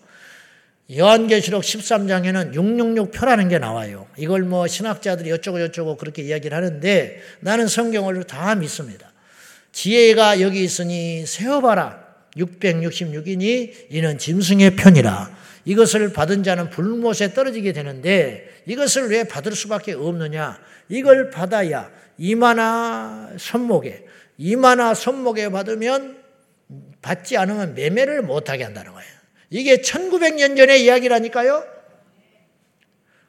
요한계시록 0.96 1.62
13장에는 1.62 2.54
666 2.54 3.12
표라는 3.12 3.48
게 3.48 3.58
나와요. 3.58 4.08
이걸 4.16 4.42
뭐 4.42 4.66
신학자들이 4.66 5.30
어쩌고 5.32 5.58
저쩌고 5.58 5.96
그렇게 5.96 6.22
이야기를 6.22 6.56
하는데 6.56 7.20
나는 7.40 7.68
성경을 7.68 8.24
다 8.24 8.54
믿습니다. 8.56 9.12
지혜가 9.72 10.40
여기 10.40 10.64
있으니 10.64 11.24
세어봐라. 11.26 12.10
666이니 12.36 13.86
이는 13.90 14.18
짐승의 14.18 14.76
편이라. 14.76 15.30
이것을 15.64 16.12
받은 16.12 16.42
자는 16.42 16.70
불못에 16.70 17.34
떨어지게 17.34 17.72
되는데 17.72 18.62
이것을 18.66 19.10
왜 19.10 19.24
받을 19.24 19.52
수밖에 19.52 19.92
없느냐? 19.92 20.60
이걸 20.88 21.30
받아야 21.30 21.90
이마나 22.18 23.30
손목에 23.38 24.04
이마나 24.38 24.94
손목에 24.94 25.50
받으면 25.50 26.18
받지 27.02 27.36
않으면 27.36 27.74
매매를 27.74 28.22
못하게 28.22 28.64
한다는 28.64 28.92
거예요. 28.92 29.10
이게 29.50 29.78
1900년 29.78 30.56
전의 30.56 30.84
이야기라니까요. 30.84 31.64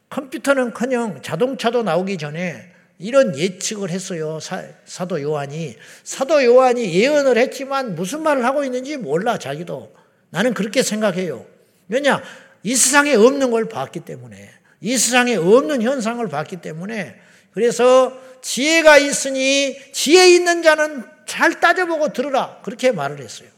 컴퓨터는 0.10 0.74
커녕 0.74 1.22
자동차도 1.22 1.84
나오기 1.84 2.18
전에 2.18 2.72
이런 3.00 3.36
예측을 3.36 3.90
했어요. 3.90 4.40
사, 4.40 5.06
도 5.08 5.22
요한이. 5.22 5.76
사도 6.04 6.44
요한이 6.44 6.94
예언을 6.94 7.38
했지만 7.38 7.96
무슨 7.96 8.22
말을 8.22 8.46
하고 8.46 8.64
있는지 8.64 8.98
몰라, 8.98 9.40
자기도. 9.40 9.94
나는 10.30 10.54
그렇게 10.54 10.84
생각해요. 10.84 11.46
왜냐? 11.92 12.24
이 12.64 12.76
세상에 12.76 13.14
없는 13.14 13.52
걸 13.52 13.68
봤기 13.68 14.00
때문에. 14.00 14.50
이 14.80 14.98
세상에 14.98 15.36
없는 15.36 15.82
현상을 15.82 16.26
봤기 16.28 16.58
때문에. 16.58 17.16
그래서 17.52 18.18
지혜가 18.42 18.98
있으니 18.98 19.78
지혜 19.92 20.34
있는 20.34 20.64
자는 20.64 21.04
잘 21.28 21.60
따져보고 21.60 22.14
들으라. 22.14 22.62
그렇게 22.64 22.92
말을 22.92 23.20
했어요. 23.20 23.50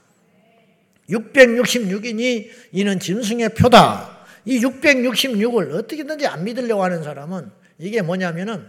666이니 1.10 2.50
이는 2.72 3.00
짐승의 3.00 3.50
표다. 3.50 4.26
이 4.46 4.60
666을 4.60 5.76
어떻게든지 5.76 6.26
안 6.26 6.44
믿으려고 6.44 6.84
하는 6.84 7.04
사람은 7.04 7.52
이게 7.78 8.02
뭐냐면은 8.02 8.68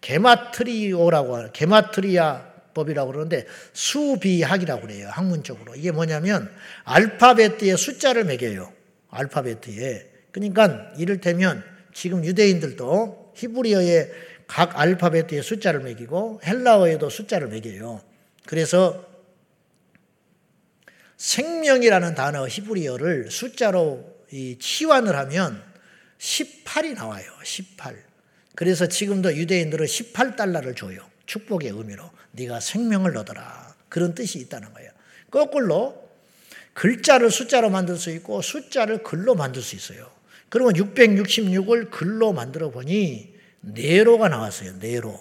게마트리오라고 0.00 1.52
게마트리아 1.52 2.51
법이라고 2.74 3.12
그러는데 3.12 3.46
수비학이라고 3.72 4.82
그래요. 4.82 5.08
학문적으로. 5.10 5.74
이게 5.74 5.90
뭐냐면 5.90 6.50
알파벳에 6.84 7.76
숫자를 7.76 8.24
매겨요. 8.24 8.72
알파벳에. 9.10 10.10
그러니까 10.30 10.92
이를테면 10.98 11.62
지금 11.92 12.24
유대인들도 12.24 13.32
히브리어의 13.36 14.10
각 14.46 14.78
알파벳에 14.78 15.42
숫자를 15.42 15.80
매기고 15.80 16.40
헬라어에도 16.44 17.08
숫자를 17.08 17.48
매겨요. 17.48 18.02
그래서 18.46 19.06
생명이라는 21.16 22.14
단어 22.14 22.48
히브리어를 22.48 23.30
숫자로 23.30 24.04
치환을 24.58 25.16
하면 25.16 25.62
18이 26.18 26.94
나와요. 26.94 27.24
18. 27.44 27.96
그래서 28.54 28.86
지금도 28.86 29.36
유대인들은 29.36 29.86
18달러를 29.86 30.76
줘요. 30.76 31.00
축복의 31.26 31.70
의미로. 31.70 32.10
네가 32.32 32.60
생명을 32.60 33.16
얻어라. 33.16 33.74
그런 33.88 34.14
뜻이 34.14 34.38
있다는 34.38 34.72
거예요. 34.74 34.90
거꾸로 35.30 36.08
글자를 36.74 37.30
숫자로 37.30 37.70
만들 37.70 37.96
수 37.96 38.10
있고 38.10 38.42
숫자를 38.42 39.02
글로 39.02 39.34
만들 39.34 39.62
수 39.62 39.76
있어요. 39.76 40.10
그러면 40.48 40.74
666을 40.74 41.90
글로 41.90 42.32
만들어 42.32 42.70
보니 42.70 43.34
네로가 43.60 44.28
나왔어요. 44.28 44.78
네로. 44.78 45.18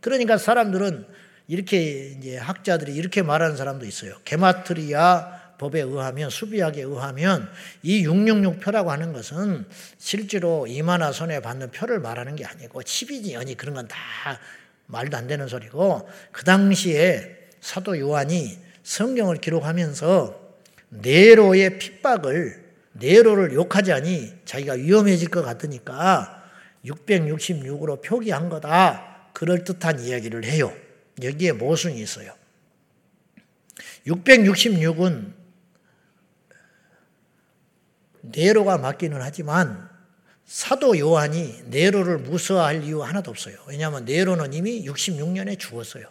그러니까 0.00 0.38
사람들은 0.38 1.06
이렇게 1.48 2.14
이제 2.18 2.36
학자들이 2.36 2.94
이렇게 2.94 3.22
말하는 3.22 3.56
사람도 3.56 3.86
있어요. 3.86 4.14
게마트리아 4.24 5.38
법에 5.58 5.80
의하면 5.80 6.30
수비학에 6.30 6.82
의하면 6.82 7.50
이 7.82 8.04
666 8.04 8.60
표라고 8.60 8.92
하는 8.92 9.12
것은 9.12 9.66
실제로 9.98 10.66
이마나 10.68 11.10
손에 11.10 11.40
받는 11.40 11.72
표를 11.72 11.98
말하는 11.98 12.36
게 12.36 12.44
아니고 12.44 12.84
치비지 12.84 13.34
연이 13.34 13.56
그런 13.56 13.74
건 13.74 13.88
다 13.88 13.96
말도 14.88 15.16
안 15.16 15.26
되는 15.26 15.48
소리고 15.48 16.08
그 16.32 16.44
당시에 16.44 17.36
사도 17.60 17.98
요한이 17.98 18.58
성경을 18.82 19.36
기록하면서 19.36 20.48
네로의 20.88 21.78
핍박을 21.78 22.68
네로를 22.92 23.52
욕하자니 23.52 24.40
자기가 24.44 24.74
위험해질 24.74 25.28
것 25.28 25.42
같으니까 25.42 26.42
666으로 26.84 28.02
표기한 28.02 28.48
거다. 28.48 29.30
그럴듯한 29.34 30.00
이야기를 30.00 30.44
해요. 30.44 30.72
여기에 31.22 31.52
모순이 31.52 32.00
있어요. 32.00 32.32
666은 34.06 35.32
네로가 38.22 38.78
맞기는 38.78 39.20
하지만 39.20 39.87
사도 40.48 40.98
요한이 40.98 41.64
네로를 41.66 42.16
무서워할 42.16 42.82
이유 42.82 43.02
하나도 43.02 43.30
없어요. 43.30 43.54
왜냐하면 43.66 44.06
네로는 44.06 44.54
이미 44.54 44.82
66년에 44.86 45.58
죽었어요. 45.58 46.10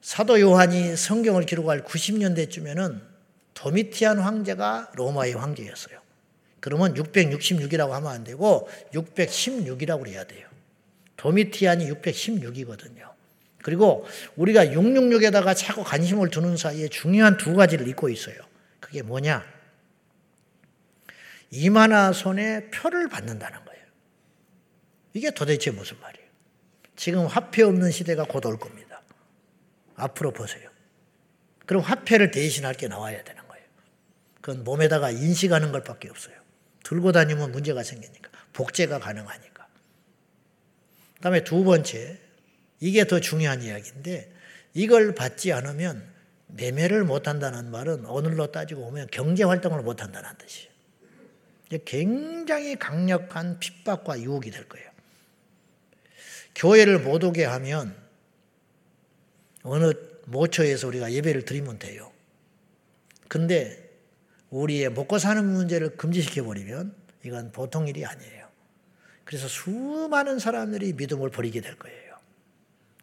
사도 0.00 0.40
요한이 0.40 0.96
성경을 0.96 1.44
기록할 1.44 1.84
90년대쯤에는 1.84 3.02
도미티안 3.52 4.18
황제가 4.18 4.92
로마의 4.94 5.34
황제였어요. 5.34 6.00
그러면 6.60 6.94
666이라고 6.94 7.90
하면 7.90 8.10
안 8.10 8.24
되고 8.24 8.66
616이라고 8.94 10.06
해야 10.08 10.24
돼요. 10.24 10.48
도미티안이 11.18 11.90
616이거든요. 11.90 13.10
그리고 13.62 14.06
우리가 14.36 14.64
666에다가 14.64 15.54
자꾸 15.54 15.84
관심을 15.84 16.30
두는 16.30 16.56
사이에 16.56 16.88
중요한 16.88 17.36
두 17.36 17.54
가지를 17.54 17.86
잊고 17.86 18.08
있어요. 18.08 18.36
그게 18.80 19.02
뭐냐? 19.02 19.55
이마나 21.50 22.12
손에 22.12 22.70
표를 22.70 23.08
받는다는 23.08 23.64
거예요. 23.64 23.84
이게 25.14 25.30
도대체 25.30 25.70
무슨 25.70 25.98
말이에요? 26.00 26.26
지금 26.96 27.26
화폐 27.26 27.62
없는 27.62 27.90
시대가 27.90 28.24
곧 28.24 28.44
올 28.46 28.58
겁니다. 28.58 29.02
앞으로 29.94 30.32
벗어요. 30.32 30.68
그럼 31.66 31.82
화폐를 31.82 32.30
대신할 32.30 32.74
게 32.74 32.88
나와야 32.88 33.22
되는 33.24 33.46
거예요. 33.48 33.64
그건 34.40 34.64
몸에다가 34.64 35.10
인식하는 35.10 35.72
것밖에 35.72 36.08
없어요. 36.08 36.36
들고 36.84 37.12
다니면 37.12 37.52
문제가 37.52 37.82
생기니까. 37.82 38.30
복제가 38.52 38.98
가능하니까. 38.98 39.66
그 41.14 41.20
다음에 41.20 41.44
두 41.44 41.64
번째, 41.64 42.18
이게 42.80 43.06
더 43.06 43.20
중요한 43.20 43.62
이야기인데, 43.62 44.32
이걸 44.74 45.14
받지 45.14 45.52
않으면 45.52 46.06
매매를 46.48 47.04
못한다는 47.04 47.70
말은 47.70 48.06
오늘로 48.06 48.52
따지고 48.52 48.82
보면 48.82 49.08
경제 49.10 49.42
활동을 49.42 49.82
못한다는 49.82 50.30
뜻이에요. 50.38 50.70
굉장히 51.84 52.76
강력한 52.76 53.58
핍박과 53.58 54.20
유혹이 54.20 54.50
될 54.50 54.68
거예요. 54.68 54.90
교회를 56.54 57.00
못 57.00 57.22
오게 57.24 57.44
하면 57.44 57.96
어느 59.62 59.92
모처에서 60.26 60.86
우리가 60.88 61.12
예배를 61.12 61.44
드리면 61.44 61.78
돼요. 61.78 62.12
근데 63.28 63.86
우리의 64.50 64.90
먹고 64.92 65.18
사는 65.18 65.44
문제를 65.44 65.96
금지시켜 65.96 66.44
버리면 66.44 66.94
이건 67.24 67.50
보통 67.52 67.88
일이 67.88 68.04
아니에요. 68.06 68.46
그래서 69.24 69.48
수많은 69.48 70.38
사람들이 70.38 70.92
믿음을 70.92 71.30
버리게 71.30 71.60
될 71.60 71.76
거예요. 71.76 72.16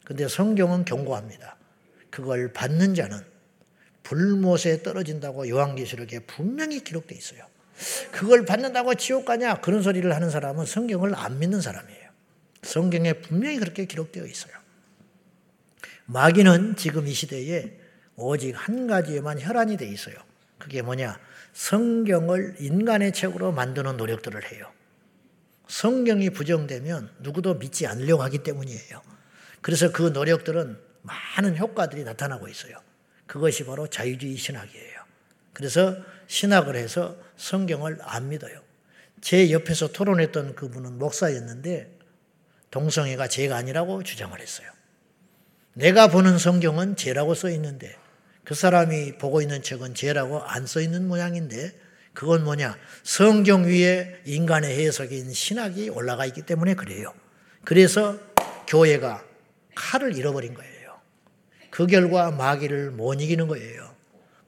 근데 0.05 0.27
성경은 0.27 0.85
경고합니다. 0.85 1.57
그걸 2.09 2.53
받는 2.53 2.95
자는 2.95 3.19
불못에 4.03 4.83
떨어진다고 4.83 5.49
요한계시록에 5.49 6.19
분명히 6.19 6.81
기록되어 6.81 7.17
있어요. 7.17 7.52
그걸 8.11 8.45
받는다고 8.45 8.95
지옥 8.95 9.25
가냐? 9.25 9.61
그런 9.61 9.81
소리를 9.81 10.13
하는 10.13 10.29
사람은 10.29 10.65
성경을 10.65 11.15
안 11.15 11.39
믿는 11.39 11.61
사람이에요. 11.61 12.09
성경에 12.61 13.13
분명히 13.13 13.57
그렇게 13.57 13.85
기록되어 13.85 14.25
있어요. 14.25 14.53
마귀는 16.05 16.75
지금 16.75 17.07
이 17.07 17.13
시대에 17.13 17.77
오직 18.15 18.53
한 18.53 18.87
가지에만 18.87 19.39
혈안이 19.41 19.77
돼 19.77 19.87
있어요. 19.87 20.15
그게 20.59 20.81
뭐냐? 20.81 21.19
성경을 21.53 22.55
인간의 22.59 23.13
책으로 23.13 23.51
만드는 23.51 23.97
노력들을 23.97 24.51
해요. 24.51 24.71
성경이 25.67 26.29
부정되면 26.31 27.09
누구도 27.19 27.55
믿지 27.55 27.87
않으려고 27.87 28.23
하기 28.23 28.39
때문이에요. 28.39 29.01
그래서 29.61 29.91
그 29.91 30.03
노력들은 30.03 30.77
많은 31.01 31.57
효과들이 31.57 32.03
나타나고 32.03 32.47
있어요. 32.47 32.77
그것이 33.25 33.65
바로 33.65 33.87
자유주의 33.87 34.35
신학이에요. 34.37 35.02
그래서 35.53 35.95
신학을 36.27 36.75
해서 36.75 37.15
성경을 37.37 37.99
안 38.01 38.29
믿어요. 38.29 38.61
제 39.21 39.51
옆에서 39.51 39.91
토론했던 39.91 40.55
그분은 40.55 40.97
목사였는데 40.99 41.97
동성애가 42.71 43.27
죄가 43.27 43.55
아니라고 43.55 44.03
주장을 44.03 44.37
했어요. 44.39 44.67
내가 45.73 46.07
보는 46.07 46.37
성경은 46.37 46.95
죄라고 46.95 47.33
써 47.33 47.49
있는데 47.51 47.95
그 48.43 48.55
사람이 48.55 49.17
보고 49.17 49.41
있는 49.41 49.61
책은 49.61 49.95
죄라고 49.95 50.41
안 50.41 50.65
써 50.65 50.81
있는 50.81 51.07
모양인데 51.07 51.71
그건 52.13 52.43
뭐냐? 52.43 52.77
성경 53.03 53.63
위에 53.63 54.21
인간의 54.25 54.85
해석인 54.85 55.33
신학이 55.33 55.89
올라가 55.89 56.25
있기 56.25 56.43
때문에 56.43 56.75
그래요. 56.75 57.13
그래서 57.63 58.19
교회가 58.67 59.23
칼을 59.75 60.15
잃어버린 60.15 60.53
거예요. 60.53 60.99
그 61.71 61.87
결과 61.87 62.29
마귀를 62.29 62.91
못 62.91 63.19
이기는 63.19 63.47
거예요. 63.47 63.92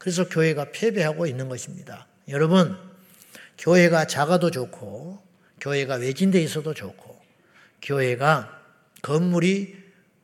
그래서 0.06 0.30
교회가 0.30 0.68
패배하고 0.72 1.26
있는 1.26 1.50
것입니다. 1.50 2.06
여러분, 2.28 2.78
교회가 3.58 4.06
작아도 4.06 4.52
좋고, 4.52 5.20
교회가 5.60 5.96
외진데 5.96 6.44
있어도 6.44 6.76
좋고, 6.76 7.20
교회가 7.82 8.62
건물이 9.02 9.76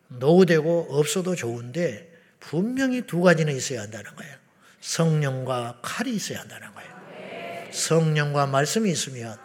노후되고 0.09 0.89
없어도 0.91 1.33
좋은데, 1.33 2.13
분명히 2.39 3.07
두 3.07 3.21
가지는 3.21 3.55
있어야 3.55 3.81
한다는 3.81 4.15
거예요. 4.15 4.35
성령과 4.81 5.79
칼이 5.81 6.13
있어야 6.13 6.41
한다는 6.41 6.67
거예요. 6.75 7.71
성령과 7.71 8.45
말씀이 8.45 8.91
있으면 8.91 9.35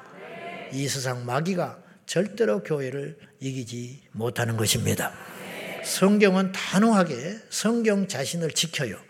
이 0.70 0.87
세상 0.87 1.24
마귀가 1.24 1.82
절대로 2.05 2.62
교회를 2.62 3.16
이기지 3.41 4.03
못하는 4.12 4.59
것입니다. 4.59 5.14
성경은 5.82 6.53
단호하게 6.53 7.39
성경 7.49 8.07
자신을 8.07 8.51
지켜요. 8.51 9.05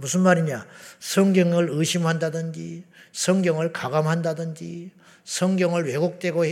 무슨 0.00 0.20
말이냐? 0.20 0.64
성경을 1.00 1.70
의심한다든지, 1.70 2.84
성경을 3.10 3.72
가감한다든지, 3.72 4.92
성경을 5.24 5.86
왜곡되고 5.86 6.44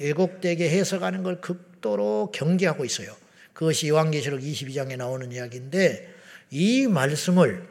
왜곡되게 0.00 0.70
해석하는 0.70 1.22
걸 1.22 1.40
극도로 1.42 2.32
경계하고 2.34 2.86
있어요. 2.86 3.14
그것이 3.52 3.88
요한계시록 3.90 4.40
22장에 4.40 4.96
나오는 4.96 5.30
이야기인데 5.30 6.14
이 6.50 6.86
말씀을 6.86 7.68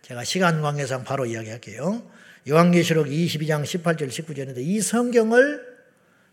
제가 0.00 0.24
시간 0.24 0.62
관계상 0.62 1.04
바로 1.04 1.26
이야기할게요. 1.26 2.02
요한계시록 2.48 3.06
22장 3.06 3.62
18절 3.62 4.08
19절인데 4.08 4.58
이 4.58 4.80
성경을 4.80 5.62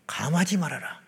감하지 0.06 0.56
말아라. 0.56 1.00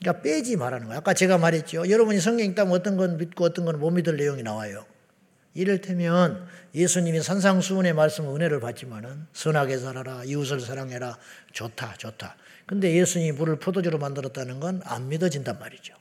그러니까 0.00 0.22
빼지 0.22 0.56
말하는 0.56 0.88
거예요. 0.88 0.98
아까 0.98 1.14
제가 1.14 1.38
말했죠. 1.38 1.88
여러분이 1.88 2.20
성경 2.20 2.44
읽다면 2.46 2.72
어떤 2.74 2.96
건 2.96 3.16
믿고 3.16 3.44
어떤 3.44 3.64
건 3.64 3.78
못 3.78 3.90
믿을 3.90 4.16
내용이 4.16 4.42
나와요. 4.42 4.84
이를테면 5.54 6.46
예수님이 6.74 7.22
산상수훈의 7.22 7.92
말씀 7.92 8.34
은혜를 8.34 8.60
받지만은 8.60 9.26
선하게 9.32 9.78
살아라, 9.78 10.24
이웃을 10.24 10.60
사랑해라, 10.60 11.18
좋다, 11.52 11.94
좋다. 11.98 12.36
근데 12.66 12.94
예수님이 12.94 13.32
물을 13.32 13.56
포도주로 13.56 13.98
만들었다는 13.98 14.60
건 14.60 14.80
안 14.84 15.08
믿어진단 15.08 15.58
말이죠. 15.58 15.94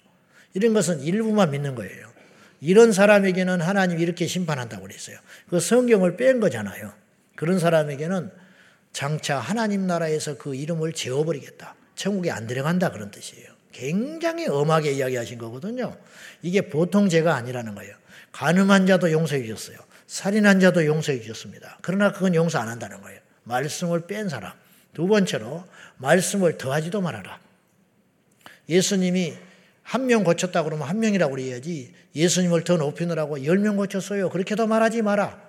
이런 0.54 0.74
것은 0.74 1.02
일부만 1.02 1.52
믿는 1.52 1.76
거예요. 1.76 2.12
이런 2.62 2.91
사람에게는 2.91 3.60
하나님이 3.60 4.02
이렇게 4.02 4.28
심판한다고 4.28 4.84
그랬어요. 4.84 5.18
그 5.49 5.60
성경을 5.60 6.16
뺀 6.16 6.39
거잖아요. 6.39 6.93
그런 7.36 7.60
사람에게는 7.60 8.32
장차 8.93 9.39
하나님 9.39 9.88
나라에서 9.88 10.38
그 10.38 10.54
이름을 10.56 10.93
지워버리겠다. 10.93 11.76
천국에 11.95 12.30
안 12.32 12.47
들어간다 12.47 12.91
그런 12.91 13.10
뜻이에요. 13.10 13.47
굉장히 13.72 14.47
엄하게 14.47 14.91
이야기하신 14.93 15.38
거거든요. 15.39 15.97
이게 16.41 16.62
보통 16.62 17.10
죄가 17.10 17.36
아니라는 17.36 17.74
거예요. 17.74 17.95
가늠한 18.32 18.88
자도 18.88 19.12
용서해 19.12 19.44
주셨어요. 19.44 19.78
살인한 20.08 20.60
자도 20.60 20.86
용서해 20.86 21.22
주셨습니다. 21.22 21.78
그러나 21.82 22.12
그건 22.12 22.36
용서 22.36 22.60
안 22.60 22.68
한다는 22.68 23.02
거예요. 23.02 23.20
말씀을 23.44 24.08
뺀 24.08 24.30
사람. 24.30 24.54
두 24.94 25.08
번째로 25.08 25.66
말씀을 25.98 26.58
더하지도 26.58 27.02
말아라. 27.02 27.40
예수님이 28.70 29.36
한 29.84 30.06
명 30.06 30.24
고쳤다 30.24 30.64
그러면 30.64 30.88
한 30.88 31.00
명이라고 31.00 31.36
그래야지 31.36 31.94
예수님을 32.16 32.64
더 32.64 32.78
높이느라고 32.78 33.44
열 33.46 33.58
명 33.58 33.76
고쳤어요. 33.78 34.30
그렇게도 34.30 34.68
말하지 34.68 35.02
마라. 35.02 35.40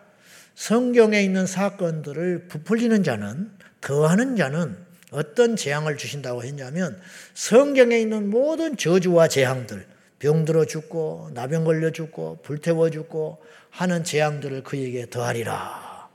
성경에 0.54 1.22
있는 1.22 1.46
사건들을 1.46 2.48
부풀리는 2.48 3.02
자는 3.04 3.50
더하는 3.80 4.36
자는 4.36 4.76
어떤 5.10 5.56
재앙을 5.56 5.96
주신다고 5.96 6.42
했냐면 6.42 7.00
성경에 7.34 7.98
있는 7.98 8.30
모든 8.30 8.76
저주와 8.76 9.28
재앙들, 9.28 9.86
병들어 10.22 10.66
죽고 10.66 11.30
나병 11.34 11.64
걸려 11.64 11.90
죽고 11.90 12.42
불태워 12.44 12.90
죽고 12.90 13.42
하는 13.70 14.04
재앙들을 14.04 14.62
그에게 14.62 15.10
더하리라. 15.10 16.08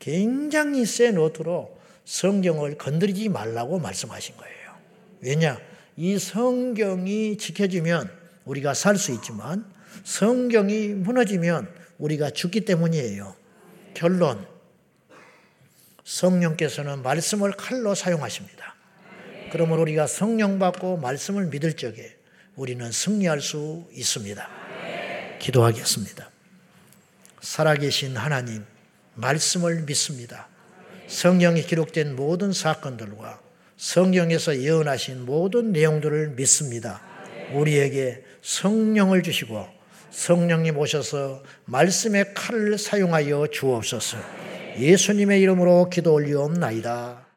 굉장히 0.00 0.84
센 0.84 1.14
노트로 1.14 1.78
성경을 2.04 2.76
건드리지 2.78 3.28
말라고 3.28 3.78
말씀하신 3.78 4.36
거예요. 4.36 4.76
왜냐? 5.20 5.60
이 5.96 6.18
성경이 6.18 7.36
지켜지면 7.36 8.10
우리가 8.44 8.74
살 8.74 8.96
수 8.96 9.12
있지만 9.12 9.72
성경이 10.02 10.88
무너지면 10.88 11.72
우리가 11.98 12.30
죽기 12.30 12.62
때문이에요. 12.62 13.36
결론. 13.94 14.44
성령께서는 16.02 17.02
말씀을 17.02 17.52
칼로 17.52 17.94
사용하십니다. 17.94 18.74
그러므로 19.52 19.82
우리가 19.82 20.08
성령 20.08 20.58
받고 20.58 20.96
말씀을 20.96 21.46
믿을 21.46 21.74
적에 21.74 22.20
우리는 22.56 22.90
승리할 22.92 23.40
수 23.40 23.84
있습니다. 23.92 24.48
기도하겠습니다. 25.38 26.30
살아계신 27.40 28.16
하나님, 28.16 28.64
말씀을 29.14 29.82
믿습니다. 29.82 30.48
성령이 31.06 31.62
기록된 31.62 32.14
모든 32.14 32.52
사건들과 32.52 33.40
성경에서 33.76 34.58
예언하신 34.58 35.24
모든 35.24 35.72
내용들을 35.72 36.30
믿습니다. 36.30 37.02
우리에게 37.52 38.22
성령을 38.42 39.22
주시고 39.22 39.66
성령님 40.10 40.76
오셔서 40.78 41.42
말씀의 41.64 42.34
칼을 42.34 42.78
사용하여 42.78 43.48
주옵소서. 43.50 44.18
예수님의 44.78 45.40
이름으로 45.40 45.90
기도 45.90 46.14
올리옵나이다. 46.14 47.21